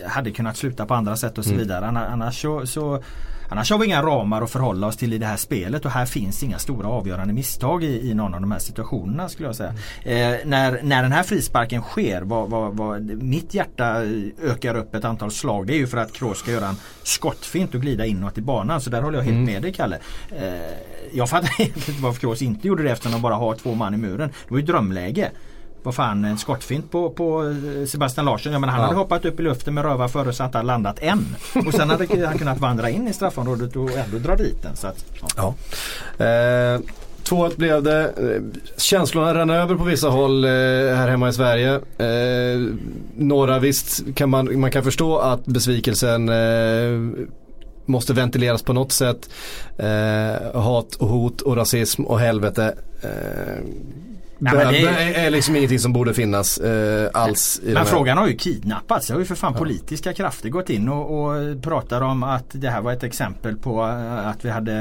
hade 0.08 0.32
kunnat 0.32 0.58
sluta 0.58 0.86
på 0.86 0.94
andra 0.94 1.16
sätt 1.16 1.38
och 1.38 1.44
så 1.44 1.50
Mm. 1.52 1.62
vidare. 1.62 1.86
Anna- 1.86 2.08
Annars 2.08 2.42
så, 2.42 2.66
så 2.66 3.04
Annars 3.50 3.72
har 3.72 3.78
vi 3.80 3.86
inga 3.86 4.02
ramar 4.02 4.42
att 4.42 4.52
förhålla 4.52 4.88
oss 4.88 4.98
till 4.98 5.14
i 5.14 5.18
det 5.18 5.26
här 5.26 5.38
spelet 5.38 5.86
och 5.86 5.92
här 5.92 6.06
finns 6.06 6.44
inga 6.44 6.60
stora 6.60 6.88
avgörande 6.88 7.34
misstag 7.34 7.84
i, 7.84 8.10
i 8.10 8.14
någon 8.14 8.34
av 8.34 8.42
de 8.42 8.52
här 8.52 8.60
situationerna 8.60 9.30
skulle 9.30 9.48
jag 9.50 9.56
säga. 9.56 9.74
Eh, 10.04 10.38
när, 10.46 10.80
när 10.84 11.04
den 11.04 11.12
här 11.12 11.24
frisparken 11.24 11.82
sker, 11.82 12.22
vad, 12.22 12.50
vad, 12.50 12.78
vad, 12.78 13.02
mitt 13.24 13.54
hjärta 13.54 13.96
ökar 14.44 14.76
upp 14.78 14.96
ett 14.96 15.06
antal 15.06 15.32
slag. 15.32 15.68
Det 15.68 15.74
är 15.74 15.78
ju 15.78 15.88
för 15.88 15.98
att 15.98 16.14
Kroos 16.14 16.38
ska 16.38 16.52
göra 16.52 16.68
en 16.68 16.76
skottfint 17.04 17.76
och 17.76 17.82
glida 17.82 18.06
inåt 18.06 18.38
i 18.38 18.42
banan. 18.42 18.82
Så 18.82 18.90
där 18.90 19.02
håller 19.02 19.18
jag 19.18 19.24
helt 19.26 19.34
Mm. 19.36 19.46
med 19.54 19.62
dig 19.62 19.74
Kalle. 19.74 19.98
Eh, 20.32 20.54
jag 21.14 21.30
fattar 21.30 21.62
inte 21.62 21.92
varför 22.02 22.20
Kroos 22.20 22.42
inte 22.42 22.68
gjorde 22.68 22.84
det 22.84 22.92
eftersom 22.92 23.12
de 23.12 23.22
bara 23.22 23.36
har 23.36 23.56
två 23.56 23.76
man 23.76 23.94
i 23.94 23.98
muren. 23.98 24.30
Det 24.48 24.52
var 24.54 24.58
ju 24.60 24.66
drömläge. 24.66 25.32
Vad 25.84 25.96
fan 25.96 26.26
en 26.26 26.38
skottfint 26.38 26.92
på, 26.92 27.10
på 27.10 27.44
eh, 27.44 27.86
Sebastian 27.88 28.26
Larsson. 28.26 28.52
Jag 28.52 28.60
menar, 28.62 28.74
han 28.74 28.82
Ja. 28.82 28.88
hade 28.88 29.00
hoppat 29.00 29.26
upp 29.26 29.40
i 29.40 29.44
luften 29.44 29.74
med 29.74 29.84
röva 29.86 30.08
före 30.08 30.34
så 30.34 30.44
att 30.44 30.54
han 30.54 30.66
landat 30.66 31.00
än. 31.02 31.26
Och 31.68 31.74
sen 31.74 31.90
hade 31.90 32.26
han 32.28 32.38
kunnat 32.38 32.60
vandra 32.60 32.90
in 32.90 33.08
i 33.08 33.14
straffområdet 33.14 33.76
och 33.76 33.92
ändå 33.92 34.18
dra 34.18 34.36
dit 34.36 34.62
den. 34.64 34.76
Så 34.76 34.88
att, 34.88 35.06
ja. 35.38 35.54
Ja. 36.18 36.26
Eh, 36.26 36.80
2-1 37.24 37.58
blev 37.58 37.84
det. 37.84 38.02
Eh, 38.04 38.42
Känslorna 38.78 39.34
rann 39.36 39.50
över 39.50 39.76
på 39.76 39.84
vissa 39.84 40.10
håll 40.10 40.44
eh, 40.46 40.50
här 40.96 41.08
hemma 41.10 41.30
i 41.30 41.34
Sverige. 41.34 41.74
Eh, 41.98 42.74
några 43.16 43.60
visst 43.60 44.16
kan 44.16 44.30
man, 44.30 44.60
man 44.60 44.72
kan 44.72 44.84
förstå 44.84 45.18
att 45.18 45.46
besvikelsen 45.46 46.30
eh, 46.30 47.26
måste 47.86 48.14
ventileras 48.14 48.64
på 48.64 48.74
något 48.74 48.92
sätt. 48.92 49.30
Eh, 49.78 50.62
hat 50.62 50.96
och 50.96 51.08
hot 51.08 51.42
och 51.42 51.56
rasism 51.58 52.04
och 52.04 52.20
helvete. 52.20 52.76
Eh, 53.02 53.64
Nej, 54.44 54.82
det- 54.82 54.86
bör- 55.16 55.26
är 55.26 55.30
liksom 55.30 55.56
ingenting 55.56 55.80
som 55.80 55.94
borde 55.94 56.14
finnas 56.14 56.58
eh, 56.58 57.10
alls. 57.14 57.62
Men 57.64 57.86
frågan 57.86 58.18
har 58.18 58.28
ju 58.28 58.38
kidnappats. 58.38 59.08
Det 59.08 59.14
har 59.14 59.20
ju 59.20 59.26
för 59.26 59.36
fan 59.36 59.54
politiska 59.54 60.14
krafter 60.14 60.50
gått 60.50 60.70
in 60.70 60.90
och, 60.90 61.24
och 61.26 61.62
pratar 61.62 62.02
om 62.02 62.24
att 62.24 62.46
det 62.52 62.70
här 62.70 62.82
var 62.82 62.94
ett 62.94 63.04
exempel 63.04 63.56
på 63.58 63.84
eh, 63.84 64.28
att 64.28 64.46
vi 64.46 64.50
hade 64.50 64.74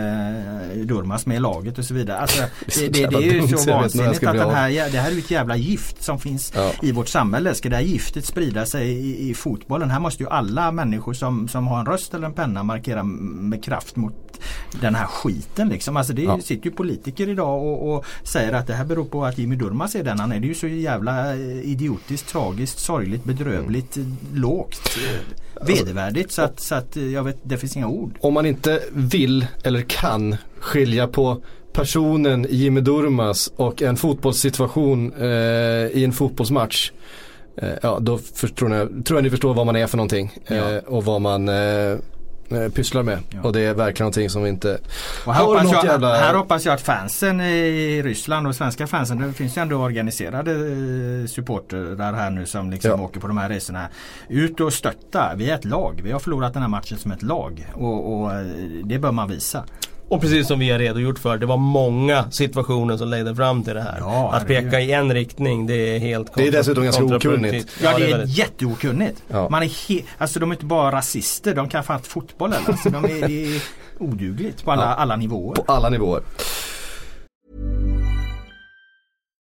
eh, 0.75 0.81
Durmaz 0.87 1.27
med 1.27 1.37
i 1.37 1.41
laget 1.41 1.79
och 1.79 1.85
så 1.85 1.95
vidare. 1.95 2.19
Alltså, 2.19 2.43
så 2.69 2.81
det, 2.81 2.89
det, 2.89 3.07
det 3.07 3.29
är 3.29 3.33
ju 3.49 3.49
så 3.57 3.71
vansinnigt 3.71 4.25
att 4.27 4.37
den 4.37 4.51
här, 4.51 4.91
det 4.93 4.99
här 4.99 5.11
är 5.11 5.15
ju 5.15 5.19
ett 5.19 5.31
jävla 5.31 5.57
gift 5.57 6.03
som 6.03 6.19
finns 6.19 6.53
Ja. 6.57 6.71
i 6.83 6.93
vårt 6.93 7.09
samhälle. 7.09 7.55
Ska 7.55 7.69
det 7.69 7.77
här 7.77 7.83
giftet 7.83 8.25
sprida 8.25 8.67
sig 8.67 8.89
i, 8.89 9.31
i 9.31 9.35
fotbollen? 9.35 9.91
Här 9.91 10.01
måste 10.01 10.23
ju 10.23 10.29
alla 10.29 10.73
människor 10.73 11.13
som, 11.13 11.49
som 11.49 11.67
har 11.67 11.81
en 11.81 11.87
röst 11.87 12.15
eller 12.15 12.27
en 12.27 12.33
penna 12.35 12.63
markera 12.63 13.03
med 13.03 13.65
kraft 13.65 13.97
mot 13.97 14.15
den 14.81 14.95
här 14.95 15.07
skiten 15.07 15.69
liksom. 15.69 15.97
Alltså 15.97 16.13
det 16.13 16.23
Ja. 16.23 16.41
sitter 16.41 16.65
ju 16.71 16.77
politiker 16.77 17.29
idag 17.29 17.63
och, 17.63 17.95
och 17.95 18.05
säger 18.25 18.53
att 18.53 18.67
det 18.67 18.75
här 18.75 18.85
beror 18.85 19.05
på 19.05 19.25
att 19.25 19.39
Jimmy 19.39 19.52
Durmaz 19.57 19.95
är 19.95 20.05
den 20.05 20.19
han 20.19 20.33
är. 20.33 20.41
Det 20.41 20.47
är 20.47 20.49
ju 20.49 20.55
så 20.55 20.67
jävla 20.67 21.35
eh, 21.35 21.71
idiotiskt, 21.71 22.29
tragiskt, 22.29 22.79
sorgligt, 22.79 23.25
bedrövligt, 23.25 23.97
eh, 23.97 24.05
lågt, 24.35 24.91
eh, 24.97 25.67
vedervärdigt 25.67 26.33
så 26.33 26.43
att, 26.43 26.61
så 26.61 26.75
att 26.75 26.97
jag 26.97 27.23
vet, 27.25 27.39
det 27.43 27.57
finns 27.59 27.77
inga 27.77 27.89
ord. 27.89 28.15
om 28.21 28.35
man 28.35 28.47
inte 28.47 28.81
vill 28.93 29.47
eller 29.65 29.83
kan 29.83 30.37
skilja 30.59 31.09
på 31.09 31.43
personen 31.73 32.47
Jimmy 32.51 32.81
Durmaz 32.81 33.53
och 33.57 33.83
en 33.83 33.97
fotbollssituation 33.97 35.13
eh, 35.13 35.27
i 35.87 36.05
en 36.05 36.13
fotbollsmatch. 36.13 36.91
Eh, 37.57 37.69
ja, 37.83 37.99
då 38.01 38.19
förstår 38.19 38.69
ni, 38.69 39.03
tror 39.03 39.17
jag 39.19 39.25
ni 39.25 39.31
förstår 39.31 39.55
vad 39.55 39.67
man 39.67 39.77
är 39.77 39.87
för 39.87 39.97
någonting 39.97 40.33
eh, 40.47 40.57
Ja. 40.57 40.81
och 40.87 41.05
vad 41.05 41.21
man 41.21 41.49
pysslar 42.75 43.03
med. 43.03 43.19
Ja. 43.31 43.41
Och 43.43 43.53
det 43.53 43.61
är 43.61 43.75
verkligen 43.75 44.05
någonting 44.05 44.31
som 44.31 44.47
inte 44.47 44.79
Och 45.27 45.35
här, 45.35 45.43
har 45.45 45.49
hoppas 45.55 45.73
jag, 45.73 45.85
jävla- 45.85 46.15
här 46.17 46.35
hoppas 46.35 46.65
jag 46.65 46.75
att 46.75 46.81
fansen 46.81 47.41
i 47.41 48.03
Ryssland 48.05 48.47
och 48.47 48.55
svenska 48.55 48.87
fansen, 48.87 49.19
det 49.19 49.33
finns 49.33 49.57
ju 49.57 49.63
ändå 49.63 49.77
organiserade 49.77 50.51
eh, 50.53 51.27
supportrar 51.27 52.13
här 52.13 52.31
nu 52.31 52.47
som 52.47 52.71
liksom 52.71 52.91
Ja. 52.91 53.01
åker 53.05 53.21
på 53.21 53.27
de 53.27 53.39
här 53.39 53.49
resorna. 53.49 53.89
Ut 54.29 54.61
och 54.61 54.73
stötta, 54.73 55.33
vi 55.37 55.51
är 55.51 55.55
ett 55.55 55.65
lag. 55.65 56.01
Vi 56.05 56.13
har 56.13 56.19
förlorat 56.19 56.53
den 56.53 56.63
här 56.63 56.69
matchen 56.69 56.99
som 56.99 57.13
ett 57.13 57.23
lag 57.23 57.67
och, 57.75 58.21
och 58.23 58.33
eh, 58.33 58.47
det 58.85 58.99
bör 58.99 59.13
man 59.13 59.29
visa. 59.29 59.65
Och 60.13 60.21
precis 60.21 60.47
som 60.47 60.59
vi 60.59 60.71
har 60.71 60.79
redogjort 60.79 61.19
för, 61.19 61.39
det 61.39 61.47
var 61.47 61.57
många 61.57 62.31
situationer 62.31 62.97
som 62.97 63.09
ledde 63.09 63.35
fram 63.37 63.63
till 63.63 63.75
det 63.75 63.81
här. 63.83 63.97
Ja, 64.01 64.33
att 64.35 64.47
peka 64.47 64.81
i 64.81 64.93
en 64.93 65.15
riktning, 65.15 65.67
det 65.67 65.75
är 65.75 65.99
helt 65.99 66.35
Det 66.35 66.47
är 66.49 66.53
dessutom 66.53 66.85
ganska 66.85 67.05
okunnigt. 67.05 67.69
Ja, 67.83 67.99
det 67.99 68.05
är 68.05 68.17
väldigt- 68.19 68.39
jätteokunnigt. 68.39 69.23
Ja. 69.29 69.49
Man 69.49 69.63
är 69.63 69.67
he- 69.67 70.03
alltså 70.19 70.41
de 70.41 70.51
är 70.51 70.55
inte 70.55 70.65
bara 70.67 70.93
rasister, 70.97 71.55
de 71.55 71.69
kan 71.69 71.85
fan 71.85 71.97
inte 71.97 72.09
fotboll. 72.09 72.53
Alltså, 72.67 72.91
de 72.91 73.05
är, 73.05 73.29
det 73.29 73.57
är 73.57 73.63
odugligt 73.99 74.65
på 74.65 74.73
alla, 74.73 74.83
Ja. 74.83 74.89
alla 74.95 75.17
nivåer. 75.17 75.55
på 75.55 75.73
alla 75.73 75.89
nivåer. 75.89 76.23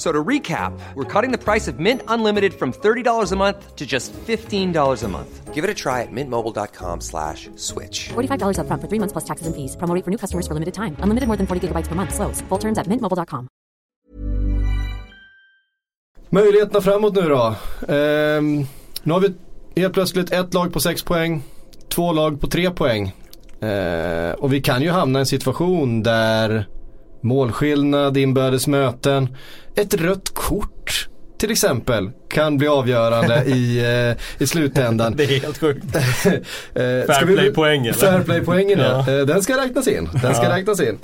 So 0.00 0.10
to 0.10 0.24
recap, 0.28 0.72
we're 0.94 1.04
cutting 1.04 1.30
the 1.30 1.36
price 1.36 1.68
of 1.68 1.78
Mint 1.78 2.00
Unlimited 2.08 2.54
from 2.54 2.72
$30 2.72 3.32
a 3.32 3.36
month 3.36 3.76
to 3.76 3.86
just 3.86 4.14
$15 4.14 5.04
a 5.04 5.08
month. 5.08 5.54
Give 5.54 5.62
it 5.62 5.68
a 5.68 5.74
try 5.74 6.00
at 6.00 6.08
mintmobile.com 6.10 7.02
slash 7.02 7.50
switch. 7.56 8.08
$45 8.08 8.56
upfront 8.60 8.80
for 8.80 8.88
three 8.88 8.98
months 8.98 9.12
plus 9.12 9.24
taxes 9.24 9.46
and 9.46 9.54
fees. 9.54 9.76
Promo 9.76 9.94
rate 9.94 10.04
for 10.04 10.10
new 10.10 10.16
customers 10.16 10.46
for 10.46 10.54
limited 10.54 10.72
time. 10.72 10.96
Unlimited 11.04 11.26
more 11.28 11.36
than 11.36 11.46
40 11.46 11.68
gigabytes 11.68 11.88
per 11.88 11.94
month. 11.94 12.14
Slows. 12.14 12.40
Full 12.48 12.58
terms 12.58 12.78
at 12.78 12.86
mintmobile.com. 12.86 13.48
Möjligheterna 16.30 16.80
framåt 16.80 17.14
nu 17.14 17.28
då. 17.28 17.54
Ehm, 17.88 18.66
nu 19.02 19.12
har 19.12 19.20
vi 19.20 19.34
helt 19.76 19.94
plötsligt 19.94 20.32
ett 20.32 20.54
lag 20.54 20.72
på 20.72 20.80
6 20.80 21.02
poäng, 21.02 21.42
två 21.88 22.12
lag 22.12 22.40
på 22.40 22.46
3 22.46 22.70
poäng. 22.70 23.12
Ehm, 23.60 24.34
och 24.34 24.52
vi 24.52 24.60
kan 24.60 24.82
ju 24.82 24.90
hamna 24.90 25.18
i 25.18 25.20
en 25.20 25.26
situation 25.26 26.02
där 26.02 26.66
målskillnad, 27.22 28.16
inbördes 28.16 28.66
möten, 28.66 29.36
ett 29.76 29.94
rött 29.94 30.34
kort 30.34 31.08
till 31.38 31.50
exempel 31.50 32.10
kan 32.30 32.58
bli 32.58 32.68
avgörande 32.68 33.42
i, 33.46 33.78
eh, 34.38 34.42
i 34.42 34.46
slutändan. 34.46 35.12
Det 35.16 35.24
är 35.24 35.40
helt 35.40 35.58
sjukt. 35.58 35.84
Eh, 36.74 37.14
ska 37.14 37.24
vi- 37.24 37.36
Fairplay-poäng, 37.36 37.80
eller? 37.86 37.92
Fairplay-poängen 37.92 38.78
ja. 38.78 39.04
Ja. 39.06 39.12
Eh, 39.20 39.26
Den 39.26 39.42
ska 39.42 39.56
räknas 39.64 39.88
in. 39.88 40.08
Den 40.22 40.34
ska 40.34 40.44
Ja. 40.44 40.56
räknas 40.56 40.80
in. 40.80 40.98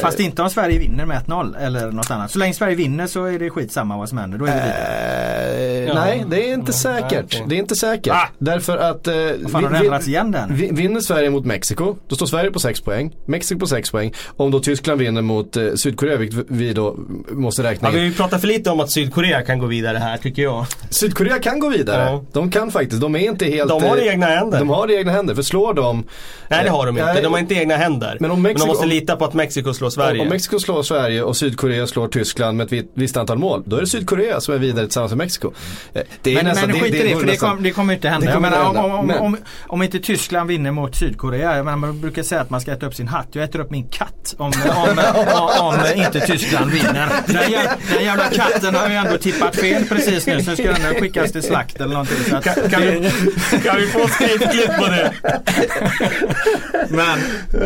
Fast 0.00 0.20
inte 0.20 0.42
om 0.42 0.50
Sverige 0.50 0.78
vinner 0.78 1.06
med 1.06 1.16
1-0 1.26 1.56
eller 1.60 1.90
något 1.90 2.10
annat. 2.10 2.30
Så 2.30 2.38
länge 2.38 2.54
Sverige 2.54 2.74
vinner 2.74 3.06
så 3.06 3.24
är 3.24 3.38
det 3.38 3.50
skitsamma 3.50 3.96
vad 3.96 4.08
som 4.08 4.18
händer. 4.18 4.38
Då 4.38 4.46
är 4.46 4.54
vi. 4.54 4.58
Eh, 4.60 5.88
Ja. 5.88 5.94
Nej, 5.94 6.24
det 6.30 6.50
är 6.50 6.54
inte 6.54 6.72
säkert. 6.72 7.42
Det 7.46 7.54
är 7.54 7.58
inte 7.58 7.76
säkert. 7.76 8.12
Ah! 8.12 8.28
Därför 8.38 8.76
att... 8.76 9.06
Eh, 9.06 9.14
fan 9.52 9.64
har 9.64 9.70
det 9.70 9.76
ändrats 9.78 10.08
igen 10.08 10.30
den? 10.32 10.56
vi- 10.56 10.68
Vinner 10.72 11.00
Sverige 11.00 11.30
mot 11.30 11.44
Mexiko, 11.44 11.96
då 12.08 12.16
står 12.16 12.26
Sverige 12.26 12.50
på 12.50 12.60
6 12.60 12.80
poäng. 12.80 13.14
Mexiko 13.26 13.60
på 13.60 13.66
6 13.66 13.90
poäng. 13.90 14.12
Om 14.36 14.50
då 14.50 14.60
Tyskland 14.60 15.00
vinner 15.00 15.22
mot 15.22 15.56
eh, 15.56 15.74
Sydkorea, 15.74 16.16
vilket 16.16 16.44
vi 16.48 16.72
då 16.72 16.96
måste 17.30 17.62
räkna 17.62 17.88
Ja, 17.88 17.92
vi 17.92 17.98
in. 17.98 18.04
ju 18.04 18.12
pratat 18.12 18.40
för 18.40 18.48
lite 18.48 18.70
om 18.70 18.80
att 18.80 18.90
Sydkorea 18.90 19.42
kan 19.42 19.58
gå 19.58 19.66
vidare 19.66 19.98
här 19.98 20.16
tycker 20.16 20.42
jag. 20.42 20.66
Sydkorea 20.90 21.38
kan 21.38 21.60
gå 21.60 21.68
vidare. 21.68 22.02
Ja. 22.10 22.24
De 22.32 22.50
kan 22.50 22.70
faktiskt. 22.70 23.00
De 23.00 23.14
är 23.16 23.18
inte 23.18 23.44
helt... 23.44 23.68
De 23.68 23.82
har 23.84 23.96
det 23.96 24.02
eh, 24.02 24.06
i 24.06 24.10
egna 24.10 24.26
händer. 24.26 24.58
De 24.58 24.68
har 24.68 24.86
det 24.86 24.92
i 24.92 24.96
egna 24.96 25.12
händer. 25.12 25.34
För 25.34 25.42
slår 25.42 25.74
de... 25.74 26.04
Nej 26.48 26.64
det 26.64 26.70
har 26.70 26.86
de 26.86 26.98
inte. 26.98 27.12
Nej, 27.12 27.22
De 27.22 27.32
har 27.32 27.38
inte 27.40 27.54
egna 27.54 27.76
händer. 27.76 28.16
Men 28.20 28.30
om 28.30 28.46
Mexiko- 28.46 28.58
de 28.58 28.66
måste 28.68 28.86
lita 28.86 29.16
på 29.16 29.24
att 29.24 29.34
Mexiko 29.34 29.74
slår 29.74 29.90
Sverige. 29.90 30.22
Om 30.22 30.28
Mexiko 30.28 30.58
slår 30.58 30.82
Sverige 30.82 31.22
och 31.22 31.36
Sydkorea 31.36 31.86
slår 31.86 32.08
Tyskland 32.08 32.56
med 32.56 32.66
ett 32.66 32.72
vi- 32.72 32.88
visst 32.94 33.16
antal 33.16 33.38
mål, 33.38 33.62
då 33.66 33.76
är 33.76 33.80
det 33.80 33.86
Sydkorea 33.86 34.40
som 34.40 34.54
är 34.54 34.58
vidare 34.58 34.84
tillsammans 34.86 35.10
med 35.12 35.18
Mexiko. 35.18 35.52
Eh, 35.94 36.02
Det 36.22 36.30
är 36.30 36.34
Men, 36.34 36.44
nästan, 36.44 36.70
men 36.70 36.80
skit 36.80 36.94
i 36.94 36.98
det, 36.98 37.14
vore 37.14 37.20
för 37.20 37.26
det, 37.26 37.36
kom, 37.36 37.62
det 37.62 37.70
kommer 37.70 37.94
inte 37.94 38.08
hända. 38.08 38.26
Det 38.26 38.32
kommer 38.32 38.48
inte 38.48 38.60
hända, 38.60 38.82
om, 38.82 38.92
om, 38.92 39.06
men- 39.06 39.18
om, 39.18 39.36
om 39.66 39.82
inte 39.82 39.98
Tyskland 39.98 40.48
vinner 40.48 40.70
mot 40.70 40.96
Sydkorea. 40.96 41.56
Jag 41.56 41.64
menar, 41.64 41.76
man 41.78 42.00
brukar 42.00 42.22
säga 42.22 42.40
att 42.40 42.50
man 42.50 42.60
ska 42.60 42.72
äta 42.72 42.86
upp 42.86 42.94
sin 42.94 43.08
hatt. 43.08 43.28
Jag 43.32 43.44
äter 43.44 43.60
upp 43.60 43.70
min 43.70 43.88
katt 43.88 44.34
om, 44.38 44.52
om, 44.76 44.98
om, 45.34 45.48
om 45.60 45.74
inte 45.96 46.20
Tyskland 46.20 46.70
vinner. 46.70 47.08
Den 47.26 48.04
jävla 48.04 48.24
katten 48.24 48.74
har 48.74 48.88
ju 48.88 48.94
ändå 48.94 49.18
tippat 49.18 49.56
fel 49.56 49.84
precis 49.88 50.26
nu. 50.26 50.40
Ska 50.58 50.72
den 50.88 50.94
skickas 51.00 51.32
till 51.32 51.42
slakt 51.42 51.76
eller 51.80 51.92
någonting. 51.92 52.16
Så 52.16 52.36
att, 52.36 52.44
Kan, 52.44 52.54
kan, 52.70 52.80
vi, 52.82 53.10
kan 53.64 53.76
vi 53.76 53.86
få 53.86 54.08
skrivklipp 54.08 54.76
på 54.78 54.86
det? 54.86 55.12
Men 56.90 57.18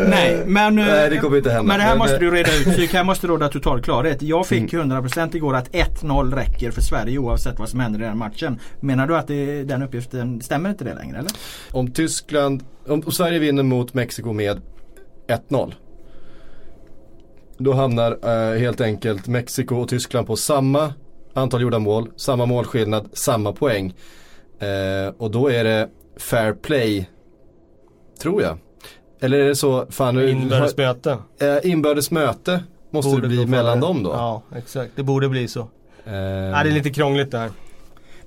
nej, 0.09 0.43
men, 0.45 0.77
eh, 0.79 0.85
Nej, 0.85 1.09
det 1.09 1.17
kommer 1.17 1.37
inte 1.37 1.49
hända. 1.51 1.67
men 1.67 1.77
det 1.79 1.83
här 1.85 1.97
måste 1.97 2.13
eh, 2.15 2.19
du 2.19 2.31
reda 2.31 2.55
ut. 2.55 2.63
Psyk, 2.63 2.93
här 2.93 3.03
måste 3.03 3.27
råda 3.27 3.49
total 3.49 3.81
klarhet. 3.81 4.21
Jag 4.21 4.47
fick 4.47 4.73
Mm. 4.73 4.91
100% 4.91 5.35
igår 5.35 5.55
att 5.55 5.69
1-0 5.71 6.35
räcker 6.35 6.71
för 6.71 6.81
Sverige 6.81 7.17
oavsett 7.17 7.59
vad 7.59 7.69
som 7.69 7.79
händer 7.79 7.99
i 7.99 8.03
den 8.03 8.17
matchen. 8.17 8.59
Menar 8.79 9.07
du 9.07 9.17
att 9.17 9.27
det, 9.27 9.63
den 9.63 9.83
uppgiften, 9.83 10.41
stämmer 10.41 10.69
inte 10.69 10.83
det 10.83 10.93
längre 10.93 11.17
eller? 11.17 11.31
Om 11.71 11.91
Tyskland, 11.91 12.63
om 12.87 13.11
Sverige 13.11 13.39
vinner 13.39 13.63
mot 13.63 13.93
Mexiko 13.93 14.33
med 14.33 14.61
1-0. 15.49 15.73
Då 17.57 17.73
hamnar 17.73 18.17
eh, 18.53 18.59
helt 18.59 18.81
enkelt 18.81 19.27
Mexiko 19.27 19.75
och 19.75 19.89
Tyskland 19.89 20.27
på 20.27 20.35
samma 20.35 20.93
antal 21.33 21.61
gjorda 21.61 21.79
mål, 21.79 22.09
samma 22.15 22.45
målskillnad, 22.45 23.09
samma 23.13 23.53
poäng. 23.53 23.93
Eh, 24.59 25.13
och 25.17 25.31
då 25.31 25.51
är 25.51 25.63
det 25.63 25.89
fair 26.17 26.53
play, 26.53 27.09
tror 28.21 28.41
jag. 28.41 28.57
Eller 29.21 29.39
är 29.39 29.47
det 29.47 29.55
så, 29.55 29.85
fan 29.89 30.15
nu, 30.15 30.29
Inbördes 30.29 30.77
möte. 30.77 31.17
eh, 31.41 31.71
inbördes 31.71 32.11
möte 32.11 32.63
måste 32.91 33.09
Borde 33.11 33.21
det 33.21 33.27
bli 33.27 33.45
mellan 33.45 33.79
dem 33.79 34.03
då. 34.03 34.09
Ja, 34.09 34.43
exakt. 34.55 34.91
Det 34.95 35.03
borde 35.03 35.29
bli 35.29 35.47
så. 35.47 35.59
Eh, 35.59 35.67
Nej, 36.05 36.63
det 36.63 36.69
är 36.69 36.73
lite 36.73 36.89
krångligt 36.89 37.31
det 37.31 37.37
här. 37.37 37.49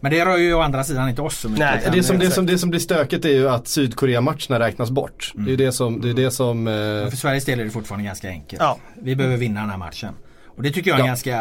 Men 0.01 0.13
det 0.13 0.25
rör 0.25 0.37
ju 0.37 0.55
å 0.55 0.61
andra 0.61 0.85
sidan 0.85 1.09
inte 1.09 1.23
oss 1.23 1.39
så 1.39 1.49
mycket. 1.49 1.67
Nej, 1.67 1.89
det, 1.93 2.03
som, 2.03 2.19
det, 2.19 2.31
som, 2.31 2.47
det 2.47 2.59
som 2.59 2.71
blir 2.71 2.81
stökigt 2.81 3.25
är 3.25 3.29
ju 3.29 3.49
att 3.49 3.69
Sydkorea-matcherna 3.69 4.59
räknas 4.59 4.91
bort. 4.91 5.33
Det 5.35 5.43
är 5.43 5.51
ju 5.51 5.57
det 5.57 5.73
som, 5.73 6.01
det 6.01 6.11
är 6.11 6.15
det 6.15 6.31
som 6.31 6.67
eh, 6.69 6.73
För 6.73 7.17
Sveriges 7.17 7.45
del 7.45 7.61
är 7.61 7.65
det 7.65 7.71
fortfarande 7.71 8.07
ganska 8.07 8.29
enkelt. 8.29 8.63
Ja. 8.63 8.79
Vi 9.03 9.17
behöver 9.17 9.37
vinna 9.37 9.61
den 9.61 9.71
här 9.71 9.79
matchen. 9.79 10.15
Och 10.57 10.63
det 10.63 10.71
tycker 10.71 10.91
jag 10.91 10.99
är 10.99 11.01
en 11.03 11.07
Ja. 11.07 11.11
ganska 11.11 11.37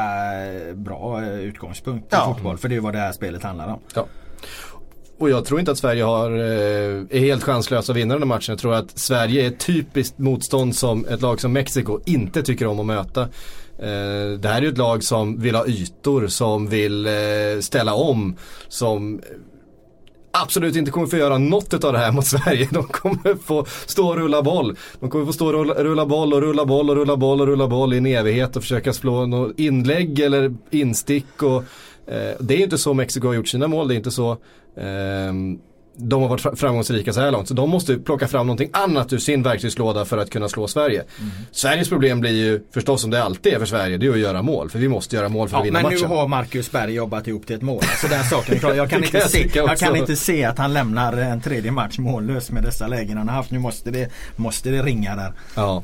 eh, 0.70 0.76
bra 0.76 1.22
eh, 1.24 1.40
utgångspunkt 1.40 2.04
i 2.06 2.08
Ja. 2.12 2.34
fotboll. 2.34 2.58
För 2.58 2.70
det 2.70 2.76
är 2.76 2.80
vad 2.80 2.94
det 2.94 3.00
här 3.00 3.12
spelet 3.12 3.44
handlar 3.44 3.68
om. 3.68 3.80
Ja. 3.96 4.06
Och 5.18 5.30
jag 5.30 5.46
tror 5.46 5.60
inte 5.60 5.72
att 5.72 5.78
Sverige 5.78 6.04
har, 6.04 6.32
eh, 6.32 7.06
är 7.10 7.20
helt 7.20 7.44
chanslösa 7.44 7.92
att 7.92 7.98
vinna 7.98 8.14
den 8.14 8.22
här 8.24 8.28
matchen. 8.28 8.52
Jag 8.54 8.60
tror 8.60 8.74
att 8.74 9.00
Sverige 9.00 9.44
är 9.44 9.48
ett 9.48 9.60
typiskt 9.60 10.18
motstånd 10.18 10.76
som 10.76 11.06
ett 11.06 11.22
lag 11.22 11.42
som 11.42 11.54
Mexiko 11.54 12.00
inte 12.06 12.44
tycker 12.44 12.68
om 12.68 12.80
att 12.80 12.86
möta. 12.86 13.28
Det 14.40 14.48
här 14.48 14.58
är 14.58 14.62
ju 14.62 14.70
ett 14.70 14.78
lag 14.78 15.04
som 15.04 15.42
vill 15.42 15.56
ha 15.56 15.68
ytor, 15.68 16.28
som 16.28 16.68
vill 16.70 17.08
ställa 17.62 17.94
om, 17.94 18.36
som 18.68 19.22
absolut 20.42 20.76
inte 20.76 20.92
kommer 20.92 21.08
få 21.08 21.18
göra 21.18 21.38
något 21.38 21.84
av 21.84 21.94
det 21.94 22.00
här 22.00 22.12
mot 22.12 22.26
Sverige. 22.26 22.68
De 22.72 22.84
kommer 22.84 23.36
få 23.44 23.66
stå 23.86 24.08
och 24.08 24.16
rulla 24.16 24.42
boll. 24.42 24.78
De 25.00 25.10
kommer 25.10 25.26
få 25.26 25.34
stå 25.34 25.46
och 25.46 25.54
rulla, 25.54 25.74
rulla 25.74 26.06
boll 26.06 26.34
och 26.34 26.42
rulla 26.42 26.66
boll 26.66 26.90
och 26.90 26.96
rulla 26.96 27.18
boll 27.18 27.42
och 27.42 27.48
rulla 27.48 27.68
boll 27.68 27.94
i 27.94 27.98
en 27.98 28.06
evighet 28.06 28.56
och 28.56 28.62
försöka 28.62 28.94
slå 28.94 29.26
något 29.26 29.60
inlägg 29.60 30.20
eller 30.20 30.56
instick. 30.72 31.44
Och, 31.44 31.64
eh, 32.08 32.36
det 32.40 32.54
är 32.54 32.64
inte 32.64 32.78
så 32.78 32.94
Mexiko 32.94 33.28
har 33.28 33.34
gjort 33.34 33.48
sina 33.48 33.68
mål, 33.68 33.88
det 33.88 33.94
är 33.94 33.98
inte 33.98 34.12
så 34.12 34.38
Eh, 34.78 35.34
de 35.98 36.22
har 36.22 36.30
varit 36.30 36.42
fra- 36.42 36.56
framgångsrika 36.56 37.14
så 37.14 37.20
här 37.22 37.32
långt. 37.32 37.48
Så 37.48 37.54
de 37.54 37.70
måste 37.70 37.98
plocka 37.98 38.28
fram 38.28 38.48
någonting 38.48 38.70
annat 38.74 39.14
ur 39.14 39.18
sin 39.18 39.44
verktygslåda 39.44 40.06
för 40.06 40.18
att 40.18 40.30
kunna 40.30 40.50
slå 40.50 40.68
Sverige. 40.68 41.04
Sveriges 41.52 41.90
problem 41.90 42.20
blir 42.20 42.32
ju 42.32 42.62
förstås 42.74 43.02
som 43.02 43.12
det 43.12 43.24
alltid 43.24 43.54
är 43.54 43.60
för 43.60 43.66
Sverige, 43.66 43.98
det 43.98 44.06
är 44.08 44.12
att 44.12 44.20
göra 44.20 44.42
mål. 44.42 44.70
För 44.70 44.80
vi 44.80 44.88
måste 44.88 45.16
göra 45.16 45.30
mål 45.30 45.50
för 45.50 45.58
att 45.58 45.62
Ja, 45.62 45.64
vinna 45.64 45.80
men 45.82 45.84
matchen. 45.92 46.10
nu 46.10 46.16
har 46.16 46.28
Marcus 46.28 46.72
Berg 46.72 46.94
jobbat 46.94 47.28
ihop 47.28 47.48
till 47.48 47.56
ett 47.56 47.62
mål. 47.62 47.84
Så 48.02 48.08
den 48.08 48.24
saken 48.24 48.60
klar. 48.60 48.74
Jag 48.74 48.90
kan, 48.90 49.04
inte 49.04 49.18
jag 49.18 49.30
se, 49.30 49.50
jag 49.54 49.78
kan 49.78 49.96
inte 49.96 50.16
se 50.16 50.44
att 50.44 50.58
han 50.58 50.74
lämnar 50.74 51.14
en 51.18 51.42
tredje 51.42 51.72
match 51.72 51.98
mållös 51.98 52.52
med 52.52 52.64
dessa 52.64 52.88
lägen 52.88 53.18
han 53.18 53.30
har 53.30 53.36
haft. 53.36 53.52
Nu 53.52 53.60
måste 53.60 53.92
det, 53.92 54.10
måste 54.36 54.70
det 54.70 54.84
ringa 54.84 55.16
där. 55.16 55.34
Ja. 55.56 55.84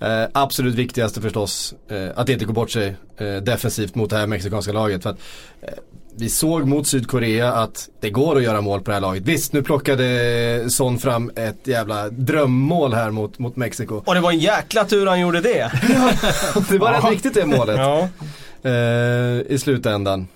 Eh, 0.00 0.28
absolut 0.32 0.74
viktigaste 0.74 1.20
förstås 1.20 1.74
eh, 1.90 2.08
att 2.16 2.28
inte 2.28 2.44
gå 2.44 2.52
bort 2.52 2.70
sig 2.70 2.96
eh, 3.16 3.36
defensivt 3.36 3.94
mot 3.94 4.10
det 4.10 4.16
här 4.16 4.26
mexikanska 4.26 4.72
laget. 4.72 5.02
För 5.02 5.10
att, 5.10 5.18
eh, 5.62 5.68
vi 6.16 6.28
såg 6.28 6.66
mot 6.68 6.86
Sydkorea 6.86 7.52
att 7.52 7.88
det 8.00 8.10
går 8.10 8.36
att 8.36 8.42
göra 8.42 8.60
mål 8.60 8.80
på 8.80 8.90
det 8.90 8.94
här 8.94 9.00
laget. 9.00 9.22
Visst, 9.22 9.52
nu 9.52 9.62
plockade 9.62 10.64
Son 10.70 10.98
fram 10.98 11.30
ett 11.36 11.66
jävla 11.66 12.08
drömmål 12.08 12.94
här 12.94 13.10
mot, 13.10 13.38
mot 13.38 13.56
Mexiko. 13.56 14.02
Och 14.06 14.14
det 14.14 14.20
var 14.20 14.30
en 14.32 14.38
jäkla 14.38 14.84
tur 14.84 15.06
han 15.06 15.20
gjorde 15.20 15.40
det. 15.40 15.72
Det 16.70 16.78
var 16.78 16.92
rätt 16.92 17.12
viktigt 17.12 17.34
det 17.34 17.46
målet 17.46 17.78
Ja. 17.78 18.08
eh, 18.70 19.40
i 19.52 19.58
slutändan. 19.60 20.26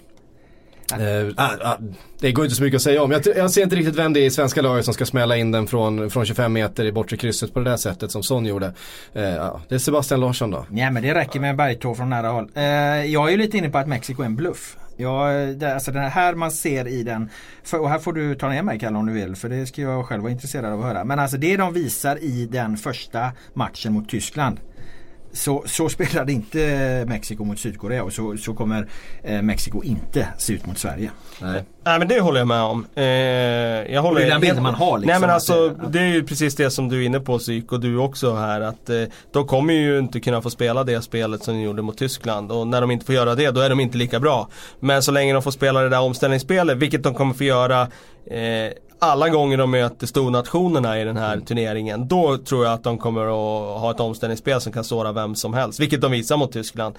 Eh, 0.93 1.35
ah, 1.37 1.51
ah, 1.63 1.77
det 2.21 2.33
går 2.33 2.45
inte 2.45 2.57
så 2.57 2.63
mycket 2.63 2.77
att 2.77 2.83
säga 2.83 3.03
om. 3.03 3.11
Jag, 3.11 3.23
jag 3.37 3.51
ser 3.51 3.63
inte 3.63 3.77
riktigt 3.77 3.95
vem 3.97 4.13
det 4.13 4.21
är 4.21 4.25
i 4.27 4.31
svenska 4.31 4.63
laget 4.63 4.85
som 4.85 4.95
ska 4.95 5.07
smälla 5.07 5.37
in 5.37 5.53
den 5.53 5.67
från, 5.67 6.11
från 6.11 6.27
25 6.27 6.53
meter 6.53 6.85
i 6.85 6.93
bortre 6.93 7.17
krysset 7.17 7.55
på 7.55 7.61
det 7.61 7.71
där 7.71 7.77
sättet 7.77 8.11
som 8.11 8.23
Son 8.23 8.47
gjorde. 8.47 8.73
Eh, 9.15 9.23
ja, 9.23 9.61
det 9.69 9.75
är 9.75 9.79
Sebastian 9.79 10.21
Larsson 10.21 10.51
då. 10.51 10.67
Nej 10.71 10.91
men 10.91 11.03
det 11.03 11.15
räcker 11.15 11.41
med 11.41 11.51
en 11.51 11.57
bergtå 11.57 11.95
från 11.95 12.11
nära 12.11 12.29
håll. 12.29 12.49
Eh, 12.55 12.65
jag 13.05 13.27
är 13.27 13.31
ju 13.31 13.37
lite 13.37 13.57
inne 13.59 13.71
på 13.71 13.79
att 13.79 13.89
Mexiko 13.89 14.23
är 14.23 14.27
en 14.27 14.37
bluff. 14.37 14.77
Ja, 14.97 15.29
det, 15.33 15.75
alltså 15.75 15.93
det 15.93 16.01
här 16.01 16.35
man 16.35 16.51
ser 16.51 16.89
i 16.89 17.03
den, 17.03 17.31
för, 17.63 17.81
och 17.81 17.91
här 17.91 17.99
får 17.99 18.13
du 18.13 18.35
ta 18.35 18.49
ner 18.49 18.63
mig 18.63 18.79
Kalle 18.79 18.99
om 18.99 19.07
du 19.07 19.13
vill 19.13 19.37
för 19.37 19.49
det 19.49 19.67
ska 19.67 19.83
jag 19.83 20.07
själv 20.07 20.23
vara 20.23 20.33
intresserad 20.33 20.73
av 20.73 20.81
att 20.81 20.87
höra. 20.87 21.05
Men 21.05 21.19
alltså 21.19 21.37
det 21.37 21.57
de 21.57 21.73
visar 21.73 22.25
i 22.25 22.47
den 22.47 22.77
första 22.77 23.33
matchen 23.55 23.93
mot 23.93 24.09
Tyskland 24.09 24.61
så, 25.37 25.63
så 25.67 25.89
spelade 25.89 26.33
inte 26.33 27.05
Mexiko 27.09 27.45
mot 27.45 27.59
Sydkorea 27.59 28.05
och 28.05 28.13
så, 28.13 28.37
så 28.37 28.55
kommer 28.55 28.89
eh, 29.23 29.43
Mexiko 29.43 29.83
inte 29.83 30.29
se 30.39 30.53
ut 30.53 30.67
mot 30.67 30.79
Sverige. 30.79 31.11
Nej. 31.43 31.63
Nej 31.85 31.99
men 31.99 32.09
det 32.09 32.21
håller 32.21 32.39
jag 32.41 32.49
med 32.49 32.63
om. 32.63 32.87
Eh, 32.95 33.05
jag 33.05 34.03
håller 34.03 34.21
Det 34.21 34.27
är 34.27 34.31
den 34.31 34.41
bilden 34.41 34.63
man 34.63 34.75
har, 34.75 34.99
liksom, 34.99 35.11
Nej 35.11 35.21
men 35.21 35.31
att 35.31 35.35
alltså 35.35 35.69
det- 35.69 35.89
det 35.89 35.99
är 36.01 36.13
ju 36.15 36.25
precis 36.25 36.57
det 36.57 36.71
som 36.71 36.89
du 36.89 37.03
är 37.03 37.07
inne 37.07 37.21
på 37.21 37.39
Psyk 37.39 37.73
och 37.73 37.81
du 37.81 37.97
också 37.99 38.35
här 38.35 38.61
att 38.61 38.91
eh, 38.91 39.03
de 39.33 39.47
kommer 39.47 39.75
ju 39.75 39.99
inte 39.99 40.21
kunna 40.21 40.43
få 40.43 40.51
spela 40.51 40.85
det 40.85 41.03
spelet 41.03 41.43
som 41.45 41.55
de 41.55 41.61
gjorde 41.61 41.83
mot 41.83 41.99
Tyskland 41.99 42.53
och 42.53 42.67
när 42.67 42.81
de 42.81 42.91
inte 42.91 43.07
får 43.07 43.15
göra 43.15 43.35
det 43.35 43.51
då 43.51 43.61
är 43.61 43.69
de 43.69 43.81
inte 43.81 43.99
lika 43.99 44.21
bra. 44.21 44.49
Men 44.81 45.03
så 45.03 45.13
länge 45.13 45.33
de 45.33 45.43
får 45.43 45.51
spela 45.51 45.81
det 45.81 45.89
där 45.89 46.01
omställningsspelet, 46.01 46.77
vilket 46.77 47.03
de 47.03 47.15
kommer 47.15 47.35
få 47.35 47.45
göra 47.45 47.81
eh, 48.31 48.73
alla 48.99 49.29
gånger 49.29 49.59
de 49.59 49.71
möter 49.71 50.07
stornationerna 50.07 51.01
i 51.01 51.05
den 51.05 51.17
här 51.17 51.41
turneringen. 51.41 52.09
Då 52.09 52.39
tror 52.39 52.65
jag 52.65 52.75
att 52.75 52.83
de 52.83 52.99
kommer 52.99 53.23
att 53.23 53.81
ha 53.81 53.91
ett 53.91 54.01
omställningsspel 54.01 54.61
som 54.61 54.73
kan 54.73 54.85
såra 54.85 55.13
vem 55.13 55.35
som 55.35 55.55
helst. 55.55 55.81
Vilket 55.81 56.01
de 56.01 56.11
visar 56.13 56.37
mot 56.37 56.53
Tyskland. 56.53 56.95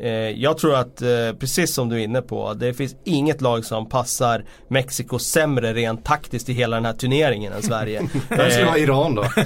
Eh, 0.00 0.10
jag 0.30 0.58
tror 0.58 0.74
att, 0.74 1.02
eh, 1.02 1.08
precis 1.40 1.74
som 1.74 1.88
du 1.88 1.96
är 1.96 2.04
inne 2.04 2.22
på, 2.22 2.54
det 2.54 2.74
finns 2.74 2.96
inget 3.04 3.40
lag 3.40 3.64
som 3.64 3.88
passar 3.88 4.44
Mexiko 4.68 5.18
sämre 5.18 5.74
rent 5.74 6.04
taktiskt 6.04 6.48
i 6.48 6.52
hela 6.52 6.76
den 6.76 6.84
här 6.84 6.92
turneringen 6.92 7.52
än 7.52 7.62
Sverige. 7.62 8.02
Det 8.28 8.50
skulle 8.50 8.66
vara 8.66 8.78
Iran 8.78 9.14
då. 9.14 9.24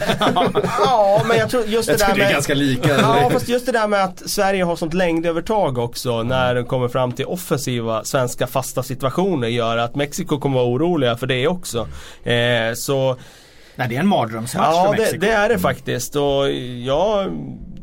ja, 0.78 1.22
men 1.28 1.36
jag 1.38 1.50
tror 1.50 1.64
just 1.66 1.88
det 1.88 1.92
Jag 1.92 2.00
där 2.00 2.14
det 2.14 2.20
är 2.20 2.24
med... 2.24 2.32
ganska 2.32 2.54
lika. 2.54 2.88
Ja 2.88 3.30
fast 3.32 3.48
just 3.48 3.66
det 3.66 3.72
där 3.72 3.88
med 3.88 4.04
att 4.04 4.30
Sverige 4.30 4.64
har 4.64 4.76
sånt 4.76 4.94
längdövertag 4.94 5.78
också 5.78 6.22
när 6.22 6.54
de 6.54 6.64
kommer 6.64 6.88
fram 6.88 7.12
till 7.12 7.26
offensiva 7.26 8.04
svenska 8.04 8.46
fasta 8.46 8.82
situationer 8.82 9.48
gör 9.48 9.76
att 9.76 9.94
Mexiko 9.94 10.38
kommer 10.38 10.56
vara 10.58 10.68
oroliga 10.68 11.16
för 11.16 11.26
det 11.26 11.48
också. 11.48 11.88
Eh, 12.24 12.74
så 12.74 13.16
Nej, 13.76 13.88
det 13.88 13.96
är 13.96 14.00
en 14.00 14.08
mardrömsmatch 14.08 14.66
för 14.66 14.84
Ja 14.84 14.90
Mexiko. 14.98 15.20
det, 15.20 15.26
det 15.26 15.32
är 15.32 15.48
det 15.48 15.58
faktiskt 15.58 16.16
och 16.16 16.50
jag 16.84 17.30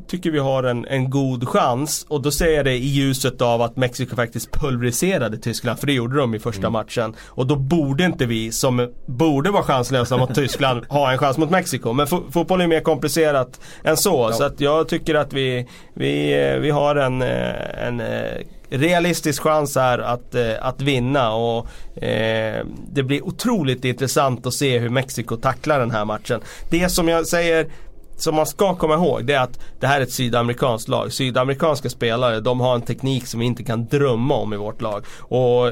tycker 0.09 0.31
vi 0.31 0.39
har 0.39 0.63
en, 0.63 0.85
en 0.87 1.09
god 1.09 1.47
chans 1.47 2.05
och 2.09 2.21
då 2.21 2.31
säger 2.31 2.55
jag 2.57 2.65
det 2.65 2.73
i 2.73 2.87
ljuset 2.87 3.41
av 3.41 3.61
att 3.61 3.77
Mexiko 3.77 4.15
faktiskt 4.15 4.51
pulveriserade 4.51 5.37
Tyskland 5.37 5.79
för 5.79 5.87
det 5.87 5.93
gjorde 5.93 6.17
de 6.17 6.35
i 6.35 6.39
första 6.39 6.59
Mm. 6.59 6.73
matchen. 6.73 7.13
Och 7.27 7.47
då 7.47 7.55
borde 7.55 8.03
inte 8.05 8.25
vi 8.25 8.51
som 8.51 8.93
borde 9.05 9.51
vara 9.51 9.63
chanslösa 9.63 10.17
mot 10.17 10.35
Tyskland 10.35 10.85
ha 10.89 11.11
en 11.11 11.17
chans 11.17 11.37
mot 11.37 11.49
Mexiko. 11.49 11.93
Men 11.93 12.05
fo- 12.07 12.31
fotboll 12.31 12.61
är 12.61 12.67
mer 12.67 12.79
komplicerat 12.79 13.59
än 13.83 13.97
så. 13.97 14.31
Så 14.31 14.43
att 14.43 14.61
jag 14.61 14.87
tycker 14.87 15.15
att 15.15 15.33
vi, 15.33 15.67
vi, 15.93 16.43
eh, 16.49 16.59
vi 16.59 16.69
har 16.69 16.95
en, 16.95 17.21
eh, 17.21 17.87
en 17.87 17.99
eh, 17.99 18.23
realistisk 18.71 19.41
chans 19.43 19.75
här 19.75 19.99
att, 19.99 20.35
att 20.61 20.81
vinna 20.81 21.31
och 21.33 21.67
eh, 22.03 22.65
det 22.91 23.03
blir 23.03 23.25
otroligt 23.25 23.85
intressant 23.85 24.45
att 24.45 24.53
se 24.53 24.79
hur 24.79 24.89
Mexiko 24.89 25.35
tacklar 25.37 25.79
den 25.79 25.91
här 25.91 26.05
matchen. 26.05 26.41
Det 26.69 26.89
som 26.89 27.07
jag 27.07 27.27
säger 27.27 27.67
som 28.21 28.35
man 28.35 28.45
ska 28.45 28.75
komma 28.75 28.93
ihåg 28.93 29.25
det 29.25 29.33
är 29.33 29.43
att 29.43 29.59
det 29.79 29.87
här 29.87 29.99
är 29.99 30.03
ett 30.03 30.11
sydamerikanskt 30.11 30.89
lag. 30.89 31.13
Sydamerikanska 31.13 31.89
spelare 31.89 32.39
de 32.39 32.59
har 32.59 32.75
en 32.75 32.81
teknik 32.81 33.27
som 33.27 33.39
vi 33.39 33.45
inte 33.45 33.63
kan 33.63 33.85
drömma 33.85 34.35
om 34.35 34.53
i 34.53 34.57
vårt 34.57 34.81
lag. 34.81 35.05
Och 35.19 35.71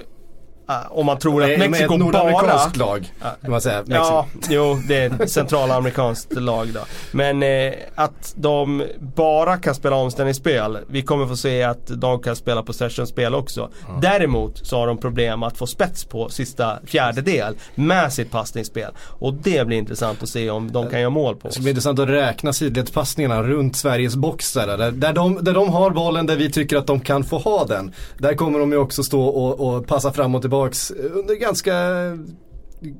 om 0.89 1.05
man 1.05 1.19
tror 1.19 1.43
att 1.43 1.59
Mexiko 1.59 1.83
ett 1.83 1.89
bara... 1.89 1.97
nordamerikanskt 1.97 2.77
lag. 2.77 3.13
Kan 3.41 3.51
man 3.51 3.61
säga. 3.61 3.77
Mexiko. 3.77 3.95
Ja, 3.95 4.27
jo 4.49 4.79
det 4.87 4.95
är 4.97 5.21
ett 5.23 5.31
centralamerikanskt 5.31 6.33
lag 6.33 6.67
då. 6.73 6.79
Men 7.11 7.43
eh, 7.43 7.73
att 7.95 8.33
de 8.35 8.83
bara 9.15 9.57
kan 9.57 9.75
spela 9.75 9.95
omställningsspel. 9.95 10.77
Vi 10.87 11.01
kommer 11.01 11.27
få 11.27 11.37
se 11.37 11.63
att 11.63 11.87
de 11.87 12.19
kan 12.19 12.35
spela 12.35 12.63
possession-spel 12.63 13.35
också. 13.35 13.69
Däremot 14.01 14.67
så 14.67 14.77
har 14.77 14.87
de 14.87 14.97
problem 14.97 15.43
att 15.43 15.57
få 15.57 15.67
spets 15.67 16.05
på 16.05 16.29
sista 16.29 16.79
fjärdedel 16.85 17.55
med 17.75 18.13
sitt 18.13 18.31
passningsspel. 18.31 18.91
Och 18.99 19.33
det 19.33 19.67
blir 19.67 19.77
intressant 19.77 20.23
att 20.23 20.29
se 20.29 20.49
om 20.49 20.71
de 20.71 20.89
kan 20.89 20.99
göra 20.99 21.09
mål 21.09 21.35
på 21.35 21.41
Det 21.41 21.47
oss. 21.47 21.53
ska 21.53 21.61
bli 21.61 21.69
intressant 21.69 21.99
att 21.99 22.09
räkna 22.09 22.53
sidledspassningarna 22.53 23.43
runt 23.43 23.75
Sveriges 23.75 24.15
box 24.15 24.53
där, 24.53 24.77
där, 24.77 24.91
där, 24.91 25.13
de, 25.13 25.43
där 25.43 25.53
de 25.53 25.69
har 25.69 25.89
bollen, 25.89 26.25
där 26.25 26.35
vi 26.35 26.51
tycker 26.51 26.77
att 26.77 26.87
de 26.87 26.99
kan 26.99 27.23
få 27.23 27.37
ha 27.37 27.65
den. 27.65 27.93
Där 28.17 28.33
kommer 28.33 28.59
de 28.59 28.71
ju 28.71 28.77
också 28.77 29.03
stå 29.03 29.27
och, 29.27 29.67
och 29.75 29.87
passa 29.87 30.11
fram 30.13 30.35
och 30.35 30.41
tillbaks 30.57 30.91
under 30.91 31.35
ganska 31.35 31.73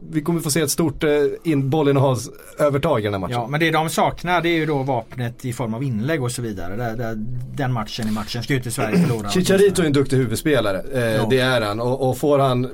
vi 0.10 0.22
kommer 0.22 0.39
få 0.39 0.51
se 0.51 0.62
ett 0.62 0.72
stort 0.72 1.03
eh, 1.03 1.10
in, 1.43 1.70
bollinnehavsövertag 1.70 2.99
i 2.99 3.03
den 3.03 3.14
här 3.14 3.20
matchen. 3.20 3.34
Ja, 3.34 3.47
men 3.47 3.60
det 3.60 3.72
de 3.72 3.89
saknar 3.89 4.41
det 4.41 4.49
är 4.49 4.58
ju 4.58 4.66
då 4.66 4.84
vapnet 4.84 5.45
i 5.45 5.53
form 5.53 5.74
av 5.74 5.84
inlägg 5.84 6.24
och 6.24 6.32
så 6.32 6.41
vidare. 6.41 6.76
Där, 6.76 6.95
där, 6.95 7.14
den 7.55 7.74
matchen 7.74 8.08
i 8.08 8.12
matchen 8.12 8.43
ska 8.43 8.53
ju 8.53 8.58
inte 8.58 8.72
Sverige 8.72 8.97
förlora. 8.97 9.30
Chicharito 9.30 9.82
är 9.82 9.86
en 9.86 9.93
duktig 9.93 10.18
huvudspelare, 10.18 10.84
eh, 10.93 11.16
Ja. 11.16 11.28
det 11.30 11.39
är 11.39 11.62
han. 11.62 11.80
Och, 11.80 12.10
och 12.10 12.18
får 12.18 12.39
han 12.39 12.70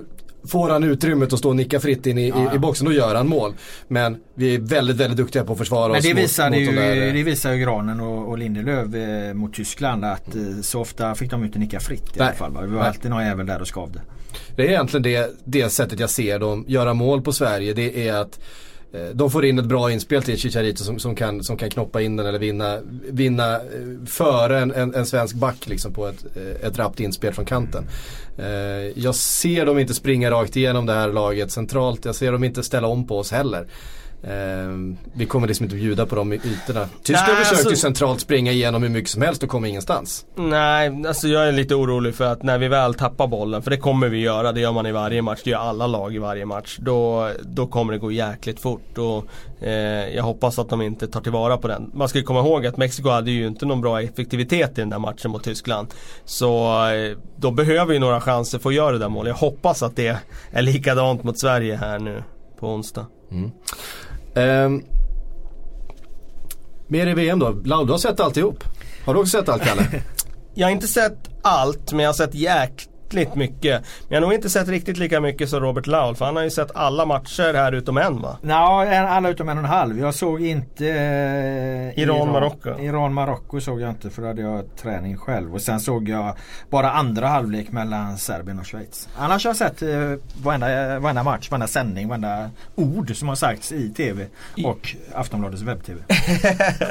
Får 0.47 0.69
han 0.69 0.83
utrymmet 0.83 1.33
att 1.33 1.39
stå 1.39 1.49
och 1.49 1.55
nicka 1.55 1.79
fritt 1.79 2.05
in 2.05 2.17
i, 2.17 2.29
Ja, 2.29 2.43
ja. 2.43 2.55
i, 2.55 2.59
boxen, 2.59 2.85
då 2.85 2.93
gör 2.93 3.15
han 3.15 3.27
mål. 3.27 3.53
Men 3.87 4.17
vi 4.35 4.55
är 4.55 4.59
väldigt, 4.59 4.97
väldigt 4.97 5.17
duktiga 5.17 5.43
på 5.43 5.51
att 5.51 5.57
försvara 5.59 5.87
Men 5.87 5.97
oss 5.97 6.03
det 6.03 6.13
mot, 6.13 6.23
visar, 6.23 6.49
mot 6.49 6.59
ju, 6.59 6.65
de 6.65 6.71
där, 6.75 7.07
eh, 7.07 7.13
det 7.13 7.23
visar 7.23 7.53
ju 7.53 7.59
Granen 7.63 7.99
och, 7.99 8.29
och 8.29 8.37
Lindelöf 8.37 8.95
eh, 8.95 9.33
mot 9.33 9.53
Tyskland 9.53 10.05
att 10.05 10.35
eh, 10.35 10.41
så 10.61 10.81
ofta 10.81 11.15
fick 11.15 11.31
de 11.31 11.43
inte 11.43 11.59
nicka 11.59 11.79
fritt 11.79 12.15
i 12.15 12.19
Nej. 12.19 12.27
alla 12.27 12.35
fall. 12.35 12.51
Va? 12.51 12.61
Det 12.61 12.67
var 12.67 12.79
Nej. 12.79 12.87
alltid 12.87 13.11
någon 13.11 13.25
jävel 13.25 13.45
där 13.45 13.61
och 13.61 13.67
skavde. 13.67 14.01
Det 14.55 14.63
är 14.63 14.69
egentligen 14.69 15.03
det, 15.03 15.31
det 15.43 15.69
sättet 15.69 15.99
jag 15.99 16.09
ser 16.09 16.39
dem 16.39 16.65
göra 16.67 16.93
mål 16.93 17.21
på 17.21 17.33
Sverige. 17.33 17.73
Det 17.73 18.07
är 18.07 18.13
att 18.13 18.39
eh, 18.93 19.05
de 19.13 19.31
får 19.31 19.45
in 19.45 19.59
ett 19.59 19.65
bra 19.65 19.91
inspel 19.91 20.23
till 20.23 20.37
Chicharito 20.37 20.83
som, 20.83 20.99
som, 20.99 21.15
kan, 21.15 21.43
som 21.43 21.57
kan 21.57 21.69
knoppa 21.69 22.01
in 22.01 22.15
den 22.15 22.25
eller 22.25 22.39
vinna, 22.39 22.79
vinna 23.09 23.55
eh, 23.55 23.61
före 24.05 24.59
en, 24.59 24.71
en, 24.71 24.95
en 24.95 25.05
svensk 25.05 25.35
back 25.35 25.67
liksom 25.67 25.93
på 25.93 26.07
ett, 26.07 26.25
eh, 26.35 26.67
ett 26.67 26.77
rappt 26.77 26.99
inspel 26.99 27.33
från 27.33 27.45
kanten. 27.45 27.83
Jag 28.95 29.15
ser 29.15 29.65
dem 29.65 29.79
inte 29.79 29.93
springa 29.93 30.31
rakt 30.31 30.55
igenom 30.55 30.85
det 30.85 30.93
här 30.93 31.11
laget 31.11 31.51
centralt. 31.51 32.05
Jag 32.05 32.15
ser 32.15 32.31
dem 32.31 32.43
inte 32.43 32.63
ställa 32.63 32.87
om 32.87 33.07
på 33.07 33.17
oss 33.17 33.31
heller. 33.31 33.67
Eh, 34.23 34.95
vi 35.13 35.25
kommer 35.25 35.47
liksom 35.47 35.63
inte 35.63 35.75
bjuda 35.75 36.05
på 36.05 36.15
de 36.15 36.33
ytorna. 36.33 36.87
Tyskland 37.03 37.33
Nej, 37.33 37.43
försökte 37.43 37.63
ju 37.63 37.69
alltså- 37.69 37.75
centralt 37.75 38.19
springa 38.21 38.51
igenom 38.51 38.83
hur 38.83 38.89
mycket 38.89 39.09
som 39.09 39.21
helst 39.21 39.43
och 39.43 39.49
kom 39.49 39.65
ingenstans. 39.65 40.25
Nej, 40.35 41.03
alltså 41.07 41.27
jag 41.27 41.47
är 41.47 41.51
lite 41.51 41.75
orolig 41.75 42.15
för 42.15 42.25
att 42.25 42.43
när 42.43 42.57
vi 42.57 42.67
väl 42.67 42.93
tappar 42.93 43.27
bollen, 43.27 43.61
för 43.61 43.71
det 43.71 43.77
kommer 43.77 44.09
vi 44.09 44.17
göra, 44.19 44.51
det 44.51 44.59
gör 44.59 44.71
man 44.71 44.85
i 44.85 44.91
varje 44.91 45.21
match, 45.21 45.41
det 45.43 45.49
gör 45.49 45.57
alla 45.59 45.87
lag 45.87 46.15
i 46.15 46.17
varje 46.17 46.45
match. 46.45 46.77
Då, 46.81 47.29
då 47.43 47.67
kommer 47.67 47.93
det 47.93 47.99
gå 47.99 48.11
jäkligt 48.11 48.59
fort 48.59 48.97
och 48.97 49.25
eh, 49.67 50.15
jag 50.15 50.23
hoppas 50.23 50.59
att 50.59 50.69
de 50.69 50.81
inte 50.81 51.07
tar 51.07 51.21
tillvara 51.21 51.57
på 51.57 51.67
den. 51.67 51.91
Man 51.93 52.09
ska 52.09 52.17
ju 52.19 52.23
komma 52.25 52.39
ihåg 52.39 52.65
att 52.65 52.77
Mexiko 52.77 53.09
hade 53.09 53.31
ju 53.31 53.47
inte 53.47 53.65
någon 53.65 53.81
bra 53.81 54.01
effektivitet 54.01 54.77
i 54.77 54.81
den 54.81 54.89
där 54.89 54.99
matchen 54.99 55.31
mot 55.31 55.43
Tyskland. 55.43 55.87
Så 56.25 56.65
eh, 56.89 57.17
då 57.35 57.51
behöver 57.51 57.93
vi 57.93 57.99
några 57.99 58.21
chanser 58.21 58.59
för 58.59 58.69
att 58.69 58.75
göra 58.75 58.91
det 58.91 58.97
där 58.99 59.09
målet. 59.09 59.29
Jag 59.29 59.35
hoppas 59.49 59.83
att 59.83 59.95
det 59.95 60.17
är 60.51 60.61
likadant 60.61 61.23
mot 61.23 61.39
Sverige 61.39 61.75
här 61.75 61.99
nu 61.99 62.23
på 62.59 62.67
onsdag. 62.73 63.05
Ehm, 64.35 64.83
mer 66.87 67.07
i 67.07 67.13
VM 67.13 67.39
då. 67.39 67.49
Lau, 67.49 67.85
du 67.85 67.91
har 67.91 67.97
sett 67.97 68.19
alltihop. 68.19 68.63
Har 69.05 69.13
du 69.13 69.19
också 69.19 69.37
sett 69.37 69.49
allt 69.49 69.63
Kalle? 69.63 69.87
Jag 70.53 70.67
har 70.67 70.71
inte 70.71 70.87
sett 70.87 71.17
allt 71.41 71.91
men 71.91 71.99
jag 71.99 72.07
har 72.09 72.13
sett 72.13 72.35
jäkligt 73.13 73.35
mycket. 73.35 73.81
Men 73.81 74.07
jag 74.09 74.15
har 74.15 74.21
nog 74.21 74.33
inte 74.33 74.49
sett 74.49 74.67
riktigt 74.67 74.97
lika 74.97 75.19
mycket 75.21 75.49
som 75.49 75.59
Robert 75.59 75.87
Laul 75.87 76.15
för 76.15 76.25
han 76.25 76.35
har 76.35 76.43
ju 76.43 76.49
sett 76.49 76.71
alla 76.75 77.05
matcher 77.05 77.53
här 77.53 77.71
utom 77.71 77.97
en 77.97 78.21
va? 78.21 78.37
En- 78.43 79.05
alla 79.07 79.29
utom 79.29 79.49
en 79.49 79.57
och 79.57 79.63
en 79.63 79.69
halv. 79.69 79.99
Jag 79.99 80.13
såg 80.15 80.41
inte 80.41 80.87
eh, 80.87 81.99
Iran-Marocko. 82.03 82.79
Iran-Marocko 82.79 83.59
såg 83.61 83.81
jag 83.81 83.89
inte 83.89 84.09
för 84.09 84.21
då 84.21 84.27
hade 84.27 84.41
jag 84.41 84.63
träning 84.81 85.17
själv. 85.17 85.53
Och 85.53 85.61
sen 85.61 85.79
såg 85.79 86.09
jag 86.09 86.35
bara 86.69 86.91
andra 86.91 87.27
halvlek 87.27 87.71
mellan 87.71 88.17
Serbien 88.17 88.59
och 88.59 88.67
Schweiz. 88.67 89.09
Annars 89.17 89.43
har 89.45 89.49
jag 89.49 89.57
sett 89.57 89.81
eh, 89.81 89.89
varenda, 90.43 90.99
varenda 90.99 91.23
match, 91.23 91.51
varenda 91.51 91.67
sändning, 91.67 92.07
varenda 92.07 92.49
ord 92.75 93.15
som 93.15 93.27
har 93.27 93.35
sagts 93.35 93.71
i 93.71 93.89
TV 93.89 94.25
och 94.65 94.95
Aftonbladets 95.15 95.61
webb-TV. 95.63 95.99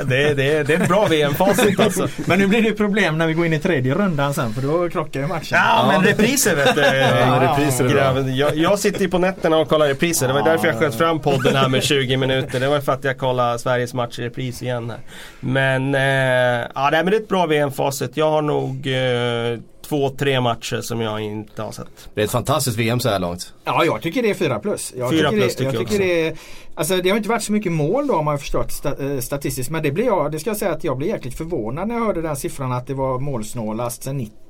det, 0.07 0.35
det, 0.35 0.63
det 0.63 0.75
är 0.75 0.81
ett 0.83 0.89
bra 0.89 1.07
VM-facit 1.07 1.81
alltså. 1.81 2.09
Men 2.27 2.39
nu 2.39 2.47
blir 2.47 2.63
det 2.63 2.73
problem 2.73 3.19
när 3.19 3.27
vi 3.27 3.33
går 3.35 3.47
in 3.47 3.53
i 3.53 3.59
tredje 3.59 3.95
rundan 3.95 4.35
sen 4.35 4.53
för 4.53 4.63
då 4.63 4.89
krockar 4.89 5.21
ju 5.21 5.27
matchen. 5.27 5.59
Ja 5.65 5.93
men 5.93 6.03
repriser 6.13 6.57
vet 6.57 6.75
du. 6.75 6.81
Ja, 6.81 7.39
repriser 7.41 8.29
jag, 8.29 8.57
jag 8.57 8.79
sitter 8.79 9.01
ju 9.01 9.09
på 9.09 9.19
nätterna 9.19 9.59
och 9.59 9.69
kollar 9.69 9.89
repriser. 9.89 10.29
Det 10.29 10.35
var 10.35 10.43
därför 10.43 10.67
jag 10.69 10.79
sköt 10.79 10.95
fram 10.95 11.21
podden 11.21 11.57
här 11.57 11.69
med 11.69 11.83
20 11.83 12.17
minuter. 12.17 12.61
Det 12.61 12.69
var 12.69 12.81
för 12.81 12.93
att 12.93 13.05
jag 13.05 13.19
kollade 13.19 13.59
Sveriges 13.59 13.95
match 13.95 14.19
i 14.19 14.23
repris 14.23 14.63
igen 14.63 14.91
här. 14.91 14.99
Men, 15.41 15.95
eh, 15.95 16.71
ja, 16.75 16.89
nej, 16.93 17.05
men 17.05 17.07
det 17.07 17.17
är 17.17 17.21
ett 17.21 17.29
bra 17.29 17.47
VM-facit. 17.47 18.17
Jag 18.17 18.31
har 18.31 18.43
nog 18.43 18.87
eh, 18.87 19.61
två, 19.89 20.09
tre 20.11 20.41
matcher 20.41 20.81
som 20.81 21.01
jag 21.01 21.21
inte 21.21 21.63
har 21.63 21.73
sett. 21.73 22.09
Det 22.15 22.21
är 22.21 22.25
ett 22.25 22.31
fantastiskt 22.31 22.79
VM 22.79 23.01
så 23.01 23.09
här 23.09 23.19
långt. 23.19 23.55
Ja, 23.65 23.85
jag 23.85 24.03
tycker 24.03 24.23
det 24.23 24.31
är 24.31 24.35
4 24.35 24.59
plus. 24.59 24.93
Jag 24.97 25.11
Fyra 25.11 25.31
tycker 25.31 25.43
plus 25.43 25.57
det, 25.57 25.65
jag 25.65 25.73
tycker 25.73 25.83
jag 25.83 25.91
tycker 25.91 26.05
det 26.05 26.27
är, 26.27 26.37
Alltså 26.75 26.97
det 26.97 27.11
har 27.11 27.17
inte 27.17 27.29
varit 27.29 27.43
så 27.43 27.53
mycket 27.53 27.73
mål 27.73 28.07
då 28.07 28.17
om 28.17 28.25
man 28.25 28.33
har 28.33 28.39
förstått 28.39 28.73
sta, 28.73 29.05
eh, 29.05 29.19
statistiskt. 29.21 29.71
Men 29.71 29.83
det 29.83 29.91
blir 29.91 30.05
jag, 30.05 30.33
det 30.33 30.39
ska 30.39 30.51
jag 30.51 30.57
säga 30.57 30.71
att 30.71 30.85
jag 30.85 30.97
blev 30.97 31.11
jäkligt 31.11 31.37
förvånad 31.37 31.89
när 31.89 31.95
jag 31.95 32.05
hörde 32.05 32.23
den 32.23 32.37
siffran 32.37 32.73
att 32.73 32.87
det 32.87 32.95
var 32.95 33.19
målsnålast 33.19 34.03
sen 34.03 34.17
90 34.17 34.42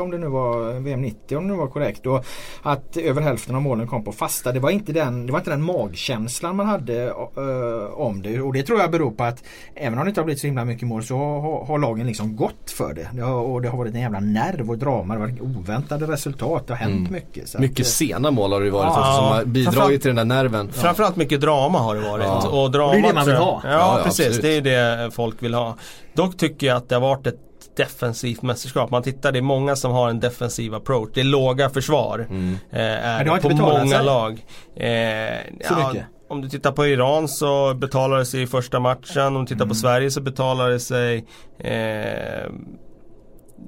om 0.00 0.10
det 0.10 0.18
nu 0.18 0.26
var 0.26 0.80
VM 0.80 1.02
90 1.02 1.36
om 1.36 1.48
det 1.48 1.52
nu 1.54 1.58
var 1.58 1.66
korrekt. 1.66 2.06
Och 2.06 2.24
att 2.62 2.96
över 2.96 3.22
hälften 3.22 3.54
av 3.54 3.62
målen 3.62 3.86
kom 3.86 4.04
på 4.04 4.12
fasta. 4.12 4.52
Det 4.52 4.60
var 4.60 4.70
inte 4.70 4.92
den, 4.92 5.26
det 5.26 5.32
var 5.32 5.38
inte 5.38 5.50
den 5.50 5.62
magkänslan 5.62 6.56
man 6.56 6.66
hade 6.66 7.04
eh, 7.08 7.94
om 7.94 8.22
det. 8.22 8.40
Och 8.40 8.52
det 8.52 8.62
tror 8.62 8.80
jag 8.80 8.90
beror 8.90 9.10
på 9.10 9.24
att 9.24 9.42
även 9.74 9.98
om 9.98 10.04
det 10.04 10.08
inte 10.08 10.20
har 10.20 10.24
blivit 10.24 10.40
så 10.40 10.46
himla 10.46 10.64
mycket 10.64 10.88
mål 10.88 11.04
så 11.04 11.16
har, 11.16 11.64
har 11.64 11.78
lagen 11.78 12.06
liksom 12.06 12.36
gått 12.36 12.70
för 12.70 12.94
det. 12.94 13.08
det 13.12 13.22
har, 13.22 13.34
och 13.40 13.62
det 13.62 13.68
har 13.68 13.78
varit 13.78 13.94
en 13.94 14.00
jävla 14.00 14.20
nerv 14.20 14.70
och 14.70 14.78
drama. 14.78 15.14
Det 15.14 15.20
har 15.20 15.26
varit 15.28 15.40
oväntade 15.40 16.06
resultat. 16.06 16.66
Det 16.66 16.72
har 16.72 16.78
hänt 16.78 17.10
mycket. 17.10 17.48
Så 17.48 17.58
Mycket 17.60 17.74
att, 17.74 17.80
eh, 17.80 17.84
sena 17.84 18.30
mål 18.30 18.52
har 18.52 18.60
det 18.60 18.70
varit 18.70 18.84
Ja, 18.94 19.00
också, 19.00 19.12
som 19.16 19.24
har 19.24 19.44
bidragit 19.44 20.02
till 20.02 20.14
den 20.14 20.28
där 20.28 20.36
nerven. 20.36 20.72
Framförallt 20.72 21.16
mycket 21.16 21.40
drama 21.40 21.78
har 21.78 21.94
det 21.94 22.00
varit. 22.00 22.24
Ja. 22.24 22.48
Och 22.62 22.70
drama 22.70 22.92
Det 22.92 22.98
är 22.98 23.02
det 23.02 23.14
man 23.14 23.26
vill 23.26 23.34
ha. 23.36 23.60
Ja, 23.64 23.70
Ja, 23.70 23.98
ja, 23.98 24.04
precis. 24.04 24.26
absolut. 24.26 24.62
Det 24.64 24.70
är 24.70 25.04
det 25.04 25.10
folk 25.10 25.42
vill 25.42 25.54
ha. 25.54 25.76
Dock 26.14 26.36
tycker 26.36 26.66
jag 26.66 26.76
att 26.76 26.88
det 26.88 26.94
har 26.94 27.00
varit 27.00 27.26
ett 27.26 27.40
defensivt 27.76 28.42
mästerskap. 28.42 28.90
Man 28.90 29.02
tittar, 29.02 29.32
det 29.32 29.38
är 29.38 29.42
många 29.42 29.76
som 29.76 29.92
har 29.92 30.10
en 30.10 30.20
defensiv 30.20 30.74
approach. 30.74 31.10
Det 31.14 31.20
är 31.20 31.24
låga 31.24 31.70
försvar. 31.70 32.26
Mm. 32.30 32.58
Eh, 32.70 32.80
är 32.80 33.24
det 33.24 33.40
på 33.40 33.48
många 33.56 33.86
sig. 33.86 34.04
lag. 34.04 34.32
Eh, 34.76 35.68
Så 35.68 35.74
mycket? 35.88 36.06
Om 36.28 36.40
du 36.40 36.48
tittar 36.48 36.72
på 36.72 36.86
Iran 36.86 37.28
så 37.28 37.74
betalar 37.74 38.18
det 38.18 38.26
sig 38.26 38.42
i 38.42 38.46
första 38.46 38.80
matchen. 38.80 39.36
Om 39.36 39.44
du 39.44 39.46
tittar 39.46 39.56
Mm. 39.64 39.68
på 39.68 39.74
Sverige 39.74 40.10
så 40.10 40.20
betalar 40.20 40.70
det 40.70 40.80
sig 40.80 41.24
eh, 41.58 42.50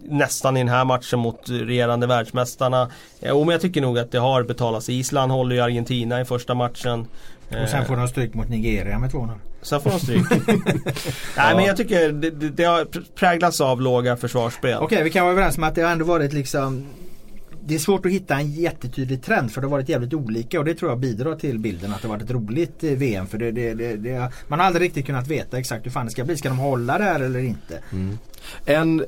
nästan 0.03 0.57
i 0.57 0.61
den 0.61 0.69
här 0.69 0.85
matchen 0.85 1.19
mot 1.19 1.41
regerande 1.49 2.07
världsmästarna. 2.07 2.91
Jo 3.21 3.45
men 3.45 3.53
jag 3.53 3.61
tycker 3.61 3.81
nog 3.81 3.99
att 3.99 4.13
det 4.13 4.19
har 4.19 4.43
betalats. 4.43 4.89
Island 4.89 5.33
håller 5.33 5.57
ju 5.57 5.63
Argentina 5.63 6.21
i 6.21 6.25
första 6.25 6.55
matchen. 6.55 7.07
Och 7.63 7.69
sen 7.69 7.85
får 7.85 7.97
de 7.97 8.09
stryk 8.09 8.35
mot 8.35 8.49
Nigeria 8.49 8.99
med 8.99 9.11
2-0. 9.11 9.31
Sen 9.63 9.81
får 9.81 9.91
de 9.91 10.01
stryk. 10.01 10.25
Nej 11.37 11.57
men 11.57 11.65
jag 11.65 11.77
tycker 11.77 12.13
det, 12.13 12.31
det, 12.31 12.49
det 12.49 12.65
har 12.65 12.85
präglats 13.15 13.61
av 13.61 13.81
låga 13.81 14.17
försvarsspel. 14.17 14.79
Okej 14.81 15.03
vi 15.03 15.11
kan 15.11 15.25
vara 15.25 15.33
överens 15.33 15.57
om 15.57 15.65
att 15.65 15.75
det 15.75 15.83
har 15.83 15.93
ändå 15.93 16.05
varit 16.05 16.33
liksom 16.33 16.87
det 17.67 17.75
är 17.75 17.79
svårt 17.79 18.07
att 18.07 18.13
hitta 18.13 18.35
en 18.35 18.53
jättetydlig 18.53 19.23
trend 19.23 19.53
för 19.53 19.61
det 19.61 19.67
har 19.67 19.71
varit 19.71 19.89
jävligt 19.89 20.15
olika 20.15 20.59
och 20.59 20.65
det 20.65 20.75
tror 20.75 20.91
jag 20.91 20.99
bidrar 20.99 21.37
till 21.37 21.59
bilden 21.59 21.93
att 21.93 22.03
det 22.03 22.09
har 22.09 22.15
varit 22.15 22.25
ett 22.25 22.31
roligt 22.31 22.85
eh, 22.85 22.91
VM. 22.91 23.27
För 23.27 23.39
det, 23.39 23.51
det, 23.51 23.75
det, 23.75 23.97
det 23.97 24.33
man 24.49 24.59
har 24.59 24.67
aldrig 24.67 24.85
riktigt 24.85 25.07
kunnat 25.07 25.29
veta 25.29 25.59
exakt 25.59 25.87
hur 25.87 25.91
fan 25.91 26.07
det 26.07 26.13
ska 26.13 26.25
bli. 26.25 26.37
Ska 26.37 26.49
de 26.49 26.59
hålla 26.59 26.99
det 26.99 27.05
här 27.05 27.21
eller 27.21 27.39
inte? 27.39 27.79
Mm. 27.93 28.19
En 28.65 29.05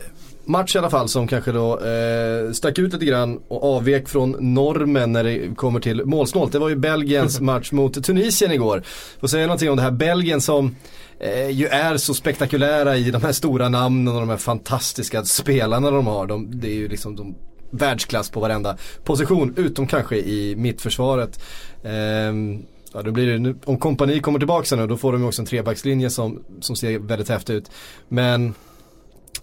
match 0.49 0.74
i 0.74 0.78
alla 0.78 0.90
fall 0.90 1.09
som 1.09 1.28
kanske 1.28 1.53
då 1.53 1.80
eh, 1.80 2.53
stack 2.53 2.78
ut 2.78 2.92
lite 2.92 3.05
grann 3.05 3.40
och 3.49 3.76
avvek 3.76 4.09
från 4.09 4.36
normen 4.40 5.12
när 5.12 5.24
det 5.24 5.57
kommer 5.57 5.80
till 5.80 6.05
målsnålt. 6.05 6.53
Det 6.53 6.59
var 6.59 6.68
ju 6.68 6.76
Belgiens 6.76 7.40
match 7.51 7.72
mot 7.72 8.05
Tunisien 8.05 8.53
igår. 8.53 8.82
Får 9.20 9.28
säga 9.28 9.46
någonting 9.46 9.70
om 9.70 9.76
det 9.76 9.82
här 9.82 9.90
Belgien 9.90 10.40
som 10.40 10.76
eh, 11.20 11.51
ju 11.51 11.66
är 11.66 11.96
så 11.96 12.14
spektakulära 12.14 12.96
i 12.96 13.11
de 13.11 13.22
här 13.22 13.32
stora 13.32 13.68
namnen 13.68 14.14
och 14.14 14.20
de 14.20 14.28
här 14.28 14.36
fantastiska 14.36 15.24
spelarna 15.24 15.90
de 15.90 16.07
har. 16.07 16.26
De, 16.26 16.61
det 16.61 16.68
är 16.68 16.74
ju 16.74 16.88
liksom 16.88 17.16
de 17.16 17.34
världsklass 17.70 18.30
på 18.30 18.40
varenda 18.40 18.76
position 19.05 19.55
utom 19.57 19.86
kanske 19.86 20.16
i 20.16 20.57
mittförsvaret. 20.57 21.40
Ehm, 21.84 22.62
ja, 22.92 23.03
då 23.03 23.11
blir 23.11 23.38
det, 23.38 23.55
om 23.64 23.78
kompani 23.78 24.20
kommer 24.20 24.38
tillbaka 24.38 24.76
nu 24.76 24.86
då 24.86 24.96
får 24.96 25.12
de 25.12 25.24
också 25.24 25.42
en 25.42 25.46
trebackslinje 25.46 26.11
som, 26.11 26.44
som 26.61 26.76
ser 26.76 26.99
väldigt 26.99 27.28
häftig 27.28 27.55
ut. 27.55 27.70
Men 28.09 28.55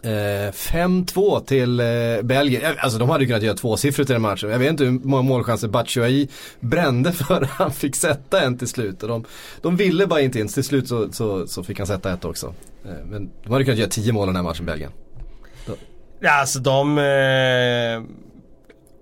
eh, 0.06 0.52
5-2 0.52 1.46
till 1.46 1.80
eh, 1.80 1.86
Belgien. 2.24 2.76
Alltså 2.78 3.00
de 3.00 3.10
hade 3.10 3.24
ju 3.24 3.28
kunnat 3.28 3.44
göra 3.44 3.58
tvåsiffrigt 3.58 4.10
i 4.10 4.14
den 4.14 4.22
matchen. 4.22 4.50
Jag 4.50 4.60
vet 4.60 4.70
inte 4.70 4.84
hur 4.84 4.92
många 4.92 5.22
målchanser 5.22 5.68
Batshuayi 5.68 6.28
brände 6.60 7.12
för 7.12 7.42
att 7.42 7.50
han 7.50 7.72
fick 7.72 7.96
sätta 7.96 8.42
en 8.42 8.58
till 8.58 8.68
slut. 8.68 9.04
Och 9.04 9.10
de, 9.10 9.26
de 9.62 9.76
ville 9.76 10.08
bara 10.08 10.22
inte 10.22 10.40
in. 10.40 10.48
Till 10.48 10.64
slut 10.64 10.88
så, 10.88 11.12
så, 11.12 11.48
så 11.48 11.64
fick 11.64 11.78
han 11.78 11.88
sätta 11.88 12.14
ett 12.14 12.26
också. 12.26 12.54
Eh, 12.86 13.06
men 13.06 13.30
de 13.44 13.52
hade 13.52 13.66
kunnat 13.66 13.80
göra 13.80 13.90
tio 13.90 14.14
mål 14.14 14.26
i 14.26 14.30
den 14.30 14.36
här 14.36 14.44
matchen 14.44 14.66
Belgien. 14.66 14.92
Ja, 16.20 16.40
alltså 16.40 16.60
de 16.60 16.98
eh, 16.98 18.04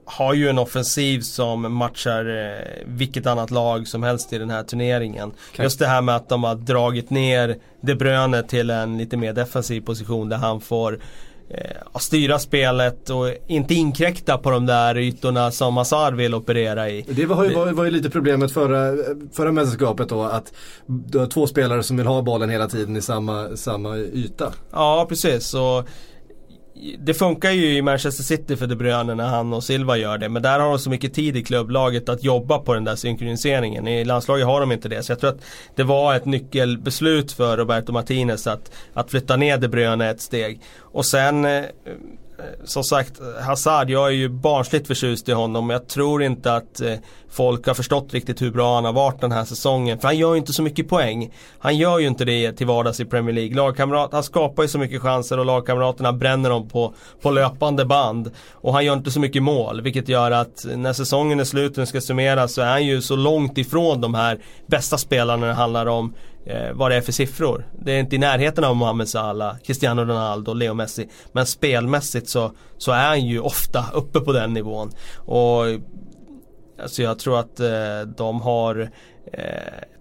har 0.05 0.33
ju 0.33 0.49
en 0.49 0.59
offensiv 0.59 1.19
som 1.21 1.73
matchar 1.73 2.25
eh, 2.25 2.83
vilket 2.85 3.25
annat 3.25 3.51
lag 3.51 3.87
som 3.87 4.03
helst 4.03 4.33
i 4.33 4.37
den 4.37 4.49
här 4.49 4.63
turneringen. 4.63 5.31
Okay. 5.51 5.63
Just 5.63 5.79
det 5.79 5.87
här 5.87 6.01
med 6.01 6.15
att 6.15 6.29
de 6.29 6.43
har 6.43 6.55
dragit 6.55 7.09
ner 7.09 7.57
De 7.81 7.95
Bruyne 7.95 8.43
till 8.43 8.69
en 8.69 8.97
lite 8.97 9.17
mer 9.17 9.33
defensiv 9.33 9.81
position 9.81 10.29
där 10.29 10.37
han 10.37 10.61
får 10.61 10.99
eh, 11.49 11.99
styra 11.99 12.39
spelet 12.39 13.09
och 13.09 13.29
inte 13.47 13.73
inkräkta 13.73 14.37
på 14.37 14.51
de 14.51 14.65
där 14.65 14.97
ytorna 14.97 15.51
som 15.51 15.77
Hazard 15.77 16.15
vill 16.15 16.35
operera 16.35 16.89
i. 16.89 17.05
Det 17.07 17.25
var 17.25 17.43
ju, 17.43 17.53
var, 17.53 17.71
var 17.71 17.85
ju 17.85 17.91
lite 17.91 18.09
problemet 18.09 18.51
förra, 18.51 19.03
förra 19.33 19.51
mästerskapet 19.51 20.09
då 20.09 20.23
att 20.23 20.53
du 20.85 21.19
har 21.19 21.27
två 21.27 21.47
spelare 21.47 21.83
som 21.83 21.97
vill 21.97 22.07
ha 22.07 22.21
bollen 22.21 22.49
hela 22.49 22.67
tiden 22.67 22.97
i 22.97 23.01
samma, 23.01 23.57
samma 23.57 23.97
yta. 23.97 24.53
Ja 24.71 25.05
precis. 25.09 25.53
Och 25.53 25.87
det 26.99 27.13
funkar 27.13 27.51
ju 27.51 27.77
i 27.77 27.81
Manchester 27.81 28.23
City 28.23 28.55
för 28.55 28.67
De 28.67 28.75
Bruyne 28.75 29.15
när 29.15 29.27
han 29.27 29.53
och 29.53 29.63
Silva 29.63 29.97
gör 29.97 30.17
det. 30.17 30.29
Men 30.29 30.41
där 30.41 30.59
har 30.59 30.69
de 30.69 30.79
så 30.79 30.89
mycket 30.89 31.13
tid 31.13 31.37
i 31.37 31.43
klubblaget 31.43 32.09
att 32.09 32.23
jobba 32.23 32.59
på 32.59 32.73
den 32.73 32.83
där 32.83 32.95
synkroniseringen. 32.95 33.87
I 33.87 34.05
landslaget 34.05 34.45
har 34.45 34.59
de 34.59 34.71
inte 34.71 34.89
det. 34.89 35.03
Så 35.03 35.11
jag 35.11 35.19
tror 35.19 35.29
att 35.29 35.41
det 35.75 35.83
var 35.83 36.15
ett 36.15 36.25
nyckelbeslut 36.25 37.31
för 37.31 37.57
Roberto 37.57 37.91
Martinez 37.91 38.47
att, 38.47 38.71
att 38.93 39.11
flytta 39.11 39.35
ner 39.35 39.57
De 39.57 39.67
Bruyne 39.67 40.09
ett 40.09 40.21
steg. 40.21 40.61
Och 40.79 41.05
sen 41.05 41.45
eh, 41.45 41.63
Eh, 42.43 42.65
som 42.65 42.83
sagt, 42.83 43.21
Hazard, 43.41 43.89
jag 43.89 44.07
är 44.07 44.11
ju 44.11 44.29
barnsligt 44.29 44.87
förtjust 44.87 45.29
i 45.29 45.31
honom. 45.31 45.67
Men 45.67 45.73
jag 45.73 45.87
tror 45.87 46.23
inte 46.23 46.55
att 46.55 46.81
eh, 46.81 46.93
folk 47.29 47.67
har 47.67 47.73
förstått 47.73 48.13
riktigt 48.13 48.41
hur 48.41 48.51
bra 48.51 48.75
han 48.75 48.85
har 48.85 48.93
varit 48.93 49.21
den 49.21 49.31
här 49.31 49.45
säsongen. 49.45 49.99
För 49.99 50.07
han 50.07 50.17
gör 50.17 50.33
ju 50.33 50.39
inte 50.39 50.53
så 50.53 50.61
mycket 50.61 50.89
poäng. 50.89 51.33
Han 51.59 51.77
gör 51.77 51.99
ju 51.99 52.07
inte 52.07 52.25
det 52.25 52.51
till 52.51 52.67
vardags 52.67 52.99
i 52.99 53.05
Premier 53.05 53.35
League. 53.35 53.55
Lagkamrat, 53.55 54.09
han 54.11 54.23
skapar 54.23 54.63
ju 54.63 54.69
så 54.69 54.79
mycket 54.79 55.01
chanser 55.01 55.39
och 55.39 55.45
lagkamraterna 55.45 56.13
bränner 56.13 56.49
dem 56.49 56.69
på, 56.69 56.93
på 57.21 57.31
löpande 57.31 57.85
band. 57.85 58.31
Och 58.51 58.73
han 58.73 58.85
gör 58.85 58.93
inte 58.93 59.11
så 59.11 59.19
mycket 59.19 59.43
mål. 59.43 59.81
Vilket 59.81 60.09
gör 60.09 60.31
att 60.31 60.65
när 60.75 60.93
säsongen 60.93 61.39
är 61.39 61.43
slut 61.43 61.71
och 61.71 61.77
den 61.77 61.87
ska 61.87 62.01
summeras 62.01 62.53
så 62.53 62.61
är 62.61 62.71
han 62.71 62.85
ju 62.85 63.01
så 63.01 63.15
långt 63.15 63.57
ifrån 63.57 64.01
de 64.01 64.13
här 64.13 64.39
bästa 64.67 64.97
spelarna 64.97 65.39
när 65.39 65.47
det 65.47 65.53
handlar 65.53 65.85
om 65.85 66.13
eh, 66.45 66.73
vad 66.73 66.91
det 66.91 66.95
är 66.95 67.01
för 67.01 67.11
siffror. 67.11 67.67
Det 67.79 67.91
är 67.91 67.99
inte 67.99 68.15
i 68.15 68.19
närheten 68.19 68.63
av 68.63 68.75
Mohamed 68.75 69.09
Salah, 69.09 69.57
Cristiano 69.57 70.01
Ronaldo, 70.01 70.53
Leo 70.53 70.73
Messi. 70.73 71.09
Men 71.31 71.45
spelmässigt 71.45 72.29
så, 72.29 72.51
så 72.77 72.91
är 72.91 73.07
han 73.07 73.25
ju 73.25 73.39
ofta 73.39 73.85
uppe 73.93 74.19
på 74.19 74.31
den 74.31 74.53
nivån. 74.53 74.91
Och 75.17 75.63
alltså 76.81 77.03
jag 77.03 77.19
tror 77.19 77.39
att 77.39 77.59
eh, 77.59 78.01
de 78.17 78.41
har 78.41 78.79
eh, 78.79 78.87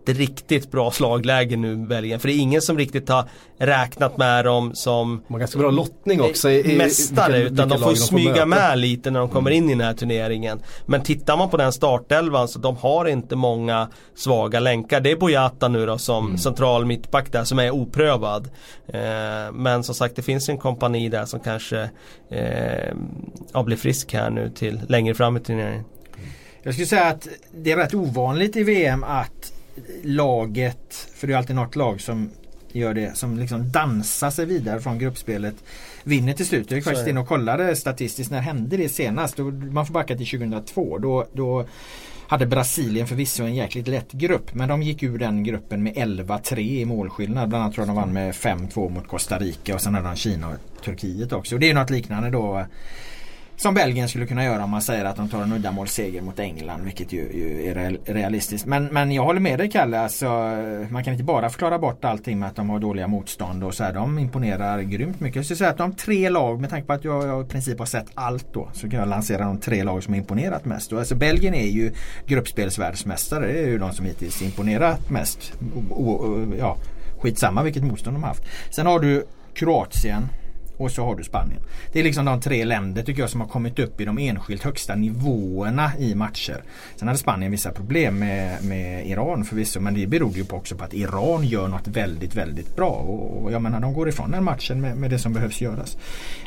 ett 0.09 0.17
riktigt 0.17 0.71
bra 0.71 0.91
slagläge 0.91 1.57
nu 1.57 1.77
Belgien. 1.77 2.21
För 2.21 2.29
det 2.29 2.35
är 2.35 2.39
ingen 2.39 2.63
som 2.63 2.79
riktigt 2.79 3.09
har 3.09 3.25
räknat 3.59 4.17
med 4.17 4.45
dem 4.45 4.75
som 4.75 5.23
Man 5.29 5.41
ganska 5.41 5.59
bra 5.59 5.71
lottning 5.71 6.21
också 6.21 6.51
i, 6.51 6.77
mästare. 6.77 7.39
Vilka, 7.39 7.53
utan 7.53 7.69
de 7.69 7.79
får 7.79 7.95
smyga 7.95 8.47
med 8.47 8.79
lite 8.79 9.11
när 9.11 9.21
de 9.21 9.29
kommer 9.29 9.51
mm. 9.51 9.65
in 9.65 9.71
i 9.71 9.73
den 9.75 9.87
här 9.87 9.95
turneringen. 9.95 10.63
Men 10.87 11.03
tittar 11.03 11.37
man 11.37 11.51
på 11.51 11.57
den 11.57 11.73
startelvan 11.73 12.49
så 12.49 12.59
de 12.59 12.77
har 12.77 13.09
inte 13.09 13.37
många 13.37 13.89
svaga 14.15 14.61
länkar. 14.61 15.01
Det 15.01 15.11
är 15.11 15.17
Boyata 15.17 15.69
nu 15.69 15.87
då 15.87 15.99
som 15.99 16.27
mm. 16.27 16.39
central 16.39 16.87
mittback 16.87 17.33
där 17.33 17.45
som 17.45 17.59
är 17.59 17.71
oprövad. 17.71 18.51
Eh, 18.87 19.53
men 19.53 19.85
som 19.85 19.95
sagt 19.95 20.17
det 20.17 20.23
finns 20.23 20.49
en 20.49 20.59
kompani 20.59 21.09
där 21.09 21.25
som 21.25 21.41
kanske 21.41 21.91
eh, 22.31 23.63
blir 23.65 23.77
frisk 23.77 24.15
här 24.15 24.31
nu 24.31 24.51
till 24.51 24.81
längre 24.89 25.15
fram 25.15 25.37
i 25.37 25.41
turneringen. 25.41 25.85
Jag 26.63 26.75
skulle 26.75 26.87
säga 26.87 27.05
att 27.05 27.29
det 27.55 27.73
är 27.73 27.77
rätt 27.77 27.95
ovanligt 27.95 28.57
i 28.57 28.63
VM 28.63 29.05
att 29.05 29.53
laget, 30.03 31.09
för 31.15 31.27
det 31.27 31.33
är 31.33 31.37
alltid 31.37 31.57
något 31.57 31.77
lag 31.77 32.01
som 32.01 32.31
gör 32.73 32.95
det, 32.95 33.17
som 33.17 33.39
liksom 33.39 33.73
dansar 33.73 34.31
sig 34.31 34.47
vidare 34.47 34.81
från 34.81 34.99
gruppspelet 34.99 35.55
vinner 36.05 36.33
till 36.33 36.47
slut. 36.47 36.71
Jag 36.71 36.79
gick 36.79 36.85
faktiskt 36.85 37.09
in 37.09 37.19
och 37.19 37.29
kollade 37.29 37.77
statistiskt 37.77 38.31
när 38.31 38.41
hände 38.41 38.77
det 38.77 38.89
senast? 38.89 39.39
Man 39.73 39.87
får 39.87 39.95
backa 39.95 40.17
till 40.17 40.27
2002. 40.27 40.99
Då, 40.99 41.27
då 41.33 41.67
hade 42.29 42.47
Brasilien 42.47 43.07
förvisso 43.07 43.43
en 43.43 43.55
jäkligt 43.55 43.89
lätt 43.89 44.13
grupp 44.13 44.55
men 44.55 44.69
de 44.69 44.83
gick 44.83 45.03
ur 45.03 45.19
den 45.19 45.45
gruppen 45.45 45.83
med 45.83 45.95
11-3 45.95 46.59
i 46.59 46.85
målskillnad. 46.85 47.49
Bland 47.49 47.63
annat 47.65 47.75
tror 47.75 47.87
jag 47.87 47.97
de 47.97 48.01
vann 48.01 48.13
med 48.13 48.35
5-2 48.35 48.91
mot 48.91 49.09
Costa 49.09 49.39
Rica 49.39 49.75
och 49.75 49.81
sen 49.81 49.95
hade 49.95 50.07
de 50.07 50.17
Kina 50.17 50.49
och 50.49 50.85
Turkiet 50.85 51.33
också. 51.33 51.55
Och 51.55 51.61
det 51.61 51.71
är 51.71 51.75
något 51.75 51.91
liknande 51.91 52.31
då 52.31 52.67
som 53.57 53.75
Belgien 53.75 54.09
skulle 54.09 54.27
kunna 54.27 54.45
göra 54.45 54.65
om 54.65 54.71
man 54.71 54.83
säger 54.83 55.05
att 55.05 55.17
de 55.17 55.29
tar 55.29 55.43
en 55.43 55.53
uddamålsseger 55.53 56.23
mot 56.23 56.39
England 56.39 56.85
vilket 56.85 57.13
ju, 57.13 57.33
ju 57.33 57.67
är 57.71 57.99
realistiskt. 58.13 58.67
Men, 58.67 58.85
men 58.85 59.13
jag 59.13 59.23
håller 59.23 59.41
med 59.41 59.59
dig 59.59 59.71
Kalle. 59.71 60.01
Alltså, 60.01 60.27
man 60.91 61.05
kan 61.05 61.13
inte 61.13 61.25
bara 61.25 61.51
förklara 61.51 61.79
bort 61.79 62.05
allting 62.05 62.39
med 62.39 62.49
att 62.49 62.57
de 62.57 62.71
har 62.71 62.79
dåliga 62.79 63.09
motstånd 63.09 63.65
och 63.65 63.75
så 63.75 63.85
här. 63.85 63.93
De 63.93 64.19
imponerar 64.19 64.81
grymt 64.81 65.21
mycket. 65.21 65.37
Jag 65.37 65.45
skulle 65.45 65.57
säga 65.57 65.71
att 65.71 65.79
de 65.79 65.93
tre 65.93 66.29
lag 66.29 66.61
med 66.61 66.71
tanke 66.71 66.87
på 66.87 66.93
att 66.93 67.05
jag, 67.05 67.27
jag 67.27 67.45
i 67.45 67.49
princip 67.49 67.79
har 67.79 67.87
sett 67.87 68.07
allt 68.15 68.47
då 68.53 68.69
så 68.73 68.89
kan 68.89 68.99
jag 68.99 69.09
lansera 69.09 69.45
de 69.45 69.61
tre 69.61 69.85
lag 69.85 70.03
som 70.03 70.15
har 70.15 70.19
imponerat 70.19 70.65
mest. 70.65 70.93
Och 70.93 70.99
alltså, 70.99 71.15
Belgien 71.15 71.55
är 71.55 71.67
ju 71.67 71.93
gruppspelsvärldsmästare. 72.27 73.47
Det 73.47 73.59
är 73.59 73.67
ju 73.69 73.79
de 73.79 73.93
som 73.93 74.07
hittills 74.07 74.43
imponerat 74.43 75.11
mest. 75.11 75.53
O, 75.91 76.11
o, 76.11 76.47
ja, 76.59 76.77
skitsamma 77.19 77.63
vilket 77.63 77.83
motstånd 77.83 78.17
de 78.17 78.23
har 78.23 78.29
haft. 78.29 78.45
Sen 78.71 78.87
har 78.87 79.01
du 79.01 79.27
Kroatien 79.55 80.29
och 80.77 80.91
så 80.91 81.05
har 81.05 81.17
du 81.17 81.25
Spanien. 81.25 81.61
Det 81.93 82.01
är 82.01 82.05
liksom 82.05 82.25
de 82.25 82.41
tre 82.41 82.65
länder 82.65 83.03
tycker 83.03 83.21
jag 83.21 83.31
som 83.31 83.41
har 83.41 83.49
kommit 83.49 83.79
upp 83.79 84.01
i 84.01 84.05
de 84.05 84.19
enskilt 84.19 84.63
högsta 84.63 84.95
nivåerna 84.95 85.93
i 85.99 86.15
matcher. 86.15 86.63
Sen 86.97 87.09
hade 87.09 87.19
Spanien 87.19 87.51
vissa 87.51 87.71
problem 87.71 88.19
med, 88.19 88.65
med 88.65 89.07
Iran 89.07 89.45
förvisso 89.45 89.81
men 89.81 89.95
det 89.95 90.07
berodde 90.07 90.39
ju 90.39 90.45
på 90.45 90.57
också 90.57 90.77
på 90.77 90.85
att 90.85 90.95
Iran 90.95 91.45
gör 91.45 91.69
något 91.69 91.89
väldigt 91.89 92.35
väldigt 92.35 92.77
bra. 92.77 92.91
Och, 92.91 93.43
och 93.43 93.53
jag 93.53 93.63
menar 93.63 93.81
de 93.81 93.95
går 93.95 94.09
ifrån 94.09 94.31
den 94.31 94.45
matchen 94.45 94.81
med, 94.81 94.97
med 94.97 95.11
det 95.11 95.19
som 95.19 95.33
behövs 95.33 95.61
göras. 95.61 95.97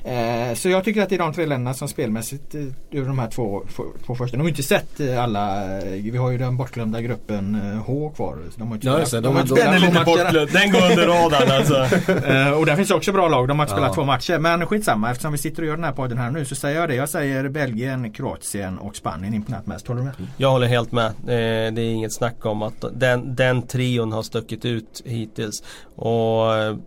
Eh, 0.04 0.54
så 0.56 0.70
jag 0.70 0.84
tycker 0.84 1.02
att 1.02 1.10
det 1.10 1.16
är 1.16 1.20
de 1.20 1.34
tre 1.34 1.46
länderna 1.46 1.74
som 1.74 1.88
spelmässigt 1.88 2.56
eh, 2.56 2.62
över 2.92 3.08
de 3.08 3.20
här 3.20 3.30
två, 3.30 3.64
två 4.06 4.16
första. 4.16 4.38
De 4.38 4.42
har 4.42 4.50
inte 4.50 4.64
sett 4.64 5.00
eh, 5.00 5.24
alla. 5.24 5.78
Eh, 5.78 6.02
vi 6.12 6.18
har 6.18 6.32
ju 6.32 6.38
den 6.38 6.58
bortglömda 6.58 7.02
gruppen 7.02 7.56
H 7.86 8.12
kvar. 8.16 8.38
De 8.56 8.68
har 8.68 8.76
inte 8.76 8.88
ja, 8.88 9.06
spelat, 9.06 9.24
de, 9.24 9.36
de, 9.36 9.48
de, 9.48 9.56
den 9.56 9.74
är 9.74 9.80
lite 9.80 10.04
bortglömd. 10.06 10.52
Den 10.52 10.72
går 10.72 10.92
under 10.92 11.08
radarn 11.08 11.52
alltså. 11.52 11.76
eh, 12.28 12.52
och 12.52 12.66
där 12.66 12.76
finns 12.76 12.92
också 12.92 13.12
bra 13.12 13.28
lag. 13.28 13.48
De 13.48 13.60
har 13.60 13.66
inte 13.66 13.74
spelat 13.74 13.90
ja. 13.90 13.94
två 13.94 14.04
matcher 14.04 14.25
matcher. 14.30 14.40
Men 14.40 14.66
skitsamma 14.66 15.12
eftersom 15.12 15.32
vi 15.32 15.38
sitter 15.38 15.62
och 15.62 15.68
gör 15.68 15.76
den 15.76 15.84
här 15.84 15.92
podden 15.92 16.18
här 16.18 16.32
nu 16.32 16.46
så 16.46 16.56
säger 16.56 16.80
jag 16.80 16.90
det. 16.90 16.96
Jag 16.96 17.10
säger 17.10 17.50
Belgien, 17.50 18.12
Kroatien 18.12 18.78
och 18.78 18.96
Spanien 18.96 19.34
imponerat 19.34 19.68
mest. 19.68 19.88
Håller 19.88 20.02
du 20.02 20.06
med? 20.06 20.16
Jag 20.38 20.52
håller 20.52 20.68
helt 20.68 20.92
med. 20.92 21.06
Eh, 21.08 21.74
det 21.74 21.82
är 21.82 21.94
inget 21.94 22.14
snack 22.14 22.46
om 22.46 22.62
att 22.62 22.86
den, 22.94 23.36
den 23.36 23.62
trion 23.62 24.12
har 24.12 24.24
stuckit 24.24 24.66
ut 24.66 25.02
hittills. 25.06 25.64
Och 25.96 26.56
eh, 26.56 26.78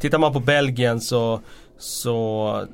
Tittar 0.00 0.18
man 0.18 0.32
på 0.32 0.40
Belgien 0.40 1.00
så, 1.00 1.40
så 1.78 2.66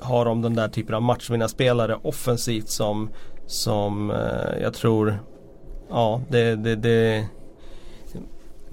har 0.00 0.24
de 0.24 0.42
den 0.42 0.54
där 0.54 0.68
typen 0.68 0.94
av 0.94 1.02
matchvinnarspelare 1.02 1.94
offensivt 2.02 2.68
som, 2.68 3.10
som 3.46 4.10
eh, 4.10 4.62
jag 4.62 4.74
tror 4.74 5.18
Ja, 5.88 6.20
det, 6.28 6.56
det, 6.56 6.76
det 6.76 7.24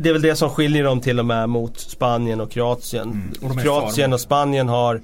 det 0.02 0.10
är 0.10 0.14
väl 0.14 0.22
det 0.22 0.36
som 0.36 0.50
skiljer 0.50 0.84
dem 0.84 1.02
till 1.02 1.20
och 1.20 1.26
med 1.26 1.50
mot 1.50 1.80
Spanien 1.80 2.42
och 2.42 2.52
Kroatien. 2.52 3.12
Mm. 3.12 3.52
Och 3.52 3.62
Kroatien 3.62 4.14
och 4.14 4.20
Spanien 4.20 4.68
har 4.68 4.96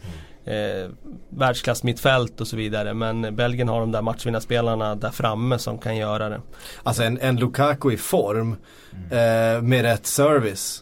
eh, 0.45 0.89
världsklass 1.29 1.83
mittfält 1.83 2.41
och 2.41 2.47
så 2.47 2.57
vidare. 2.57 2.93
Men 2.93 3.35
Belgien 3.35 3.67
har 3.67 3.79
de 3.79 3.91
där 3.91 4.01
matchvinnarspelarna 4.01 4.95
där 4.95 5.09
framme 5.09 5.59
som 5.59 5.77
kan 5.77 5.97
göra 5.97 6.29
det. 6.29 6.41
Alltså 6.83 7.03
en, 7.03 7.19
en 7.19 7.35
Lukaku 7.35 7.91
i 7.91 7.97
form 7.97 8.55
eh, 9.11 9.61
med 9.61 9.81
rätt 9.81 10.05
service. 10.05 10.81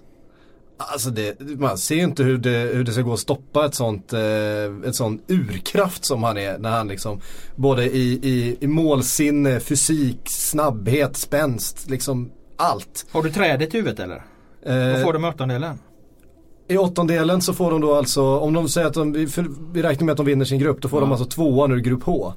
Alltså 0.77 1.09
det, 1.09 1.39
man 1.39 1.77
ser 1.77 1.95
ju 1.95 2.03
inte 2.03 2.23
hur 2.23 2.37
det, 2.37 2.49
hur 2.73 2.83
det 2.83 2.91
ska 2.91 3.01
gå 3.01 3.13
att 3.13 3.19
stoppa 3.19 3.65
ett 3.65 3.75
sånt, 3.75 4.13
eh, 4.13 4.89
ett 4.89 4.95
sånt 4.95 5.23
urkraft 5.27 6.05
som 6.05 6.23
han 6.23 6.37
är 6.37 6.57
när 6.57 6.69
han 6.69 6.87
liksom 6.87 7.21
både 7.55 7.83
i, 7.83 8.19
i, 8.23 8.57
i 8.59 8.67
målsinne, 8.67 9.59
fysik, 9.59 10.19
snabbhet, 10.29 11.17
spänst, 11.17 11.89
liksom 11.89 12.31
allt. 12.63 13.05
Har 13.11 13.23
du 13.23 13.31
trädet 13.31 13.73
i 13.73 13.77
huvudet 13.77 13.99
eller? 13.99 14.23
Eh, 14.65 14.93
Vad 14.93 15.01
får 15.01 15.13
du 15.13 15.19
med 15.19 15.29
åttondelen? 15.29 15.79
I 16.67 16.77
åttondelen 16.77 17.41
så 17.41 17.53
får 17.53 17.71
de 17.71 17.81
då 17.81 17.95
alltså, 17.95 18.37
om 18.39 18.53
de 18.53 18.69
säger 18.69 18.87
att 18.87 18.93
de, 18.93 19.11
vi- 19.73 19.81
räknar 19.81 20.05
med 20.05 20.11
att 20.11 20.17
de 20.17 20.25
vinner 20.25 20.45
sin 20.45 20.59
grupp, 20.59 20.81
då 20.81 20.87
får 20.89 21.01
de 21.01 21.11
alltså 21.11 21.25
tvåan 21.25 21.71
ur 21.71 21.77
grupp 21.79 22.03
H. 22.03 22.33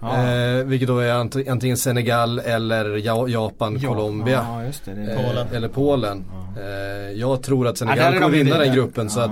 Ja. 0.00 0.26
Eh, 0.28 0.64
vilket 0.64 0.88
då 0.88 0.98
är 0.98 1.12
ant- 1.14 1.50
antingen 1.50 1.76
Senegal 1.76 2.38
eller 2.38 2.96
ja, 2.96 3.28
Japan, 3.28 3.80
Colombia. 3.80 4.46
Ja, 4.48 4.64
just 4.64 4.84
det. 4.84 4.94
det 4.94 5.12
Eh, 5.12 5.26
Polen. 5.26 5.46
Eller 5.52 5.68
Polen. 5.68 6.24
Eh, 6.60 7.12
jag 7.20 7.42
tror 7.42 7.66
att 7.66 7.80
Ja, 7.80 7.86
Senegal 7.86 8.12
kommer 8.12 8.30
de 8.30 8.44
vinna 8.44 8.58
den 8.58 8.74
gruppen 8.74 9.10
så 9.10 9.20
Ja. 9.20 9.24
att 9.24 9.30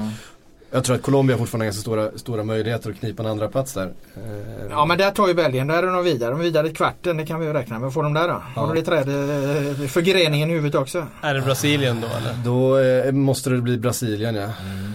jag 0.71 0.85
tror 0.85 0.97
att 0.97 1.03
Colombia 1.03 1.37
fortfarande 1.39 1.64
har 1.64 1.66
ganska 1.66 1.81
stora, 1.81 2.11
stora 2.18 2.45
möjligheter 2.45 2.91
att 2.91 2.97
knipa 3.01 3.23
en 3.23 3.29
andra 3.29 3.49
plats 3.49 3.73
där. 3.75 3.87
Eh, 4.16 4.23
Ja 4.71 4.85
men 4.85 4.99
där 4.99 5.11
tar 5.11 5.29
ju 5.29 5.35
Belgien, 5.35 5.66
där 5.66 5.83
är 5.83 5.87
de 5.87 6.05
vidare. 6.05 6.31
De 6.31 6.41
är 6.41 6.45
vidare 6.45 6.68
i 6.68 6.73
kvarten, 6.75 7.16
det 7.16 7.27
kan 7.27 7.41
vi 7.41 7.47
ju 7.47 7.53
räkna 7.53 7.75
med. 7.75 7.83
Vad 7.83 7.95
får 7.95 8.03
de 8.03 8.14
där 8.14 8.29
då? 8.29 8.43
Har 8.61 8.66
de 8.66 8.77
det 8.77 8.83
träd, 8.83 9.09
eh, 9.09 9.87
förgreningen 9.89 10.51
i 10.51 10.53
huvudet 10.53 10.81
också? 10.81 11.07
Är 11.21 11.35
det 11.35 11.41
Brasilien 11.41 12.01
då 12.01 12.07
eller? 12.07 12.35
Då 12.45 12.79
eh, 12.79 13.12
måste 13.12 13.51
det 13.51 13.61
bli 13.61 13.79
Brasilien 13.79 14.35
ja. 14.35 14.49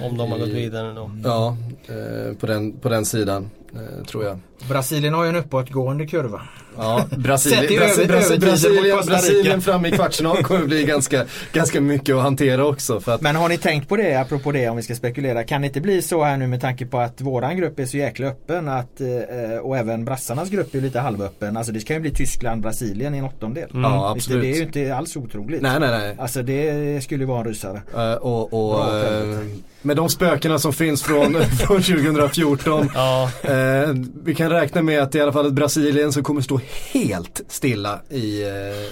Om 0.04 0.18
de 0.18 0.32
har 0.32 0.38
gått 0.40 0.48
vidare 0.48 0.94
då. 0.94 1.12
Ja, 1.24 1.58
eh, 1.88 2.38
på, 2.38 2.46
den, 2.48 2.72
på 2.80 2.90
den 2.90 3.06
sidan 3.06 3.50
eh, 3.74 4.06
tror 4.06 4.24
jag. 4.24 4.40
Brasilien 4.70 5.14
har 5.14 5.24
ju 5.24 5.30
en 5.30 5.36
uppåtgående 5.36 6.08
kurva. 6.08 6.42
Ja, 6.78 7.06
Brasilien, 7.18 7.68
Brasilien, 8.08 8.08
Costa 8.48 8.82
Rica. 8.92 9.04
Brasilien 9.06 9.62
framme 9.62 9.88
i 9.88 9.92
kvartsfinal 9.92 10.44
kommer 10.44 10.66
bli 10.66 10.84
ganska, 10.84 11.26
ganska 11.54 11.82
mycket 11.82 12.16
att 12.16 12.22
hantera 12.22 12.66
också. 12.66 13.02
Att, 13.06 13.22
Men 13.22 13.36
har 13.36 13.50
ni 13.50 13.58
tänkt 13.58 13.90
på 13.90 13.98
det, 13.98 14.16
apropå 14.16 14.52
det 14.52 14.70
om 14.70 14.78
vi 14.78 14.84
ska 14.84 14.96
spekulera. 14.96 15.44
Kan 15.44 15.62
det 15.62 15.68
inte 15.68 15.82
bli 15.82 16.02
så 16.02 16.24
här 16.24 16.38
nu 16.38 16.48
med 16.48 16.62
tanke 16.62 16.86
på 16.86 17.00
att 17.00 17.22
våran 17.22 17.58
grupp 17.58 17.80
är 17.80 17.86
så 17.86 17.98
jäkla 17.98 18.28
öppen 18.28 18.68
att, 18.70 19.02
eh, 19.02 19.58
och 19.62 19.78
även 19.78 20.06
brassarnas 20.06 20.50
grupp 20.50 20.76
är 20.76 20.82
lite 20.82 21.00
halvöppen. 21.00 21.58
Alltså 21.58 21.72
det 21.74 21.80
kan 21.88 21.96
ju 21.96 22.00
bli 22.02 22.12
Tyskland, 22.12 22.62
Brasilien 22.62 23.16
i 23.16 23.18
en 23.18 23.24
åttondel. 23.26 23.70
Ja, 23.74 24.14
Visst, 24.16 24.28
absolut. 24.28 24.42
Det 24.44 24.52
är 24.52 24.56
ju 24.56 24.64
inte 24.64 24.96
alls 24.96 25.16
otroligt. 25.16 25.62
nej, 25.62 25.80
nej, 25.80 25.90
nej. 25.92 26.16
Alltså 26.20 26.42
det 26.42 27.04
skulle 27.04 27.24
ju 27.24 27.28
vara 27.28 27.40
en 27.40 27.46
rysare. 27.46 27.82
Eh, 27.96 28.14
och, 28.14 28.54
och, 28.54 28.76
Bra, 28.76 29.02
Fredrik. 29.02 29.64
med 29.82 29.96
de 29.98 30.10
spökena 30.10 30.60
som 30.60 30.74
finns 30.74 31.04
från, 31.04 31.34
från 31.60 31.82
2014. 31.82 32.90
Ja, 32.96 33.30
Eh, 33.44 33.94
vi 34.24 34.36
kan 34.36 34.50
räkna 34.50 34.82
med 34.82 35.02
att 35.02 35.16
i 35.16 35.22
alla 35.22 35.34
fall 35.34 35.52
Brasilien 35.54 36.12
som 36.14 36.24
kommer 36.24 36.42
stå 36.42 36.60
helt 36.94 37.42
stilla 37.48 38.02
i 38.10 38.44
eh, 38.44 38.92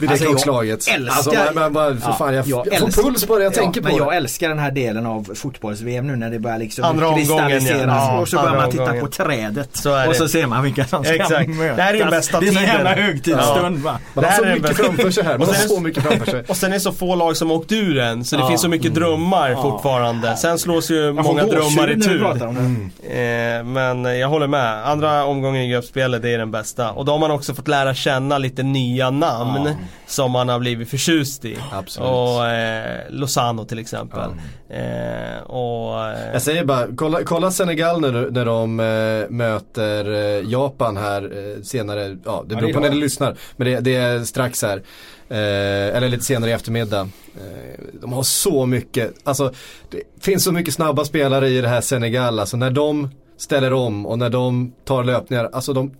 vid 0.00 0.08
det 0.08 0.12
Alltså, 0.12 0.24
jag 0.24 0.30
klockslaget. 0.30 0.88
älskar- 0.88 1.16
Alltså, 1.16 1.32
men, 1.54 1.72
men, 1.72 2.00
för 2.00 2.08
Ja, 2.10 2.14
fan, 2.18 2.34
jag, 2.34 2.46
jag 2.46 2.66
jag, 2.70 2.78
får 2.78 2.86
älskar- 2.86 3.02
puls 3.02 3.26
bara 3.28 3.42
jag 3.42 3.52
Ja, 3.52 3.62
tänker 3.62 3.82
men 3.82 3.92
på 3.92 3.98
jag 3.98 4.12
det. 4.12 4.16
älskar 4.16 4.48
den 4.48 4.58
här 4.58 4.70
delen 4.70 5.06
av 5.06 5.34
fotbolls-VM 5.34 6.06
nu 6.06 6.16
när 6.16 6.30
det 6.30 6.38
börjar 6.38 6.58
liksom 6.58 6.84
Andra 6.84 7.14
kristalliseras 7.14 7.86
ja. 7.86 8.18
och 8.20 8.28
så 8.28 8.36
börjar 8.36 8.54
man 8.56 8.70
titta 8.70 8.82
omgången. 8.82 9.04
på 9.04 9.10
trädet. 9.10 9.76
Så 9.76 10.08
och 10.08 10.16
så 10.16 10.28
ser 10.28 10.46
man 10.46 10.62
vilka 10.62 10.84
som 10.84 11.04
ska 11.04 11.14
Exakt. 11.14 11.48
mötas. 11.48 11.76
Det 11.76 11.82
här 11.82 11.94
är 11.94 11.98
den 11.98 12.10
bästa 12.10 12.40
Det 12.40 12.46
är 12.46 12.48
en 12.48 12.54
tiden. 12.56 12.68
jävla 12.68 12.94
högtidsstund 12.94 13.78
va. 13.78 13.98
Man 14.14 14.24
Det 14.24 14.30
har 14.30 14.36
så 14.36 14.44
mycket 14.44 14.62
bästa- 14.62 14.82
framför 14.84 15.10
sig 15.10 15.24
här. 15.24 15.32
Man 15.32 15.40
Och 15.40 15.46
har 15.46 15.54
sen- 15.54 15.68
så 15.68 15.80
mycket 15.80 16.02
framför 16.02 16.26
sig. 16.26 16.44
Och 16.48 16.56
sen 16.56 16.70
är 16.70 16.74
det 16.74 16.80
så 16.80 16.92
få 16.92 17.14
lag 17.14 17.36
som 17.36 17.50
åkt 17.50 17.72
ur 17.72 17.98
än 17.98 18.24
så 18.24 18.36
det 18.36 18.42
Ja. 18.42 18.48
finns 18.48 18.60
så 18.60 18.68
mycket 18.68 18.94
drömmar 18.94 19.54
fortfarande. 19.62 20.36
Sen 20.36 20.58
slås 20.58 20.90
ju 20.90 20.94
Jag 20.96 21.16
får 21.16 21.22
många 21.22 21.42
drömmar 21.44 21.90
i 21.90 22.00
tur. 22.00 22.26
det. 22.34 23.56
Eh, 23.58 23.64
men 23.64 24.18
jag 24.18 24.28
håller 24.28 24.46
med. 24.46 24.86
Andra 24.88 25.24
omgången 25.24 25.62
i 25.62 25.68
gruppspelet 25.70 26.22
det 26.22 26.30
är 26.34 26.38
den 26.38 26.50
bästa. 26.50 26.90
Och 26.90 27.04
då 27.04 27.12
har 27.12 27.18
man 27.18 27.30
också 27.30 27.54
fått 27.54 27.68
lära 27.68 27.94
känna 27.94 28.38
lite 28.38 28.62
nya 28.62 29.10
namn 29.10 29.74
som 30.06 30.30
man 30.30 30.48
har 30.48 30.58
blivit 30.58 30.90
förtjust 30.90 31.44
i. 31.44 31.56
Absolut. 31.72 32.08
Och 32.08 32.46
eh, 32.46 33.00
Lozano 33.10 33.64
till 33.64 33.78
exempel. 33.78 34.30
Eh, 34.68 35.42
och, 35.42 36.06
eh, 36.08 36.32
Jag 36.32 36.42
säger 36.42 36.64
bara, 36.64 36.86
kolla, 36.96 37.24
kolla 37.24 37.50
Senegal 37.50 38.00
när, 38.00 38.30
när 38.30 38.44
de 38.44 38.80
eh, 38.80 39.30
möter 39.30 40.12
eh, 40.12 40.50
Japan 40.50 40.96
här 40.96 41.22
eh, 41.22 41.62
senare, 41.62 42.16
ja 42.24 42.44
det 42.48 42.56
beror 42.56 42.72
på 42.72 42.80
när 42.80 42.90
du 42.90 42.96
lyssnar. 43.00 43.36
Men 43.56 43.66
det, 43.66 43.80
det 43.80 43.96
är 43.96 44.24
strax 44.24 44.62
här. 44.62 44.82
Eh, 45.28 45.96
eller 45.96 46.08
lite 46.08 46.24
senare 46.24 46.50
i 46.50 46.52
eftermiddag. 46.52 47.00
Eh, 47.00 47.80
de 48.00 48.12
har 48.12 48.22
så 48.22 48.66
mycket, 48.66 49.14
alltså 49.24 49.52
det 49.90 50.02
finns 50.20 50.44
så 50.44 50.52
mycket 50.52 50.74
snabba 50.74 51.04
spelare 51.04 51.48
i 51.48 51.60
det 51.60 51.68
här 51.68 51.80
Senegal. 51.80 52.38
Alltså 52.38 52.56
när 52.56 52.70
de 52.70 53.10
ställer 53.38 53.72
om 53.72 54.06
och 54.06 54.18
när 54.18 54.30
de 54.30 54.72
tar 54.84 55.04
löpningar, 55.04 55.50
alltså 55.52 55.72
de 55.72 55.94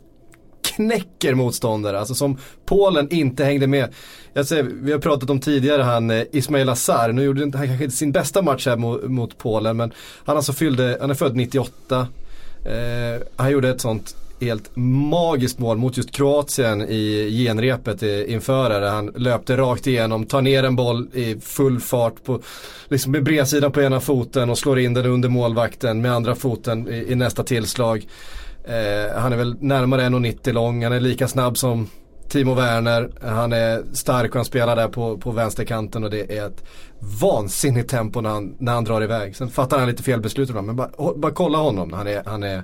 knäcker 0.77 1.35
motståndare. 1.35 1.99
Alltså 1.99 2.15
som 2.15 2.39
Polen 2.67 3.09
inte 3.11 3.45
hängde 3.45 3.67
med. 3.67 3.89
Jag 4.33 4.47
säger, 4.47 4.63
vi 4.63 4.93
har 4.93 4.99
pratat 4.99 5.31
om 5.31 5.41
tidigare 5.41 5.83
han 5.83 6.11
eh, 6.11 6.23
Ismail 6.33 6.69
Assar. 6.69 7.13
Nu 7.13 7.23
gjorde 7.23 7.41
han 7.41 7.53
kanske 7.53 7.85
inte 7.85 7.97
sin 7.97 8.13
bästa 8.13 8.43
match 8.43 8.67
här 8.67 8.77
mot, 8.77 9.03
mot 9.03 9.39
Polen 9.39 9.77
men 9.77 9.93
han 10.25 10.37
alltså 10.37 10.53
fyllde, 10.53 10.99
han 11.01 11.11
är 11.11 11.15
född 11.15 11.37
98. 11.37 12.09
Eh, 12.65 13.23
han 13.37 13.51
gjorde 13.51 13.69
ett 13.69 13.81
sånt 13.81 14.15
helt 14.41 14.71
magiskt 14.77 15.59
mål 15.59 15.79
mot 15.79 15.97
just 15.97 16.11
Kroatien 16.11 16.83
i 16.83 17.31
genrepet 17.31 18.03
eh, 18.03 18.33
inför 18.33 18.71
det. 18.71 18.81
där 18.81 18.91
Han 18.91 19.07
löpte 19.07 19.57
rakt 19.57 19.87
igenom, 19.87 20.27
tar 20.27 20.43
ner 20.43 20.65
en 20.65 20.77
boll 20.77 21.09
i 21.15 21.41
full 21.41 21.81
fart 21.81 22.25
på, 22.25 22.41
liksom 22.89 23.13
med 23.13 23.25
bredsidan 23.25 23.73
på 23.73 23.83
ena 23.83 24.01
foten 24.01 24.51
och 24.51 24.59
slår 24.59 24.79
in 24.79 24.95
den 24.95 25.07
under 25.07 25.29
målvakten 25.29 26.01
med 26.01 26.13
andra 26.13 26.35
foten 26.35 26.89
i, 26.89 27.13
i 27.13 27.15
nästa 27.15 27.43
tillslag. 27.43 28.07
Eh, 28.65 29.21
han 29.21 29.33
är 29.33 29.37
väl 29.37 29.57
närmare 29.61 30.03
1,90 30.03 30.53
lång, 30.53 30.85
han 30.85 30.93
är 30.93 31.01
lika 31.01 31.29
snabb 31.29 31.59
som 31.59 31.89
Timo 32.29 32.55
Werner, 32.55 33.11
han 33.23 33.53
är 33.53 33.83
stark 33.93 34.31
och 34.31 34.37
han 34.37 34.45
spelar 34.45 34.77
där 34.77 34.89
på, 34.89 35.19
på 35.19 35.31
vänsterkanten 35.31 36.05
och 36.05 36.11
det 36.11 36.39
är 36.39 36.47
ett 36.47 36.65
vansinnigt 37.21 37.91
tempo 37.91 38.21
när 38.21 38.31
han, 38.31 38.57
när 38.59 38.73
han 38.73 38.85
drar 38.85 39.03
iväg. 39.03 39.37
Sen 39.37 39.51
fattar 39.51 39.79
han 39.79 39.89
lite 39.89 40.03
fel 40.03 40.21
beslut 40.21 40.49
ibland 40.49 40.67
men 40.67 40.77
bara, 40.77 41.15
bara 41.17 41.33
kolla 41.33 41.59
honom, 41.59 41.93
han 41.93 42.07
är, 42.07 42.23
han 42.27 42.43
är, 42.43 42.63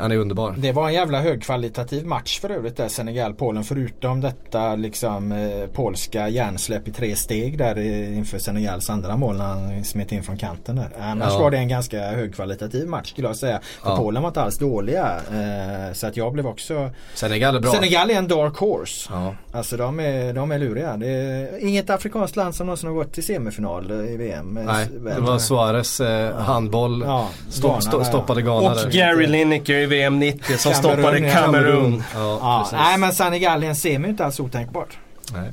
han 0.00 0.12
är 0.12 0.16
underbar. 0.16 0.54
Det 0.58 0.72
var 0.72 0.88
en 0.88 0.94
jävla 0.94 1.20
högkvalitativ 1.20 2.06
match 2.06 2.40
för 2.40 2.50
övrigt 2.50 2.76
där 2.76 2.88
Senegal-Polen 2.88 3.64
förutom 3.64 4.20
detta 4.20 4.74
liksom 4.74 5.32
eh, 5.32 5.66
polska 5.72 6.28
hjärnsläpp 6.28 6.88
i 6.88 6.92
tre 6.92 7.16
steg 7.16 7.58
där 7.58 7.76
eh, 7.76 8.16
inför 8.18 8.38
Senegals 8.38 8.90
andra 8.90 9.16
mål 9.16 9.36
när 9.36 9.44
han 9.44 9.84
smet 9.84 10.12
in 10.12 10.22
från 10.22 10.36
kanten 10.36 10.76
där. 10.76 10.88
Annars 11.00 11.32
Ja. 11.32 11.38
var 11.38 11.50
det 11.50 11.58
en 11.58 11.68
ganska 11.68 12.00
högkvalitativ 12.00 12.88
match 12.88 13.10
skulle 13.10 13.26
jag 13.28 13.36
säga. 13.36 13.60
För 13.82 13.90
Ja. 13.90 13.96
Polen 13.96 14.22
var 14.22 14.28
inte 14.28 14.42
alls 14.42 14.58
dåliga. 14.58 15.16
Eh, 15.32 15.92
så 15.92 16.06
att 16.06 16.16
jag 16.16 16.32
blev 16.32 16.46
också 16.46 16.90
Senegal 17.14 17.56
är 17.56 17.60
bra. 17.60 17.72
Senegal 17.72 18.10
är 18.10 18.14
en 18.14 18.28
dark 18.28 18.56
horse. 18.56 19.10
Ja. 19.12 19.34
Alltså 19.52 19.76
de 19.76 20.00
är, 20.00 20.32
de 20.32 20.50
är 20.52 20.58
luriga. 20.58 20.96
Det 20.96 21.08
är 21.08 21.58
inget 21.68 21.90
afrikanskt 21.90 22.36
land 22.36 22.54
som 22.54 22.66
någonsin 22.66 22.88
har 22.88 22.94
gått 22.96 23.12
till 23.12 23.24
semifinal 23.24 23.90
i 23.90 24.16
VM. 24.16 24.58
Nej, 24.66 24.86
det 25.14 25.20
var 25.20 25.38
Suarez 25.38 26.00
eh, 26.00 26.36
handboll, 26.36 27.02
Ja, 27.06 27.28
stopp, 27.50 27.70
Ghana 27.70 27.80
stopp, 27.80 28.00
där, 28.00 28.08
stoppade. 28.08 28.42
Ghana 28.42 28.70
och 28.70 28.76
där. 28.76 28.90
Gary 28.90 29.26
Lineker 29.26 29.73
i 29.82 29.86
VM 29.86 30.18
90 30.18 30.58
som 30.58 30.72
Kamerun, 30.72 30.96
stoppade. 30.96 31.30
Kamerun. 31.30 32.02
Ja, 32.14 32.38
Ja, 32.42 32.68
nej 32.72 32.98
men 32.98 33.12
Senegal 33.12 33.64
i 33.64 33.66
en 33.66 33.76
semi 33.76 34.04
är 34.06 34.10
inte 34.10 34.24
alls 34.24 34.40
otänkbart. 34.40 34.98
Nej. 35.32 35.50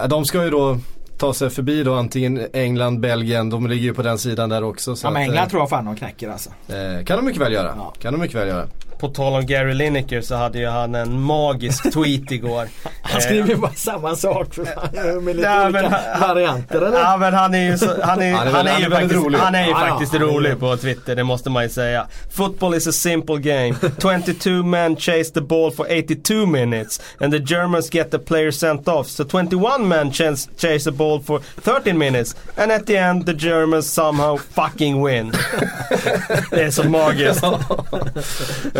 Eh, 0.00 0.08
de 0.08 0.24
ska 0.24 0.44
ju 0.44 0.50
då 0.50 0.78
ta 1.18 1.34
sig 1.34 1.50
förbi 1.50 1.82
då 1.84 1.94
antingen 1.94 2.46
England, 2.52 3.00
Belgien, 3.00 3.50
de 3.50 3.66
ligger 3.66 3.82
ju 3.84 3.94
på 3.94 4.02
den 4.02 4.18
sidan 4.18 4.48
där 4.48 4.64
också. 4.64 4.96
Så 4.96 5.06
Ja, 5.06 5.10
men 5.10 5.22
att, 5.22 5.28
England 5.28 5.48
tror 5.48 5.62
jag 5.62 5.70
fan 5.70 5.84
de 5.84 5.96
knäcker 5.96 6.30
alltså. 6.30 6.50
eh, 6.68 7.04
kan 7.04 7.16
de 7.16 7.24
mycket 7.24 7.42
väl 7.42 7.52
göra. 7.52 7.74
Ja. 7.76 7.94
Kan 8.02 8.12
de 8.12 8.20
mycket 8.20 8.36
väl 8.36 8.48
göra. 8.48 8.66
På 8.98 9.08
tal 9.08 9.34
om 9.34 9.46
Gary 9.46 9.74
Lineker 9.74 10.20
så 10.20 10.34
hade 10.34 10.58
ju 10.58 10.66
han 10.66 10.94
en 10.94 11.20
magisk 11.20 11.92
tweet 11.92 12.30
igår. 12.32 12.68
Han 13.02 13.20
skriver 13.20 13.48
ju 13.48 13.56
bara 13.56 13.72
samma 13.72 14.16
sak 14.16 14.54
för 14.54 14.64
fan. 14.64 15.24
Med 15.24 15.36
lite 15.36 15.48
Ja, 15.48 15.64
olika 15.64 15.82
men 15.82 15.92
han- 15.92 16.20
varianter 16.34 16.80
eller? 16.82 16.98
Ja 17.00 17.16
men 17.16 17.34
han 17.34 17.54
är 17.54 17.70
ju, 17.70 17.78
så, 17.78 17.86
han 18.02 18.22
är, 18.22 18.32
Han 18.32 18.46
är 18.48 18.52
han 18.52 18.66
är 18.66 18.78
ju 18.78 18.82
han 18.84 18.84
är 18.84 18.88
väldigt 18.90 18.92
faktiskt, 19.00 19.24
rolig. 19.24 19.38
han 19.38 19.54
är 19.54 19.64
ju 19.64 19.70
Ja, 19.70 19.80
ja, 19.86 19.90
faktiskt 19.90 20.14
är 20.14 20.18
rolig 20.18 20.50
ju- 20.50 20.56
på 20.56 20.76
Twitter, 20.76 21.16
det 21.16 21.24
måste 21.24 21.50
man 21.50 21.62
ju 21.62 21.68
säga. 21.68 22.06
Football 22.36 22.74
is 22.74 22.86
a 22.86 22.92
simple 22.92 23.36
game. 23.38 23.74
22 24.02 24.50
men 24.50 24.96
chase 24.96 25.24
the 25.34 25.40
ball 25.40 25.70
for 25.72 25.86
82 25.90 26.46
minutes 26.46 27.00
and 27.20 27.32
the 27.32 27.54
Germans 27.54 27.90
get 27.94 28.10
the 28.10 28.18
player 28.18 28.50
sent 28.50 28.88
off. 28.88 29.06
So 29.08 29.24
21 29.24 29.88
men 29.88 30.12
chase, 30.12 30.50
chase 30.56 30.84
the 30.90 30.96
ball 30.96 31.20
for 31.22 31.40
13 31.62 31.98
minutes 31.98 32.36
and 32.56 32.72
at 32.72 32.86
the 32.86 32.96
end 32.96 33.26
the 33.26 33.32
Germans 33.34 33.92
somehow 33.94 34.36
fucking 34.54 35.06
win. 35.06 35.32
det 36.50 36.62
är 36.62 36.70
så 36.70 36.88
magiskt. 36.88 37.44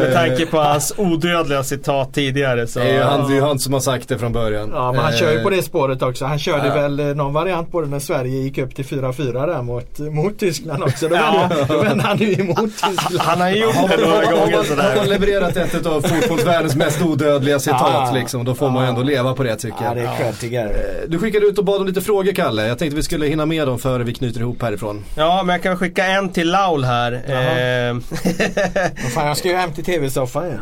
Med 0.06 0.14
tanke 0.14 0.46
på 0.46 0.58
hans 0.58 0.92
odödliga 0.96 1.62
citat 1.62 2.14
tidigare 2.14 2.66
så... 2.66 2.78
Det 2.78 2.88
är 2.88 2.94
ju 2.94 3.00
han, 3.02 3.30
det 3.30 3.36
är 3.36 3.40
han 3.40 3.58
som 3.58 3.72
har 3.72 3.80
sagt 3.80 4.08
det 4.08 4.18
från 4.18 4.32
början. 4.32 4.70
Ja 4.74 4.92
men 4.92 5.00
han 5.00 5.12
kör 5.12 5.32
ju 5.32 5.42
på 5.42 5.50
Eh, 5.50 5.56
det 5.56 5.62
spåret 5.62 6.02
också. 6.02 6.24
Han 6.24 6.38
körde 6.38 6.66
Ja. 6.68 6.74
väl 6.74 7.00
eh, 7.00 7.06
någon 7.06 7.32
variant 7.32 7.72
på 7.72 7.80
det 7.80 7.86
när 7.86 7.98
Sverige 7.98 8.38
gick 8.42 8.58
upp 8.58 8.74
till 8.74 8.84
4-4 8.84 9.46
där 9.46 9.62
mot, 9.62 9.98
mot 9.98 10.38
Tyskland 10.38 10.82
också. 10.82 11.08
Då 11.08 11.14
Ja. 11.16 11.48
vände, 11.50 11.64
då 11.74 11.82
vände 11.82 12.04
han 12.04 12.18
ju 12.18 12.32
emot 12.32 12.58
Tyskland. 12.58 13.18
Han 13.20 13.40
har 13.40 13.50
ju 13.50 13.56
gjort 13.62 13.74
det 13.74 14.06
några 14.06 14.24
gånger 14.24 14.36
man, 14.36 14.50
har 14.50 14.56
man 14.56 14.64
sådär. 14.64 15.06
levererat 15.06 15.56
ett 15.56 15.86
av 15.86 16.00
fotbollsvärldens 16.00 16.76
mest 16.76 17.02
odödliga 17.02 17.58
citat 17.58 17.80
Ja. 17.92 18.10
liksom, 18.14 18.44
då 18.44 18.54
får 18.54 18.70
man 18.70 18.82
ju 18.84 18.88
ändå 18.88 19.02
leva 19.02 19.34
på 19.34 19.42
det 19.42 19.56
tycker 19.56 19.76
Ja 19.80 19.86
jag. 19.86 19.96
det 19.96 20.24
är 20.24 20.32
till 20.32 20.48
Gary. 20.48 20.70
Eh, 20.70 21.08
Du 21.08 21.18
skickade 21.18 21.46
ut 21.46 21.58
och 21.58 21.64
bad 21.64 21.80
om 21.80 21.86
lite 21.86 22.00
frågor 22.00 22.32
Kalle. 22.32 22.66
Jag 22.66 22.78
tänkte 22.78 22.96
vi 22.96 23.02
skulle 23.02 23.26
hinna 23.26 23.46
med 23.46 23.66
dem 23.66 23.78
före 23.78 24.04
vi 24.04 24.14
knyter 24.14 24.40
ihop 24.40 24.62
härifrån. 24.62 25.04
Ja, 25.16 25.42
men 25.44 25.52
jag 25.54 25.62
kan 25.62 25.76
skicka 25.78 26.06
en 26.06 26.28
till 26.32 26.50
Laul 26.50 26.84
här. 26.84 27.12
Eh, 27.12 27.96
fan, 29.14 29.26
jag 29.26 29.36
ska 29.36 29.48
ju 29.48 29.56
hem 29.56 29.72
till 29.72 29.84
tv-soffan 29.96 30.46
igen. 30.46 30.60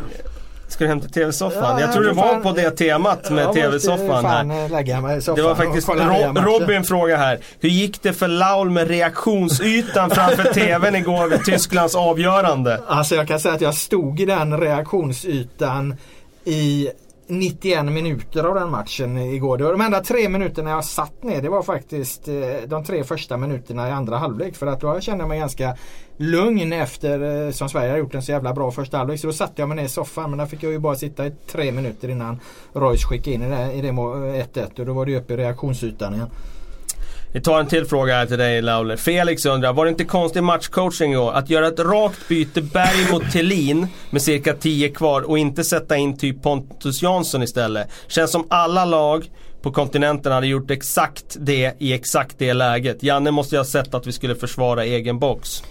Ska 0.67 0.83
du 0.83 0.87
hem 0.87 1.01
till 1.01 1.11
tv-soffan? 1.11 1.63
Ja, 1.63 1.79
jag 1.79 1.93
tror 1.93 2.05
ja, 2.05 2.09
du 2.09 2.15
var 2.15 2.39
på 2.39 2.51
det 2.51 2.71
temat 2.71 3.31
med 3.31 3.53
tv-soffan 3.53 4.25
här. 4.25 4.69
lägga 4.69 5.01
mig 5.01 5.17
i 5.17 5.21
soffan 5.21 5.35
Det 5.35 5.47
var 5.47 5.55
faktiskt 5.55 5.89
och 5.89 5.95
kolla 5.95 6.13
nya 6.13 6.27
Ro 6.27 6.33
matcher. 6.33 6.45
Robin 6.45 6.83
fråga 6.83 7.17
här. 7.17 7.39
Hur 7.59 7.69
gick 7.69 8.01
det 8.01 8.13
för 8.13 8.27
Laul 8.27 8.69
med 8.69 8.87
reaktionsytan 8.87 10.09
framför 10.09 10.43
tvn 10.53 10.95
igår 10.95 11.27
vid 11.27 11.43
Tysklands 11.43 11.95
avgörande? 11.95 12.81
Alltså 12.87 13.15
jag 13.15 13.27
kan 13.27 13.39
säga 13.39 13.55
att 13.55 13.61
jag 13.61 13.75
stod 13.75 14.19
i 14.19 14.25
den 14.25 14.59
reaktionsytan 14.59 15.95
i 16.45 16.89
91 17.27 17.85
minuter 17.85 18.43
av 18.43 18.55
den 18.55 18.71
matchen 18.71 19.17
igår. 19.17 19.57
Det 19.57 19.63
var 19.63 19.71
de 19.71 19.81
enda 19.81 20.03
tre 20.03 20.29
minuterna 20.29 20.69
jag 20.69 20.85
satt 20.85 21.23
ner. 21.23 21.41
Det 21.41 21.49
var 21.49 21.63
faktiskt 21.63 22.27
eh, 22.27 22.33
de 22.67 22.83
tre 22.83 23.03
första 23.03 23.37
minuterna 23.37 23.89
i 23.89 23.91
andra 23.91 24.17
halvlek. 24.17 24.55
För 24.55 24.67
att 24.67 24.81
då 24.81 24.99
kände 24.99 25.21
jag 25.21 25.29
mig 25.29 25.39
ganska 25.39 25.77
lugn 26.17 26.73
efter 26.73 27.45
eh, 27.45 27.51
som 27.51 27.69
Sverige 27.69 27.91
har 27.91 27.97
gjort 27.97 28.15
en 28.15 28.21
så 28.21 28.31
jävla 28.31 28.53
bra 28.53 28.71
första 28.71 28.97
halvlek. 28.97 29.19
Så 29.19 29.27
då 29.27 29.33
satte 29.33 29.61
jag 29.61 29.69
mig 29.69 29.75
ner 29.75 29.83
i 29.83 29.89
soffan. 29.89 30.29
Men 30.29 30.39
där 30.39 30.45
fick 30.45 30.63
jag 30.63 30.71
ju 30.71 30.79
bara 30.79 30.95
sitta 30.95 31.27
i 31.27 31.31
tre 31.51 31.71
minuter 31.71 32.09
innan 32.09 32.39
Royce 32.73 33.03
skickade 33.03 33.35
in 33.35 33.43
i 33.43 33.49
det, 33.49 33.73
i 33.73 33.81
det 33.81 33.91
1-1. 33.91 34.79
Och 34.79 34.85
då 34.85 34.93
var 34.93 35.05
det 35.05 35.17
upp 35.17 35.31
i 35.31 35.37
reaktionsytan 35.37 36.13
igen. 36.13 36.29
Vi 37.35 37.41
tar 37.41 37.59
en 37.59 37.67
till 37.67 37.85
fråga 37.85 38.13
här 38.13 38.25
till 38.25 38.37
dig 38.37 38.61
Laule. 38.61 38.97
Felix 38.97 39.45
undrar, 39.45 39.73
var 39.73 39.85
det 39.85 39.89
inte 39.89 40.05
konstig 40.05 40.43
matchcoaching 40.43 41.11
igår? 41.11 41.33
Att 41.33 41.49
göra 41.49 41.67
ett 41.67 41.79
rakt 41.79 42.27
byte 42.27 42.61
Berg 42.61 43.11
mot 43.11 43.31
Thelin 43.31 43.87
med 44.09 44.21
cirka 44.21 44.53
10 44.53 44.89
kvar 44.89 45.21
och 45.21 45.37
inte 45.37 45.63
sätta 45.63 45.97
in 45.97 46.17
typ 46.17 46.43
Pontus 46.43 47.01
Jansson 47.01 47.43
istället. 47.43 47.89
Känns 48.07 48.31
som 48.31 48.45
alla 48.49 48.85
lag 48.85 49.29
på 49.61 49.71
kontinenten 49.71 50.31
hade 50.31 50.47
gjort 50.47 50.71
exakt 50.71 51.37
det 51.39 51.75
i 51.79 51.93
exakt 51.93 52.35
det 52.39 52.53
läget. 52.53 53.03
Janne 53.03 53.31
måste 53.31 53.55
ju 53.55 53.59
ha 53.59 53.65
sett 53.65 53.93
att 53.93 54.07
vi 54.07 54.11
skulle 54.11 54.35
försvara 54.35 54.85
egen 54.85 55.19
box. 55.19 55.63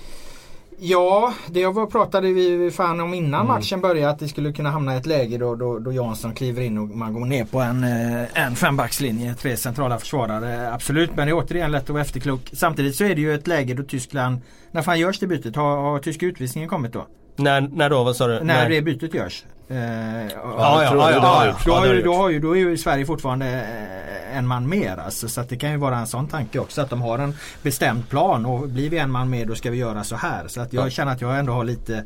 Ja, 0.78 1.34
det 1.46 1.66
var, 1.66 1.86
pratade 1.86 2.32
vi 2.32 2.70
fan 2.70 3.00
om 3.00 3.14
innan 3.14 3.46
matchen 3.46 3.80
började 3.80 4.10
att 4.10 4.18
det 4.18 4.28
skulle 4.28 4.52
kunna 4.52 4.70
hamna 4.70 4.94
i 4.94 4.98
ett 4.98 5.06
läge 5.06 5.38
då, 5.38 5.54
då, 5.54 5.78
då 5.78 5.92
Jansson 5.92 6.34
kliver 6.34 6.62
in 6.62 6.78
och 6.78 6.88
man 6.88 7.12
går 7.14 7.26
ner 7.26 7.44
på 7.44 7.60
en, 7.60 7.84
eh, 7.84 8.44
en 8.46 8.56
fembackslinje. 8.56 9.34
Tre 9.34 9.56
centrala 9.56 9.98
försvarare. 9.98 10.72
Absolut, 10.72 11.16
men 11.16 11.26
det 11.26 11.30
är 11.32 11.34
återigen 11.34 11.72
lätt 11.72 11.82
att 11.82 11.90
vara 11.90 12.02
efterklok. 12.02 12.50
Samtidigt 12.52 12.96
så 12.96 13.04
är 13.04 13.14
det 13.14 13.20
ju 13.20 13.34
ett 13.34 13.46
läge 13.46 13.74
då 13.74 13.82
Tyskland, 13.82 14.38
när 14.70 14.82
fan 14.82 14.98
görs 14.98 15.18
det 15.18 15.26
bytet? 15.26 15.56
Har, 15.56 15.76
har 15.76 15.98
tyska 15.98 16.26
utvisningen 16.26 16.68
kommit 16.68 16.92
då? 16.92 17.06
När, 17.36 17.60
när 17.60 17.90
då? 17.90 18.04
Vad 18.04 18.16
sa 18.16 18.26
du? 18.26 18.40
När 18.44 18.68
det 18.68 18.82
bytet 18.82 19.14
görs? 19.14 19.44
Eh, 19.68 19.76
Ja, 19.76 20.32
ja, 20.32 20.82
ja, 20.82 20.88
tror 20.90 21.00
ja, 21.00 21.10
ja, 21.10 21.20
har 21.20 21.46
ja, 21.46 21.52
Då, 21.64 21.70
ja, 21.72 21.78
har 21.78 21.86
ju, 21.86 22.02
då, 22.02 22.14
har 22.14 22.28
ju, 22.30 22.40
då 22.40 22.56
är 22.56 22.60
ju 22.60 22.76
Sverige 22.76 23.06
fortfarande 23.06 23.46
eh, 23.46 24.36
en 24.38 24.46
man 24.46 24.68
mer. 24.68 24.96
Alltså, 24.96 25.28
så 25.28 25.42
det 25.48 25.56
kan 25.56 25.70
ju 25.70 25.76
vara 25.76 25.96
en 25.98 26.06
sån 26.06 26.26
tanke 26.28 26.58
också. 26.58 26.80
Att 26.82 26.90
de 26.90 27.02
har 27.02 27.18
en 27.18 27.34
bestämd 27.62 28.08
plan 28.08 28.46
och 28.46 28.68
blir 28.68 28.90
vi 28.90 28.98
en 28.98 29.10
man 29.10 29.30
mer 29.30 29.46
då 29.46 29.54
ska 29.54 29.70
vi 29.70 29.76
göra 29.76 30.04
så 30.04 30.16
här. 30.16 30.48
Så 30.48 30.60
att 30.60 30.72
jag 30.72 30.92
känner 30.92 31.12
att 31.12 31.20
jag 31.20 31.38
ändå 31.38 31.52
har 31.52 31.64
lite 31.64 32.04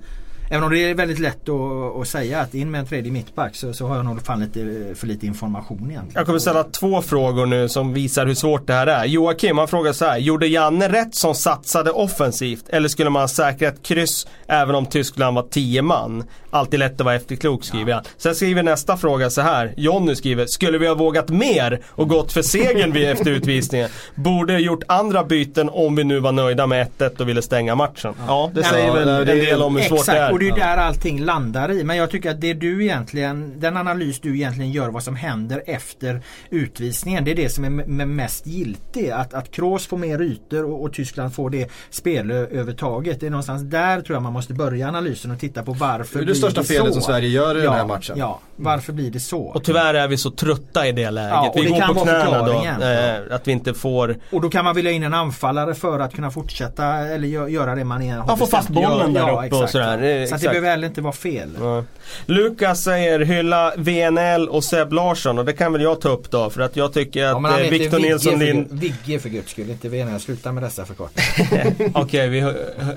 Även 0.50 0.64
om 0.64 0.70
det 0.70 0.78
är 0.90 0.94
väldigt 0.94 1.18
lätt 1.18 1.48
att, 1.48 1.96
att 2.00 2.08
säga 2.08 2.40
att 2.40 2.54
in 2.54 2.70
med 2.70 2.78
en 2.80 2.86
tredje 2.86 3.12
mittback 3.12 3.56
så, 3.56 3.72
så 3.72 3.86
har 3.86 3.96
jag 3.96 4.04
nog 4.04 4.26
fan 4.26 4.40
lite, 4.40 4.94
för 4.94 5.06
lite 5.06 5.26
information 5.26 5.76
egentligen. 5.78 6.10
Jag 6.14 6.26
kommer 6.26 6.38
ställa 6.38 6.64
två 6.64 7.02
frågor 7.02 7.46
nu 7.46 7.68
som 7.68 7.92
visar 7.94 8.26
hur 8.26 8.34
svårt 8.34 8.66
det 8.66 8.72
här 8.72 8.86
är. 8.86 9.04
Joakim 9.04 9.58
han 9.58 9.68
frågar 9.68 9.92
så 9.92 10.04
här. 10.04 10.18
Gjorde 10.18 10.46
Janne 10.46 10.88
rätt 10.88 11.14
som 11.14 11.34
satsade 11.34 11.90
offensivt? 11.90 12.64
Eller 12.68 12.88
skulle 12.88 13.10
man 13.10 13.28
säkra 13.28 13.68
ett 13.68 13.82
kryss 13.82 14.26
även 14.46 14.74
om 14.74 14.86
Tyskland 14.86 15.36
var 15.36 15.42
10 15.50 15.82
man? 15.82 16.24
Alltid 16.50 16.78
lätt 16.78 16.92
att 17.00 17.04
vara 17.04 17.14
efterklok 17.14 17.64
skriver 17.64 17.92
han. 17.92 18.02
Sen 18.16 18.34
skriver 18.34 18.62
nästa 18.62 18.96
fråga 18.96 19.30
så 19.30 19.40
här. 19.40 19.74
Jonny 19.76 20.14
skriver. 20.14 20.46
Skulle 20.46 20.78
vi 20.78 20.86
ha 20.86 20.94
vågat 20.94 21.28
mer 21.28 21.80
och 21.88 22.08
gått 22.08 22.32
för 22.32 22.42
segern 22.42 22.92
vid 22.92 23.08
efter 23.08 23.30
utvisningen? 23.30 23.90
Borde 24.14 24.58
gjort 24.58 24.82
andra 24.88 25.24
byten 25.24 25.68
om 25.72 25.96
vi 25.96 26.04
nu 26.04 26.20
var 26.20 26.32
nöjda 26.32 26.66
med 26.66 26.86
1-1 26.98 27.20
och 27.20 27.28
ville 27.28 27.42
stänga 27.42 27.74
matchen. 27.74 28.14
Ja, 28.26 28.50
det 28.54 28.60
Ja, 28.60 28.66
säger 28.68 28.92
väl 28.94 29.06
det 29.06 29.12
är- 29.12 29.36
en 29.36 29.44
del 29.44 29.62
om 29.62 29.76
hur 29.76 29.82
svårt 29.82 29.98
Exakt, 29.98 30.16
det 30.18 30.24
är. 30.24 30.30
Och 30.38 30.44
det 30.56 30.62
är 30.62 30.66
där 30.66 30.76
allting 30.82 31.20
landar 31.24 31.70
i. 31.72 31.84
Men 31.84 31.96
jag 31.96 32.10
tycker 32.10 32.30
att 32.30 32.40
det 32.40 32.54
du 32.54 32.84
egentligen, 32.84 33.60
den 33.60 33.76
analys 33.76 34.20
du 34.20 34.34
egentligen 34.34 34.70
gör 34.72 34.88
vad 34.88 35.02
som 35.02 35.16
händer 35.16 35.62
efter 35.66 36.22
utvisningen. 36.50 37.24
Det 37.24 37.30
är 37.30 37.34
det 37.34 37.48
som 37.48 37.64
är 37.64 37.70
mest 38.06 38.46
giltig. 38.46 39.10
Att, 39.10 39.34
att 39.34 39.50
Kroos 39.50 39.86
får 39.86 39.96
mer 39.96 40.22
ytor 40.22 40.64
och, 40.64 40.82
och 40.82 40.92
Tyskland 40.92 41.34
får 41.34 41.50
det 41.50 41.70
spelövertaget. 41.90 43.20
Det 43.20 43.26
är 43.26 43.30
någonstans 43.30 43.62
där 43.62 44.00
tror 44.00 44.16
jag 44.16 44.22
man 44.22 44.32
måste 44.32 44.54
börja 44.54 44.88
analysen 44.88 45.30
och 45.30 45.38
titta 45.38 45.62
på 45.62 45.72
varför 45.72 46.14
Det 46.18 46.22
är 46.22 46.24
blir 46.24 46.34
det 46.34 46.40
största 46.40 46.62
felet 46.62 46.86
så? 46.86 46.92
som 46.92 47.02
Sverige 47.02 47.28
gör 47.28 47.54
i 47.56 47.64
ja, 47.64 47.70
den 47.70 47.72
här 47.80 47.86
matchen. 47.86 48.16
Ja, 48.18 48.40
varför 48.56 48.92
blir 48.92 49.10
det 49.10 49.20
så? 49.20 49.40
Och 49.42 49.64
tyvärr 49.64 49.94
är 49.94 50.08
vi 50.08 50.16
så 50.16 50.30
trötta 50.30 50.86
i 50.86 50.92
det 50.92 51.10
läget. 51.10 51.30
Ja, 51.32 51.48
och 51.48 51.56
vi 51.56 51.62
det 51.62 51.68
går 51.68 51.78
kan 51.80 51.94
på 51.94 52.04
vara 52.04 52.22
knäna 52.22 52.42
då. 52.46 52.84
Eh, 53.30 53.34
att 53.36 53.48
vi 53.48 53.52
inte 53.52 53.74
får 53.74 54.16
Och 54.32 54.40
då 54.40 54.48
kan 54.50 54.64
man 54.64 54.74
vilja 54.74 54.90
in 54.90 55.02
en 55.02 55.14
anfallare 55.14 55.74
för 55.74 56.00
att 56.00 56.14
kunna 56.14 56.30
fortsätta 56.30 56.84
eller 56.86 57.28
gö- 57.28 57.48
göra 57.48 57.74
det 57.74 57.84
man 57.84 58.02
är, 58.02 58.16
har 58.16 58.24
Ja, 58.28 58.36
få 58.36 58.46
fast 58.46 58.68
bollen 58.68 59.12
där 59.12 59.20
ja, 59.20 59.46
uppe 59.46 59.56
och 59.56 59.70
sådär. 59.70 60.26
Så 60.28 60.34
att 60.34 60.40
det 60.40 60.48
behöver 60.48 60.70
heller 60.70 60.86
inte 60.86 61.00
vara 61.00 61.12
fel. 61.12 61.50
Ja. 61.60 61.84
Lukas 62.26 62.82
säger 62.82 63.20
hylla 63.20 63.72
VNL 63.76 64.48
och 64.48 64.64
Seb 64.64 64.92
Larsson 64.92 65.38
och 65.38 65.44
det 65.44 65.52
kan 65.52 65.72
väl 65.72 65.82
jag 65.82 66.00
ta 66.00 66.08
upp 66.08 66.30
då 66.30 66.50
för 66.50 66.60
att 66.60 66.76
jag 66.76 66.92
tycker 66.92 67.24
att 67.24 67.42
han 67.42 67.62
eh, 67.62 67.70
Victor 67.70 67.98
Nilsson 67.98 68.38
för 68.38 68.46
Lind... 68.46 68.66
Vigge 68.70 69.18
för 69.18 69.28
guds 69.28 69.50
skull, 69.50 69.70
inte 69.70 69.88
VNL. 69.88 70.20
Sluta 70.20 70.52
med 70.52 70.62
dessa 70.62 70.84
förkortningar. 70.84 71.90
Okej, 71.94 72.28
vi, 72.28 72.54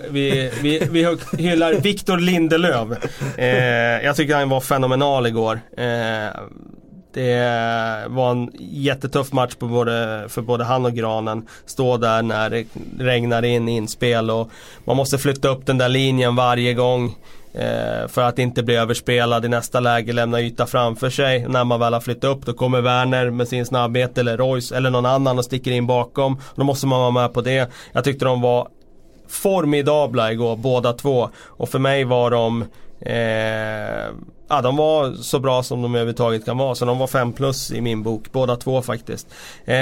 vi, 0.09 0.51
vi, 0.61 0.87
vi 0.91 1.17
hyllar 1.37 1.73
Victor 1.73 2.17
Lindelöf. 2.17 2.87
Eh, 3.37 3.47
jag 4.05 4.15
tycker 4.15 4.35
han 4.35 4.49
var 4.49 4.61
fenomenal 4.61 5.27
igår. 5.27 5.59
Eh, 5.77 5.85
det 7.13 8.05
var 8.07 8.31
en 8.31 8.51
jättetuff 8.59 9.33
match 9.33 9.55
på 9.55 9.67
både, 9.67 10.25
för 10.29 10.41
både 10.41 10.63
han 10.63 10.85
och 10.85 10.93
Granen. 10.93 11.47
Stå 11.65 11.97
där 11.97 12.21
när 12.21 12.49
det 12.49 12.65
regnar 12.99 13.45
in 13.45 13.69
inspel 13.69 14.29
och 14.29 14.49
man 14.85 14.97
måste 14.97 15.17
flytta 15.17 15.49
upp 15.49 15.65
den 15.65 15.77
där 15.77 15.89
linjen 15.89 16.35
varje 16.35 16.73
gång. 16.73 17.15
Eh, 17.53 18.07
för 18.07 18.21
att 18.21 18.39
inte 18.39 18.63
bli 18.63 18.75
överspelad 18.75 19.45
i 19.45 19.47
nästa 19.47 19.79
läge, 19.79 20.13
lämna 20.13 20.41
yta 20.41 20.65
framför 20.65 21.09
sig. 21.09 21.47
När 21.47 21.63
man 21.63 21.79
väl 21.79 21.93
har 21.93 22.01
flyttat 22.01 22.23
upp 22.23 22.45
då 22.45 22.53
kommer 22.53 22.81
Werner 22.81 23.29
med 23.29 23.47
sin 23.47 23.65
snabbhet 23.65 24.17
eller 24.17 24.37
Royce 24.37 24.75
eller 24.75 24.89
någon 24.89 25.05
annan 25.05 25.37
och 25.37 25.45
sticker 25.45 25.71
in 25.71 25.87
bakom. 25.87 26.39
Då 26.55 26.63
måste 26.63 26.87
man 26.87 26.99
vara 26.99 27.11
med 27.11 27.33
på 27.33 27.41
det. 27.41 27.71
Jag 27.91 28.03
tyckte 28.03 28.25
de 28.25 28.41
var 28.41 28.67
formidabla 29.27 30.31
igår 30.31 30.55
båda 30.55 30.93
två. 30.93 31.29
Och 31.45 31.69
för 31.69 31.79
mig 31.79 32.03
var 32.03 32.31
de 32.31 32.65
eh, 33.01 34.15
Ja, 34.51 34.61
de 34.61 34.75
var 34.75 35.13
så 35.13 35.39
bra 35.39 35.63
som 35.63 35.81
de 35.81 35.95
överhuvudtaget 35.95 36.45
kan 36.45 36.57
vara. 36.57 36.75
Så 36.75 36.85
de 36.85 36.97
var 36.97 37.07
5 37.07 37.33
plus 37.33 37.71
i 37.71 37.81
min 37.81 38.03
bok. 38.03 38.31
Båda 38.31 38.55
två 38.55 38.81
faktiskt. 38.81 39.27
Eh, 39.65 39.75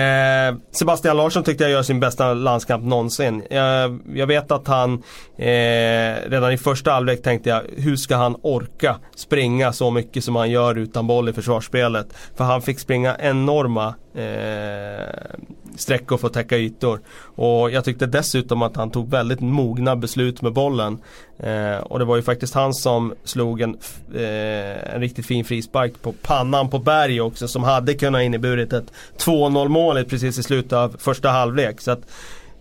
Sebastian 0.71 1.17
Larsson 1.17 1.43
tyckte 1.43 1.63
jag 1.63 1.71
gör 1.71 1.83
sin 1.83 1.99
bästa 1.99 2.33
landskamp 2.33 2.83
någonsin. 2.83 3.43
Jag, 3.49 3.99
jag 4.13 4.27
vet 4.27 4.51
att 4.51 4.67
han 4.67 4.93
eh, 5.37 6.29
redan 6.29 6.51
i 6.51 6.57
första 6.57 6.91
halvlek 6.91 7.21
tänkte 7.21 7.49
jag 7.49 7.61
hur 7.77 7.95
ska 7.95 8.15
han 8.15 8.35
orka 8.41 8.95
springa 9.15 9.73
så 9.73 9.91
mycket 9.91 10.23
som 10.23 10.35
han 10.35 10.49
gör 10.49 10.77
utan 10.77 11.07
boll 11.07 11.29
i 11.29 11.33
försvarsspelet. 11.33 12.07
För 12.35 12.43
han 12.43 12.61
fick 12.61 12.79
springa 12.79 13.17
enorma 13.19 13.95
eh, 14.15 15.35
sträckor 15.81 16.17
för 16.17 16.27
att 16.27 16.33
täcka 16.33 16.57
ytor. 16.57 16.99
Och 17.35 17.71
jag 17.71 17.85
tyckte 17.85 18.05
dessutom 18.05 18.61
att 18.61 18.75
han 18.75 18.91
tog 18.91 19.09
väldigt 19.09 19.39
mogna 19.39 19.95
beslut 19.95 20.41
med 20.41 20.53
bollen. 20.53 20.97
Eh, 21.39 21.77
och 21.77 21.99
det 21.99 22.05
var 22.05 22.15
ju 22.15 22.21
faktiskt 22.21 22.53
han 22.53 22.73
som 22.73 23.13
slog 23.23 23.61
en, 23.61 23.77
eh, 24.15 24.93
en 24.93 25.01
riktigt 25.01 25.25
fin 25.25 25.45
frispark 25.45 26.01
på 26.01 26.13
pannan 26.21 26.69
på 26.69 26.79
Berg 26.79 27.21
också 27.21 27.47
som 27.47 27.63
hade 27.63 27.93
kunnat 27.93 28.21
inneburit 28.21 28.73
ett 28.73 28.91
2-0 29.17 29.69
mål 29.69 30.05
precis 30.05 30.39
i 30.39 30.43
slutet 30.43 30.73
av 30.73 30.95
första 30.99 31.29
halvlek. 31.29 31.81
Så 31.81 31.91
att 31.91 32.01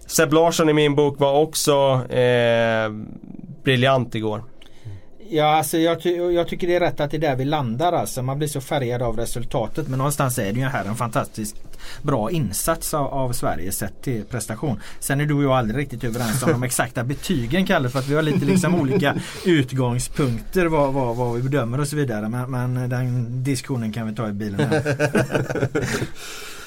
Seb 0.07 0.33
Larsson 0.33 0.69
i 0.69 0.73
min 0.73 0.95
bok 0.95 1.21
var 1.21 1.33
också 1.33 2.05
eh, 2.13 2.91
briljant 3.63 4.15
igår. 4.15 4.43
Ja, 5.31 5.57
alltså 5.57 5.79
jag, 5.79 6.03
ty 6.03 6.11
jag 6.11 6.49
tycker 6.49 6.67
det 6.67 6.75
är 6.75 6.81
rätt 6.81 7.01
att 7.01 7.11
det 7.11 7.17
är 7.17 7.21
där 7.21 7.37
vi 7.37 7.45
landar 7.45 7.93
alltså. 7.93 8.23
Man 8.23 8.39
blir 8.39 8.49
så 8.49 8.61
färgad 8.61 9.03
av 9.03 9.17
resultatet. 9.17 9.89
Men 9.89 9.99
någonstans 9.99 10.39
är 10.39 10.53
det 10.53 10.61
ju 10.61 10.67
här 10.67 10.85
en 10.85 10.97
fantastiskt 10.97 11.57
bra 12.03 12.31
insats 12.31 12.95
av, 12.95 13.07
av 13.07 13.33
Sverige 13.33 13.73
sett 13.73 14.03
till 14.03 14.25
prestation. 14.25 14.81
Sen 15.01 15.21
är 15.21 15.27
du 15.27 15.35
och 15.35 15.43
jag 15.43 15.53
aldrig 15.53 15.79
riktigt 15.79 16.05
överens 16.05 16.43
om 16.43 16.53
de 16.53 16.63
exakta 16.63 17.05
betygen 17.05 17.67
Kalle. 17.67 17.89
För 17.89 17.99
att 17.99 18.09
vi 18.09 18.15
har 18.15 18.23
lite 18.23 18.47
liksom 18.47 18.75
olika 18.75 19.17
utgångspunkter 19.45 20.67
vad, 20.67 20.93
vad, 20.93 21.17
vad 21.17 21.37
vi 21.37 21.43
bedömer 21.43 21.81
och 21.81 21.89
så 21.89 21.97
vidare. 21.97 22.29
Men, 22.29 22.51
men 22.51 22.89
den 22.89 23.27
diskussionen 23.45 23.93
kan 23.93 24.07
vi 24.07 24.15
ta 24.15 24.29
i 24.29 24.33
bilen 24.33 24.61
här. 24.61 25.69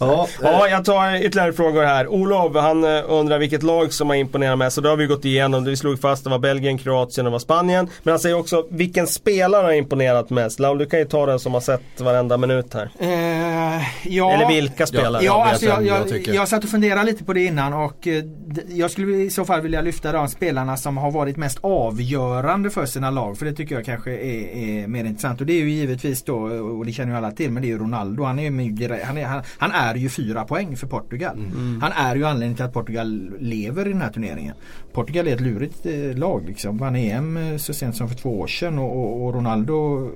Ja, 0.00 0.28
Ja, 0.42 0.68
jag 0.68 0.84
tar 0.84 1.24
ytterligare 1.24 1.52
frågor 1.52 1.82
här. 1.82 2.06
Olof, 2.08 2.56
han 2.56 2.84
eh, 2.84 3.02
undrar 3.08 3.38
vilket 3.38 3.62
lag 3.62 3.92
som 3.92 4.08
har 4.08 4.16
imponerat 4.16 4.58
mest. 4.58 4.74
Så 4.74 4.80
det 4.80 4.88
har 4.88 4.96
vi 4.96 5.06
gått 5.06 5.24
igenom. 5.24 5.64
Vi 5.64 5.76
slog 5.76 6.00
fast 6.00 6.24
det 6.24 6.30
var 6.30 6.38
Belgien, 6.38 6.78
Kroatien 6.78 7.26
och 7.26 7.32
var 7.32 7.38
Spanien. 7.38 7.88
Men 8.02 8.12
han 8.12 8.18
säger 8.18 8.38
också 8.38 8.66
vilken 8.70 9.06
spelare 9.06 9.64
har 9.64 9.72
imponerat 9.72 10.30
mest? 10.30 10.60
Laul, 10.60 10.78
du 10.78 10.86
kan 10.86 10.98
ju 10.98 11.04
ta 11.04 11.26
den 11.26 11.38
som 11.38 11.54
har 11.54 11.60
sett 11.60 12.00
varenda 12.00 12.36
minut 12.36 12.74
här. 12.74 12.90
Eh, 12.98 13.82
ja. 14.02 14.32
Eller 14.32 14.48
vilka 14.48 14.86
spelare? 14.86 15.24
Ja, 15.24 15.46
alltså 15.50 15.66
jag, 15.66 15.86
jag 15.86 16.10
jag, 16.10 16.34
jag 16.34 16.48
satt 16.48 16.64
och 16.64 16.70
funderade 16.70 17.04
lite 17.04 17.24
på 17.24 17.32
det 17.32 17.44
innan 17.44 17.72
och 17.72 18.06
eh, 18.06 18.24
jag 18.68 18.90
skulle 18.90 19.16
i 19.16 19.30
så 19.30 19.44
fall 19.44 19.60
vilja 19.60 19.80
lyfta 19.80 20.12
de 20.12 20.28
spelarna 20.28 20.76
som 20.76 20.96
har 20.96 21.10
varit 21.10 21.36
mest 21.36 21.58
avgörande 21.60 22.70
för 22.70 22.86
sina 22.86 23.10
lag. 23.10 23.38
För 23.38 23.46
det 23.46 23.52
tycker 23.52 23.74
jag 23.74 23.84
kanske 23.84 24.10
är, 24.10 24.56
är 24.56 24.86
mer 24.86 25.04
intressant. 25.04 25.40
Och 25.40 25.46
det 25.46 25.52
är 25.52 25.60
ju 25.60 25.70
givetvis 25.70 26.22
då, 26.22 26.36
och 26.78 26.86
det 26.86 26.92
känner 26.92 27.12
ju 27.12 27.16
alla 27.18 27.30
till, 27.30 27.50
men 27.50 27.62
det 27.62 27.68
är 27.68 27.70
ju 27.70 27.78
Ronaldo. 27.78 28.24
Han 28.24 28.38
är 28.38 28.42
ju, 28.42 29.02
han 29.04 29.18
är, 29.18 29.24
han, 29.24 29.42
han 29.58 29.72
är 29.72 29.89
är 29.94 29.98
ju 29.98 30.08
fyra 30.08 30.44
poäng 30.44 30.76
för 30.76 30.86
Portugal. 30.86 31.36
Han 31.80 31.92
är 31.92 32.16
ju 32.16 32.24
anledningen 32.24 32.56
till 32.56 32.64
att 32.64 32.72
Portugal 32.72 33.30
lever 33.38 33.86
i 33.86 33.92
den 33.92 34.02
här 34.02 34.12
turneringen. 34.12 34.54
Portugal 34.92 35.28
är 35.28 35.34
ett 35.34 35.40
lurigt 35.40 35.86
eh, 35.86 36.18
lag 36.18 36.44
liksom. 36.46 36.78
Vann 36.78 36.96
EM 36.96 37.36
eh, 37.36 37.56
så 37.56 37.74
sent 37.74 37.96
som 37.96 38.08
för 38.08 38.16
två 38.16 38.40
år 38.40 38.46
sedan 38.46 38.78
och, 38.78 38.96
och, 38.96 39.26
och 39.26 39.34
Ronaldo 39.34 40.10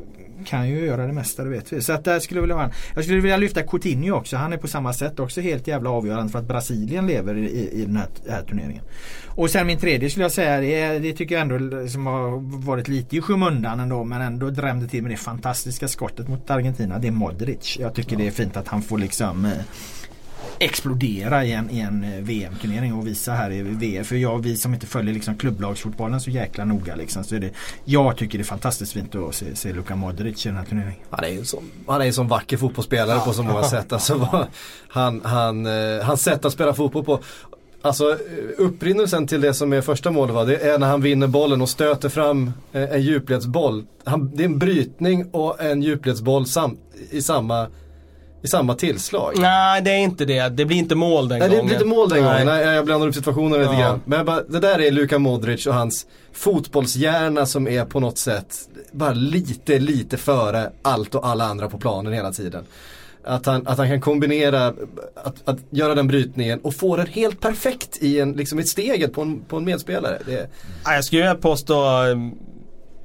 kan 0.46 0.68
ju 0.68 0.86
göra 0.86 1.06
det 1.06 1.12
mesta 1.12 1.44
det 1.44 1.50
vet 1.50 1.72
vi. 1.72 1.82
Så 1.82 1.92
att 1.92 2.04
där 2.04 2.20
skulle 2.20 2.38
jag 2.38 2.42
vilja 2.42 2.56
ha 2.56 2.64
en. 2.64 2.70
Jag 2.94 3.04
skulle 3.04 3.20
vilja 3.20 3.36
lyfta 3.36 3.62
Coutinho 3.62 4.16
också. 4.16 4.36
Han 4.36 4.52
är 4.52 4.56
på 4.56 4.68
samma 4.68 4.92
sätt 4.92 5.20
också 5.20 5.40
helt 5.40 5.66
jävla 5.66 5.90
avgörande 5.90 6.32
för 6.32 6.38
att 6.38 6.48
Brasilien 6.48 7.06
lever 7.06 7.36
i, 7.36 7.70
i, 7.72 7.84
den 7.84 7.96
här, 7.96 8.08
här 8.28 8.42
turneringen. 8.42 8.82
Och 9.26 9.50
sen 9.50 9.66
min 9.66 9.78
tredje 9.78 10.10
skulle 10.10 10.24
jag 10.24 10.32
säga 10.32 10.60
det, 10.60 10.98
det 10.98 11.12
tycker 11.12 11.34
jag 11.34 11.42
ändå 11.42 11.88
som 11.88 12.06
har 12.06 12.60
varit 12.66 12.88
lite 12.88 13.16
i 13.16 13.20
skymundan 13.20 13.80
ändå 13.80 14.04
men 14.04 14.20
ändå 14.20 14.50
drämde 14.50 14.88
till 14.88 15.02
med 15.02 15.12
det 15.12 15.16
fantastiska 15.16 15.88
skottet 15.88 16.28
mot 16.28 16.50
Argentina. 16.50 16.98
Det 16.98 17.08
är 17.08 17.12
Modric. 17.12 17.76
Jag 17.80 17.94
tycker 17.94 18.16
det 18.16 18.26
är 18.26 18.30
fint 18.30 18.56
att 18.56 18.68
han 18.68 18.82
får 18.82 18.98
liksom 18.98 19.44
eh, 19.44 19.52
explodera 20.58 21.44
i 21.44 21.52
en, 21.52 21.70
i 21.70 21.80
en 21.80 22.04
eh, 22.04 22.20
VM-turnering 22.20 22.94
och 22.94 23.06
visa 23.06 23.32
här 23.32 23.52
i 23.52 23.62
VM. 23.62 24.04
För 24.04 24.16
jag, 24.16 24.42
vi 24.42 24.56
som 24.56 24.74
inte 24.74 24.86
följer 24.86 25.14
liksom 25.14 25.36
klubblagsfotbollen 25.36 26.20
så 26.20 26.30
jäkla 26.30 26.64
noga 26.64 26.94
liksom, 26.94 27.24
så 27.24 27.34
är 27.34 27.40
det, 27.40 27.50
jag 27.84 28.16
tycker 28.16 28.38
det 28.38 28.42
är 28.42 28.46
fantastiskt 28.46 28.92
fint 28.92 29.14
att 29.14 29.34
se, 29.34 29.56
se 29.56 29.72
Luka 29.72 29.96
Modric 29.96 30.46
i 30.46 30.48
den 30.48 30.58
här 30.58 30.64
turneringen. 30.64 31.00
Han 31.10 31.24
är 31.24 31.28
ju 31.28 31.38
en 31.38 31.46
sån, 31.46 31.70
han 31.86 32.00
är 32.00 32.06
en 32.06 32.12
sån 32.12 32.28
vacker 32.28 32.56
fotbollsspelare 32.56 33.20
på 33.20 33.32
så 33.32 33.42
många 33.42 33.64
sätt. 33.64 33.92
Alltså, 33.92 34.46
han, 34.88 35.20
han, 35.24 35.66
eh, 35.66 36.04
hans 36.04 36.22
sätt 36.22 36.44
att 36.44 36.52
spela 36.52 36.74
fotboll 36.74 37.04
på. 37.04 37.20
Alltså 37.82 38.10
eh, 38.10 38.16
upprinnelsen 38.58 39.26
till 39.26 39.40
det 39.40 39.54
som 39.54 39.72
är 39.72 39.80
första 39.80 40.10
målet 40.10 40.34
va, 40.34 40.44
det 40.44 40.56
är 40.56 40.78
när 40.78 40.86
han 40.86 41.00
vinner 41.00 41.26
bollen 41.26 41.62
och 41.62 41.68
stöter 41.68 42.08
fram 42.08 42.52
en 42.72 43.02
djupledsboll. 43.02 43.84
Han, 44.04 44.36
det 44.36 44.42
är 44.42 44.48
en 44.48 44.58
brytning 44.58 45.30
och 45.30 45.62
en 45.62 45.82
djupledsboll 45.82 46.46
sam, 46.46 46.78
i, 47.10 47.22
samma, 47.22 47.66
i 48.44 48.48
samma 48.48 48.74
tillslag. 48.74 49.32
Nej 49.38 49.82
det 49.82 49.90
är 49.90 49.98
inte 49.98 50.24
det. 50.24 50.48
Det 50.48 50.64
blir 50.64 50.76
inte 50.76 50.94
mål 50.94 51.28
den 51.28 51.38
Nej 51.38 51.48
det 51.48 51.54
gången. 51.54 51.66
blir 51.66 51.76
inte 51.76 51.88
mål 51.88 52.08
den 52.08 52.22
gången, 52.24 52.46
Nej. 52.46 52.64
Nej, 52.64 52.74
jag 52.74 52.84
blandar 52.84 53.08
upp 53.08 53.14
situationen 53.14 53.60
lite 53.60 53.72
Ja. 53.72 53.80
grann. 53.80 54.00
Men 54.04 54.26
bara, 54.26 54.42
det 54.42 54.60
där 54.60 54.80
är 54.80 54.90
Luka 54.90 55.18
Modric 55.18 55.66
och 55.66 55.74
hans 55.74 56.06
fotbollshjärna 56.32 57.46
som 57.46 57.68
är 57.68 57.84
på 57.84 58.00
något 58.00 58.18
sätt 58.18 58.56
bara 58.92 59.12
lite, 59.12 59.78
lite 59.78 60.16
före 60.16 60.70
allt 60.82 61.14
och 61.14 61.26
alla 61.26 61.44
andra 61.44 61.68
på 61.68 61.78
planen 61.78 62.12
hela 62.12 62.32
tiden. 62.32 62.64
Att 63.26 63.46
han, 63.46 63.66
att 63.66 63.78
han 63.78 63.88
kan 63.88 64.00
kombinera, 64.00 64.66
att, 65.14 65.34
att 65.44 65.58
göra 65.70 65.94
den 65.94 66.06
brytningen 66.06 66.60
och 66.60 66.74
få 66.74 66.96
den 66.96 67.06
helt 67.06 67.40
perfekt 67.40 67.98
i 68.02 68.20
en, 68.20 68.32
liksom 68.32 68.58
ett 68.58 68.68
steget 68.68 69.12
på 69.12 69.22
en, 69.22 69.40
på 69.48 69.56
en 69.56 69.64
medspelare. 69.64 70.18
Det, 70.26 70.50
Nej, 70.86 70.94
Jag 70.94 71.04
skulle 71.04 71.34
påstå 71.34 71.84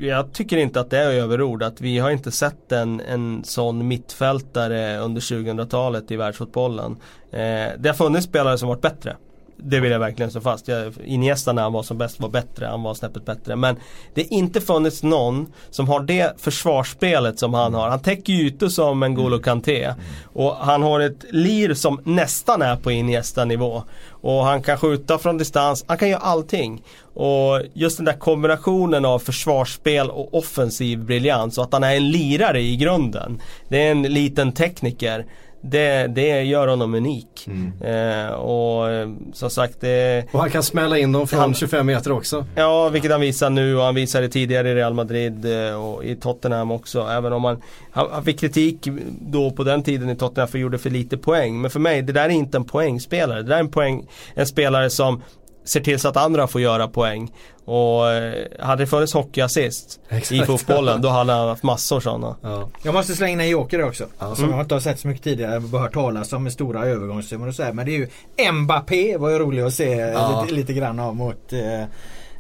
jag 0.01 0.33
tycker 0.33 0.57
inte 0.57 0.79
att 0.79 0.89
det 0.89 0.97
är 0.97 1.11
överord 1.11 1.63
att 1.63 1.81
vi 1.81 1.99
har 1.99 2.11
inte 2.11 2.31
sett 2.31 2.71
en, 2.71 2.99
en 2.99 3.43
sån 3.43 3.87
mittfältare 3.87 4.97
under 4.97 5.21
2000-talet 5.21 6.11
i 6.11 6.15
världsfotbollen. 6.15 6.97
Eh, 7.31 7.39
det 7.77 7.89
har 7.89 7.93
funnits 7.93 8.25
spelare 8.25 8.57
som 8.57 8.67
varit 8.67 8.81
bättre. 8.81 9.15
Det 9.63 9.79
vill 9.79 9.91
jag 9.91 9.99
verkligen 9.99 10.31
slå 10.31 10.41
fast. 10.41 10.67
Jag, 10.67 10.93
Iniesta 11.05 11.53
när 11.53 11.61
han 11.61 11.73
var 11.73 11.83
som 11.83 11.97
bäst 11.97 12.19
var 12.19 12.29
bättre, 12.29 12.65
han 12.65 12.83
var 12.83 12.93
snäppet 12.93 13.25
bättre. 13.25 13.55
Men 13.55 13.75
det 14.13 14.21
har 14.21 14.37
inte 14.37 14.61
funnits 14.61 15.03
någon 15.03 15.47
som 15.69 15.87
har 15.87 15.99
det 15.99 16.41
försvarsspelet 16.41 17.39
som 17.39 17.53
han 17.53 17.73
har. 17.73 17.89
Han 17.89 17.99
täcker 17.99 18.33
ju 18.33 18.47
ytor 18.47 18.69
som 18.69 19.03
en 19.03 19.13
Golo 19.13 19.39
Kanté. 19.39 19.93
Och 20.33 20.55
han 20.55 20.83
har 20.83 20.99
ett 20.99 21.25
lir 21.29 21.73
som 21.73 22.01
nästan 22.03 22.61
är 22.61 22.75
på 22.75 22.91
Iniesta 22.91 23.45
nivå. 23.45 23.83
Och 24.21 24.45
han 24.45 24.61
kan 24.61 24.77
skjuta 24.77 25.17
från 25.17 25.37
distans, 25.37 25.85
han 25.87 25.97
kan 25.97 26.09
göra 26.09 26.21
allting. 26.21 26.83
Och 27.13 27.61
just 27.73 27.97
den 27.97 28.05
där 28.05 28.13
kombinationen 28.13 29.05
av 29.05 29.19
försvarsspel 29.19 30.09
och 30.09 30.33
offensiv 30.33 30.99
briljans 31.05 31.57
och 31.57 31.63
att 31.63 31.73
han 31.73 31.83
är 31.83 31.95
en 31.95 32.11
lirare 32.11 32.61
i 32.61 32.75
grunden. 32.75 33.41
Det 33.67 33.87
är 33.87 33.91
en 33.91 34.01
liten 34.01 34.51
tekniker. 34.51 35.25
Det, 35.61 36.07
det 36.07 36.43
gör 36.43 36.67
honom 36.67 36.93
unik. 36.93 37.47
Eh, 37.83 38.31
och 38.33 38.89
eh, 38.91 39.09
som 39.33 39.49
sagt 39.49 39.81
det 39.81 40.25
och 40.31 40.39
han 40.39 40.49
kan 40.49 40.63
smälla 40.63 40.97
in 40.97 41.11
dem 41.11 41.27
från 41.27 41.39
Han- 41.39 41.53
25 41.53 41.85
meter 41.85 42.11
också. 42.11 42.45
Ja, 42.55 42.89
vilket 42.89 43.11
han 43.11 43.21
visar 43.21 43.49
nu 43.49 43.77
och 43.77 43.83
han 43.83 43.95
visade 43.95 44.29
tidigare 44.29 44.69
i 44.69 44.75
Real 44.75 44.93
Madrid 44.93 45.67
eh, 45.69 45.85
och 45.85 46.03
i 46.03 46.15
Tottenham 46.15 46.71
också. 46.71 47.01
Även 47.01 47.33
om 47.33 47.43
han, 47.43 47.61
han 47.91 48.23
fick 48.23 48.39
kritik 48.39 48.87
då 49.21 49.51
på 49.51 49.63
den 49.63 49.83
tiden 49.83 50.09
i 50.09 50.15
Tottenham 50.15 50.47
för 50.47 50.57
att 50.57 50.61
gjorde 50.61 50.77
för 50.77 50.89
lite 50.89 51.17
poäng. 51.17 51.61
Men 51.61 51.71
för 51.71 51.79
mig, 51.79 52.01
det 52.01 52.13
där 52.13 52.25
är 52.25 52.29
inte 52.29 52.57
en 52.57 52.65
poängspelare. 52.65 53.41
Det 53.41 53.47
där 53.49 53.55
är 53.55 53.59
en, 53.59 53.71
poäng, 53.71 54.07
en 54.33 54.45
spelare 54.45 54.89
som 54.89 55.21
ser 55.69 55.79
till 55.79 55.99
så 55.99 56.07
att 56.07 56.17
andra 56.17 56.47
får 56.47 56.61
göra 56.61 56.87
poäng. 56.87 57.31
Och 57.65 58.11
eh, 58.11 58.33
hade 58.59 58.83
det 58.83 58.87
funnits 58.87 59.13
hockeyassist 59.13 59.99
i 60.11 60.15
Exakt. 60.17 60.45
fotbollen 60.45 61.01
då 61.01 61.09
hade 61.09 61.33
han 61.33 61.47
haft 61.47 61.63
massor 61.63 61.99
sådana. 61.99 62.35
Ja. 62.41 62.69
Jag 62.83 62.93
måste 62.93 63.15
slänga 63.15 63.31
in 63.33 63.39
en 63.39 63.49
joker 63.49 63.83
också. 63.83 64.05
Ja. 64.19 64.35
Som 64.35 64.49
jag 64.51 64.59
inte 64.61 64.75
har 64.75 64.79
sett 64.79 64.99
så 64.99 65.07
mycket 65.07 65.23
tidigare. 65.23 65.53
Jag 65.53 65.61
har 65.61 65.67
bara 65.67 65.81
hört 65.81 65.93
talas 65.93 66.33
om 66.33 66.43
med 66.43 66.53
stora 66.53 66.85
övergångssummor 66.85 67.47
och 67.47 67.55
så 67.55 67.63
här. 67.63 67.73
Men 67.73 67.85
det 67.85 67.91
är 67.95 68.07
ju 68.37 68.51
Mbappé 68.51 69.17
var 69.17 69.29
ju 69.29 69.39
rolig 69.39 69.61
att 69.63 69.73
se 69.73 69.93
Ja. 69.95 70.41
lite, 70.41 70.53
lite 70.55 70.73
grann 70.73 70.99
av 70.99 71.15
mot 71.15 71.53
eh, 71.53 71.83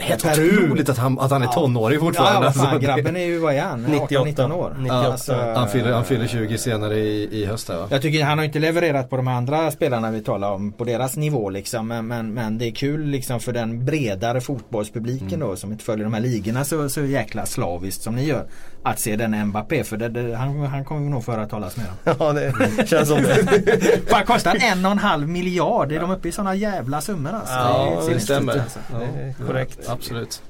Helt 0.01 0.23
Peru. 0.23 0.63
otroligt 0.65 0.89
att 0.89 0.97
han, 0.97 1.19
att 1.19 1.31
han 1.31 1.41
är 1.41 1.47
tonåring 1.47 1.95
Ja, 1.99 2.05
fortfarande. 2.05 2.51
fan, 2.51 2.65
Alltså, 2.67 2.79
det- 2.79 2.85
grabben 2.85 3.15
är 3.17 3.25
ju, 3.25 3.39
vad 3.39 3.53
är 3.53 3.61
han? 3.61 3.83
98. 3.83 4.15
18-19 4.43 4.51
år. 4.53 4.75
98. 4.79 4.95
Alltså, 5.11 5.33
han, 5.55 5.69
fyller, 5.69 5.91
han 5.91 6.05
fyller 6.05 6.27
20 6.27 6.57
senare 6.57 6.95
i, 6.99 7.41
i 7.41 7.45
höst 7.45 7.69
här, 7.69 7.77
va? 7.77 7.87
Jag 7.89 8.01
tycker 8.01 8.23
han 8.25 8.37
har 8.37 8.45
inte 8.45 8.59
levererat 8.59 9.09
på 9.09 9.15
de 9.17 9.27
andra 9.27 9.71
spelarna 9.71 10.11
vi 10.11 10.21
talar 10.21 10.51
om 10.51 10.71
på 10.71 10.83
deras 10.83 11.17
nivå 11.17 11.49
liksom. 11.49 11.87
Men, 11.87 12.07
men, 12.07 12.33
men 12.33 12.57
det 12.57 12.65
är 12.65 12.71
kul 12.71 13.05
liksom 13.05 13.39
för 13.39 13.53
den 13.53 13.85
bredare 13.85 14.41
fotbollspubliken 14.41 15.39
då 15.39 15.55
som 15.55 15.71
inte 15.71 15.83
följer 15.83 16.03
de 16.05 16.13
här 16.13 16.21
ligorna 16.21 16.63
så, 16.65 16.89
så 16.89 17.01
jäkla 17.01 17.45
slaviskt 17.45 18.01
som 18.03 18.15
ni 18.15 18.25
gör. 18.25 18.45
Att 18.89 18.99
se 18.99 19.15
den 19.15 19.45
Mbappé 19.47 19.83
för 19.83 19.97
det, 19.97 20.09
det, 20.09 20.35
han, 20.35 20.59
han 20.65 20.85
kommer 20.85 21.09
nog 21.09 21.25
få 21.25 21.31
höra 21.31 21.45
talas 21.45 21.77
mer 21.77 21.85
om. 22.05 22.15
Ja, 22.19 22.33
det 22.33 22.87
känns 22.89 23.07
som 23.09 23.17
det. 23.21 23.59
Vad 24.11 24.25
kostar 24.25 24.57
en 24.59 24.85
och 24.85 24.91
en 24.91 24.97
halv 24.97 25.27
miljard? 25.27 25.91
Är 25.91 25.99
de 25.99 26.11
uppe 26.11 26.27
i 26.27 26.31
sådana 26.31 26.55
jävla 26.55 27.01
summor 27.01 27.31
alltså? 27.33 27.53
Ja, 27.53 27.91
är 27.91 27.95
det 27.95 28.01
sinnessjukt, 28.01 28.23
stämmer. 28.23 28.53
alltså. 28.59 28.79
Det 28.89 29.21
är 29.21 29.47
korrekt. 29.47 29.79
Absolut. 29.89 30.41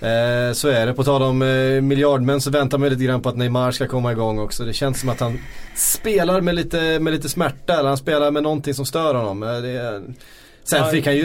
Eh, 0.00 0.52
så 0.52 0.68
är 0.68 0.86
det. 0.86 0.94
På 0.94 1.04
tal 1.04 1.22
om 1.22 1.42
eh, 1.42 1.80
miljardmän 1.80 2.40
så 2.40 2.50
väntar 2.50 2.78
man 2.78 2.88
lite 2.88 3.04
grann 3.04 3.22
på 3.22 3.28
att 3.28 3.36
Neymar 3.36 3.70
ska 3.70 3.86
komma 3.88 4.12
igång 4.12 4.38
också. 4.38 4.64
Det 4.64 4.72
känns 4.72 5.00
som 5.00 5.08
att 5.08 5.20
han 5.20 5.38
spelar 5.76 6.40
med 6.40 6.54
lite, 6.54 6.98
med 7.00 7.12
lite 7.12 7.28
smärta. 7.28 7.78
Eller 7.78 7.88
han 7.88 7.98
spelar 7.98 8.30
med 8.30 8.42
någonting 8.42 8.74
som 8.74 8.84
stör 8.86 9.14
honom. 9.14 9.42
Eh, 9.42 9.48
Det 9.62 9.68
är, 9.70 10.02
sen 10.64 10.90
fick 10.90 11.06
han 11.06 11.16
ju 11.16 11.24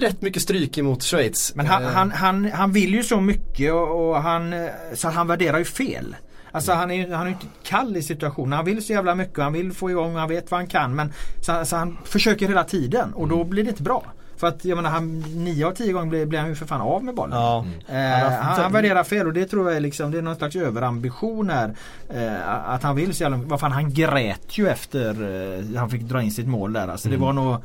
rätt 0.00 0.22
mycket 0.22 0.42
stryk 0.42 0.78
emot 0.78 1.02
Schweiz. 1.02 1.52
Men 1.54 1.66
han, 1.66 1.82
Eh, 1.82 1.88
han, 1.88 2.10
han, 2.10 2.50
han 2.52 2.72
vill 2.72 2.94
ju 2.94 3.02
så 3.02 3.20
mycket 3.20 3.72
och, 3.72 4.08
och 4.08 4.22
han, 4.22 4.52
eh, 4.52 4.68
så 4.94 5.08
han 5.08 5.26
värderar 5.26 5.58
ju 5.58 5.64
fel. 5.64 6.16
Alltså 6.52 6.72
han 6.72 6.90
är 6.90 6.94
ju 6.94 7.12
han 7.12 7.26
är 7.26 7.30
inte 7.30 7.46
kall 7.62 7.96
i 7.96 8.02
situationen. 8.02 8.52
Han 8.52 8.64
vill 8.64 8.84
så 8.84 8.92
jävla 8.92 9.14
mycket. 9.14 9.38
Han 9.38 9.52
vill 9.52 9.72
få 9.72 9.90
igång, 9.90 10.14
han 10.16 10.28
vet 10.28 10.50
vad 10.50 10.60
han 10.60 10.66
kan. 10.66 10.94
Men 10.94 11.12
så, 11.40 11.64
så 11.64 11.76
han 11.76 11.98
försöker 12.04 12.48
hela 12.48 12.64
tiden 12.64 13.12
och 13.14 13.28
då 13.28 13.44
blir 13.44 13.64
det 13.64 13.70
inte 13.70 13.82
bra. 13.82 14.04
För 14.36 14.46
att 14.46 14.64
jag 14.64 14.76
menar 14.76 14.90
han, 14.90 15.20
nio 15.20 15.66
av 15.66 15.72
tio 15.72 15.92
gånger 15.92 16.06
blir, 16.06 16.26
blir 16.26 16.38
han 16.38 16.48
ju 16.48 16.54
för 16.54 16.66
fan 16.66 16.80
av 16.80 17.04
med 17.04 17.14
bollen. 17.14 17.38
Ja. 17.38 17.66
Eh, 17.88 18.30
han, 18.40 18.62
han 18.62 18.72
värderar 18.72 19.04
fel 19.04 19.26
och 19.26 19.32
det 19.32 19.44
tror 19.44 19.68
jag 19.68 19.76
är 19.76 19.80
liksom, 19.80 20.10
det 20.10 20.18
är 20.18 20.22
någon 20.22 20.36
slags 20.36 20.56
överambition 20.56 21.50
här. 21.50 21.74
Eh, 22.14 22.70
att 22.70 22.82
han 22.82 22.96
vill 22.96 23.14
så 23.14 23.22
jävla 23.22 23.36
Vad 23.36 23.60
fan 23.60 23.72
han 23.72 23.94
grät 23.94 24.58
ju 24.58 24.68
efter 24.68 25.10
eh, 25.12 25.78
han 25.78 25.90
fick 25.90 26.02
dra 26.02 26.22
in 26.22 26.30
sitt 26.30 26.46
mål 26.46 26.72
där. 26.72 26.88
Alltså 26.88 27.08
det 27.08 27.16
var 27.16 27.32
nog 27.32 27.56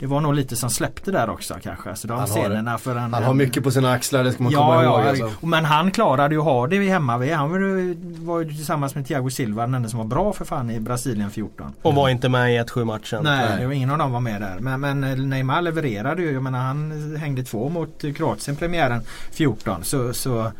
Det 0.00 0.06
var 0.06 0.20
nog 0.20 0.34
lite 0.34 0.56
som 0.56 0.70
släppte 0.70 1.10
där 1.10 1.30
också 1.30 1.54
kanske. 1.62 1.90
Alltså 1.90 2.08
de 2.08 2.12
Han 2.18 2.20
har 2.20 2.26
scenerna 2.26 2.78
för 2.78 2.96
en, 2.96 3.14
han 3.14 3.24
har 3.24 3.34
mycket 3.34 3.62
på 3.64 3.70
sina 3.70 3.92
axlar, 3.92 4.24
det 4.24 4.32
ska 4.32 4.42
man 4.42 4.52
komma 4.52 4.74
Ja, 4.74 4.84
ihåg. 4.84 5.00
ja, 5.00 5.08
Alltså. 5.08 5.46
men 5.46 5.64
han 5.64 5.90
klarade 5.90 6.34
ju 6.34 6.38
att 6.38 6.44
ha 6.44 6.66
det 6.66 6.88
hemma 6.88 7.18
vid. 7.18 7.32
Han 7.32 7.50
var 7.50 7.58
ju- 7.58 7.96
var 8.24 8.38
ju 8.40 8.44
tillsammans 8.54 8.94
med 8.94 9.06
Thiago 9.06 9.30
Silva 9.30 9.62
den 9.62 9.74
enda 9.74 9.88
som 9.88 9.98
var 9.98 10.06
bra 10.06 10.32
för 10.32 10.44
fan 10.44 10.70
i 10.70 10.80
Brasilien 10.80 11.30
14. 11.30 11.72
Och 11.82 11.94
var 11.94 12.08
inte 12.08 12.28
med 12.28 12.54
i 12.54 12.58
1-7 12.58 12.84
matchen. 12.84 13.20
Nej, 13.24 13.48
Nej. 13.48 13.60
det 13.60 13.66
var 13.66 13.72
ingen 13.72 13.90
av 13.90 13.98
dem 13.98 14.12
var 14.12 14.20
med 14.20 14.40
där. 14.40 14.56
Men, 14.60 14.80
men 14.80 15.00
Neymar 15.30 15.62
levererade 15.62 16.22
ju. 16.22 16.32
Jag 16.32 16.42
menar 16.42 16.58
han 16.58 17.16
hängde 17.20 17.42
två 17.42 17.68
mot 17.68 18.04
Kroatien 18.16 18.56
premiären 18.56 19.02
14. 19.32 19.84
Så, 19.84 20.12
så 20.12 20.52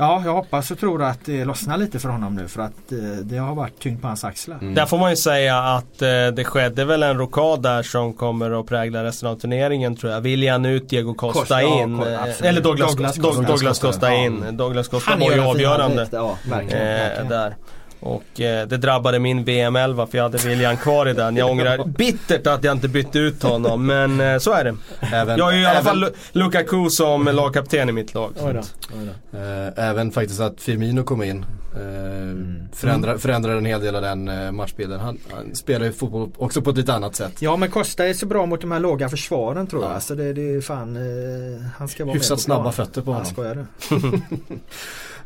Ja, 0.00 0.22
jag 0.24 0.32
hoppas 0.34 0.70
och 0.70 0.78
tror 0.78 1.02
att 1.02 1.18
det 1.24 1.44
lossnar 1.44 1.76
lite 1.76 1.98
för 1.98 2.08
honom 2.08 2.34
nu 2.34 2.48
för 2.48 2.62
att 2.62 2.92
eh, 2.92 2.98
det 3.22 3.36
har 3.36 3.54
varit 3.54 3.78
tyngd 3.78 4.00
på 4.02 4.06
hans 4.08 4.24
axlar. 4.24 4.58
Där 4.74 4.86
får 4.86 4.98
man 4.98 5.10
ju 5.10 5.16
säga 5.16 5.58
att 5.58 6.02
eh, 6.02 6.08
det 6.08 6.44
skedde 6.44 6.84
väl 6.84 7.02
en 7.02 7.18
rokad 7.18 7.62
där 7.62 7.82
som 7.82 8.12
kommer 8.12 8.60
att 8.60 8.66
prägla 8.66 9.04
resten 9.04 9.28
av 9.28 9.34
turneringen 9.36 9.96
tror 9.96 10.12
jag. 10.12 10.20
William 10.20 10.64
ut, 10.64 10.88
Diego 10.88 11.14
Costa, 11.14 11.40
Costa, 11.40 11.62
ja, 11.62 11.82
in. 11.82 11.96
Ko- 12.00 12.06
eh, 12.06 12.46
eller 12.48 12.60
Douglas, 12.60 12.90
Douglas 12.90 13.16
Costa, 13.16 13.28
Costa. 13.28 13.42
Douglas 13.52 13.78
Costa 13.78 14.08
Ja. 14.14 14.24
in. 14.24 14.44
Douglas 14.56 14.88
Costa 14.88 15.16
var 15.16 15.32
ju 15.32 15.40
avgörande. 15.40 16.06
Ja, 16.12 16.36
verkligen. 16.50 16.82
Eh, 16.86 16.92
verkligen. 17.02 17.28
där. 17.28 17.54
Och 18.00 18.40
eh, 18.40 18.66
det 18.68 18.76
drabbade 18.76 19.18
min 19.18 19.44
VM-11 19.44 20.06
för 20.06 20.18
jag 20.18 20.22
hade 20.22 20.38
William 20.38 20.76
kvar 20.76 21.08
i 21.08 21.12
den. 21.12 21.36
Jag 21.36 21.50
ångrar 21.50 21.84
bittert 21.86 22.46
att 22.46 22.64
jag 22.64 22.72
inte 22.76 22.88
bytte 22.88 23.18
ut 23.18 23.42
honom 23.42 23.86
men 23.86 24.20
eh, 24.20 24.38
så 24.38 24.52
är 24.52 24.64
det. 24.64 24.74
Även, 25.12 25.38
Jag 25.38 25.44
har 25.44 25.52
ju 25.52 25.60
i 25.60 25.66
alla 25.66 25.82
fall 25.82 26.04
Lu- 26.04 26.12
Lukaku 26.32 26.90
som 26.90 27.24
lagkapten 27.24 27.88
i 27.88 27.92
mitt 27.92 28.14
lag. 28.14 28.32
Oj 28.40 28.52
då, 28.54 28.60
oj 28.98 29.08
då. 29.32 29.38
eh, 29.38 29.88
även 29.88 30.10
faktiskt 30.12 30.40
att 30.40 30.60
Firmino 30.60 31.02
kom 31.04 31.22
in. 31.22 31.44
Eh, 31.74 32.66
förändrar, 32.76 33.18
förändrar 33.18 33.56
en 33.56 33.64
hel 33.64 33.80
del 33.80 33.94
av 33.96 34.02
den 34.02 34.28
eh, 34.28 34.52
matchbilden. 34.52 35.00
Han, 35.00 35.18
han 35.32 35.54
spelar 35.54 35.86
ju 35.86 35.92
fotboll 35.92 36.30
också 36.36 36.62
på 36.62 36.70
ett 36.70 36.76
lite 36.76 36.94
annat 36.94 37.16
sätt. 37.16 37.32
Ja 37.42 37.56
men 37.56 37.70
Costa 37.70 38.06
är 38.06 38.14
så 38.14 38.26
bra 38.26 38.46
mot 38.46 38.60
de 38.60 38.72
här 38.72 38.80
låga 38.80 39.08
försvaren 39.08 39.66
tror 39.66 39.82
jag. 39.82 39.92
Alltså 39.92 40.14
det, 40.14 40.32
det 40.32 40.54
är 40.54 40.60
fan 40.60 40.96
eh, 40.96 41.62
Han 41.78 41.88
ska 41.88 42.04
vara 42.04 42.14
Hyfsat 42.14 42.30
med 42.30 42.36
på 42.38 42.42
snabba 42.42 42.62
plan. 42.62 42.72
fötter 42.72 43.02
på 43.02 43.12
Han 43.12 43.20
honom. 43.20 43.32
skojar 43.32 43.54
du? 43.54 43.66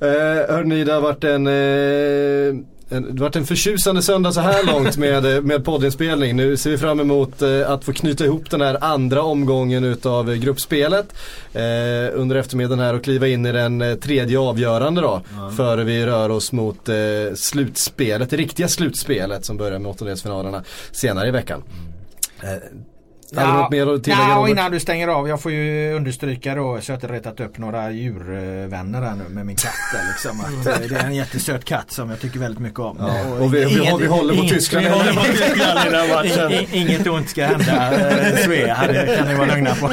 Eh, 0.01 0.55
hörni, 0.55 0.85
det 0.85 0.93
har 0.93 1.01
varit 1.01 1.25
en, 1.25 1.47
eh, 1.47 2.65
det 2.89 3.11
har 3.11 3.19
varit 3.19 3.37
en 3.37 3.47
förtjusande 3.47 4.03
söndag 4.03 4.33
så 4.33 4.41
här 4.41 4.67
långt 4.67 4.97
med, 4.97 5.45
med 5.45 5.65
poddinspelning. 5.65 6.37
Nu 6.37 6.57
ser 6.57 6.71
vi 6.71 6.79
fram 6.79 7.01
emot 7.01 7.43
eh, 7.43 7.71
att 7.71 7.85
få 7.85 7.93
knyta 7.93 8.25
ihop 8.25 8.51
den 8.51 8.61
här 8.61 8.85
andra 8.85 9.23
omgången 9.23 9.85
utav 9.85 10.35
gruppspelet 10.35 11.07
eh, 11.53 11.63
under 12.13 12.37
eftermiddagen 12.37 12.79
här 12.79 12.95
och 12.95 13.05
kliva 13.05 13.29
in 13.29 13.47
i 13.47 13.53
den 13.53 13.83
eh, 13.83 13.95
tredje 13.95 14.39
avgörande 14.39 15.01
då. 15.01 15.23
Mm. 15.39 15.57
Före 15.57 15.85
vi 15.85 16.07
rör 16.07 16.29
oss 16.29 16.53
mot 16.53 16.89
eh, 16.89 16.95
slutspelet, 17.35 18.31
det 18.31 18.37
riktiga 18.37 18.69
slutspelet 18.69 19.45
som 19.45 19.57
börjar 19.57 19.79
med 19.79 19.91
åttondelsfinalerna 19.91 20.65
senare 20.93 21.29
i 21.29 21.31
veckan. 21.31 21.63
Mm. 22.43 22.85
Hade 23.37 23.49
ja, 23.49 23.63
något 23.63 23.71
mer 23.71 23.95
att 23.95 24.05
tillägga 24.05 24.29
ja, 24.29 24.49
innan 24.49 24.73
du 24.73 24.81
stänger 24.81 25.09
av. 25.09 25.29
Jag 25.29 25.41
får 25.41 25.53
ju 25.53 25.93
understryka 25.93 26.55
då 26.55 26.81
så 26.81 26.93
jag 26.93 26.97
inte 26.97 27.07
retat 27.07 27.41
upp 27.41 27.59
några 27.59 27.91
djurvänner 27.91 29.03
här 29.03 29.15
nu 29.15 29.25
med 29.35 29.47
min 29.47 29.57
katt. 29.57 29.73
Liksom, 30.09 30.41
att, 30.41 30.67
eh, 30.67 30.89
det 30.89 30.97
är 30.97 31.05
en 31.05 31.15
jättesöt 31.15 31.65
katt 31.65 31.93
som 31.93 32.11
jag 32.11 32.21
tycker 32.21 32.39
väldigt 32.39 32.61
mycket 32.61 32.79
om. 32.79 32.97
Ja, 33.01 33.35
och, 33.35 33.43
och 33.43 33.55
vi, 33.55 33.63
inget, 33.63 34.01
vi, 34.01 34.07
håller 34.07 34.37
på 34.37 34.49
Tyskland. 34.49 34.87
Inget 36.73 37.07
ont 37.07 37.29
ska 37.29 37.47
hända 37.47 37.93
eh, 37.93 38.37
Svea, 38.37 38.87
det 38.87 39.17
kan 39.17 39.29
ni 39.29 39.35
vara 39.35 39.55
lugna 39.55 39.75
på. 39.75 39.91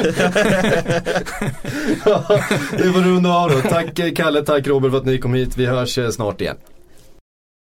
ja, 2.04 2.24
det 2.70 2.92
får 2.92 3.00
runda 3.00 3.30
av 3.30 3.50
då. 3.50 3.60
Tack 3.60 4.16
Kalle, 4.16 4.42
tack 4.42 4.66
Robert 4.66 4.90
för 4.90 4.98
att 4.98 5.06
ni 5.06 5.18
kom 5.18 5.34
hit. 5.34 5.56
Vi 5.56 5.66
hörs 5.66 5.98
eh, 5.98 6.10
snart 6.10 6.40
igen. 6.40 6.56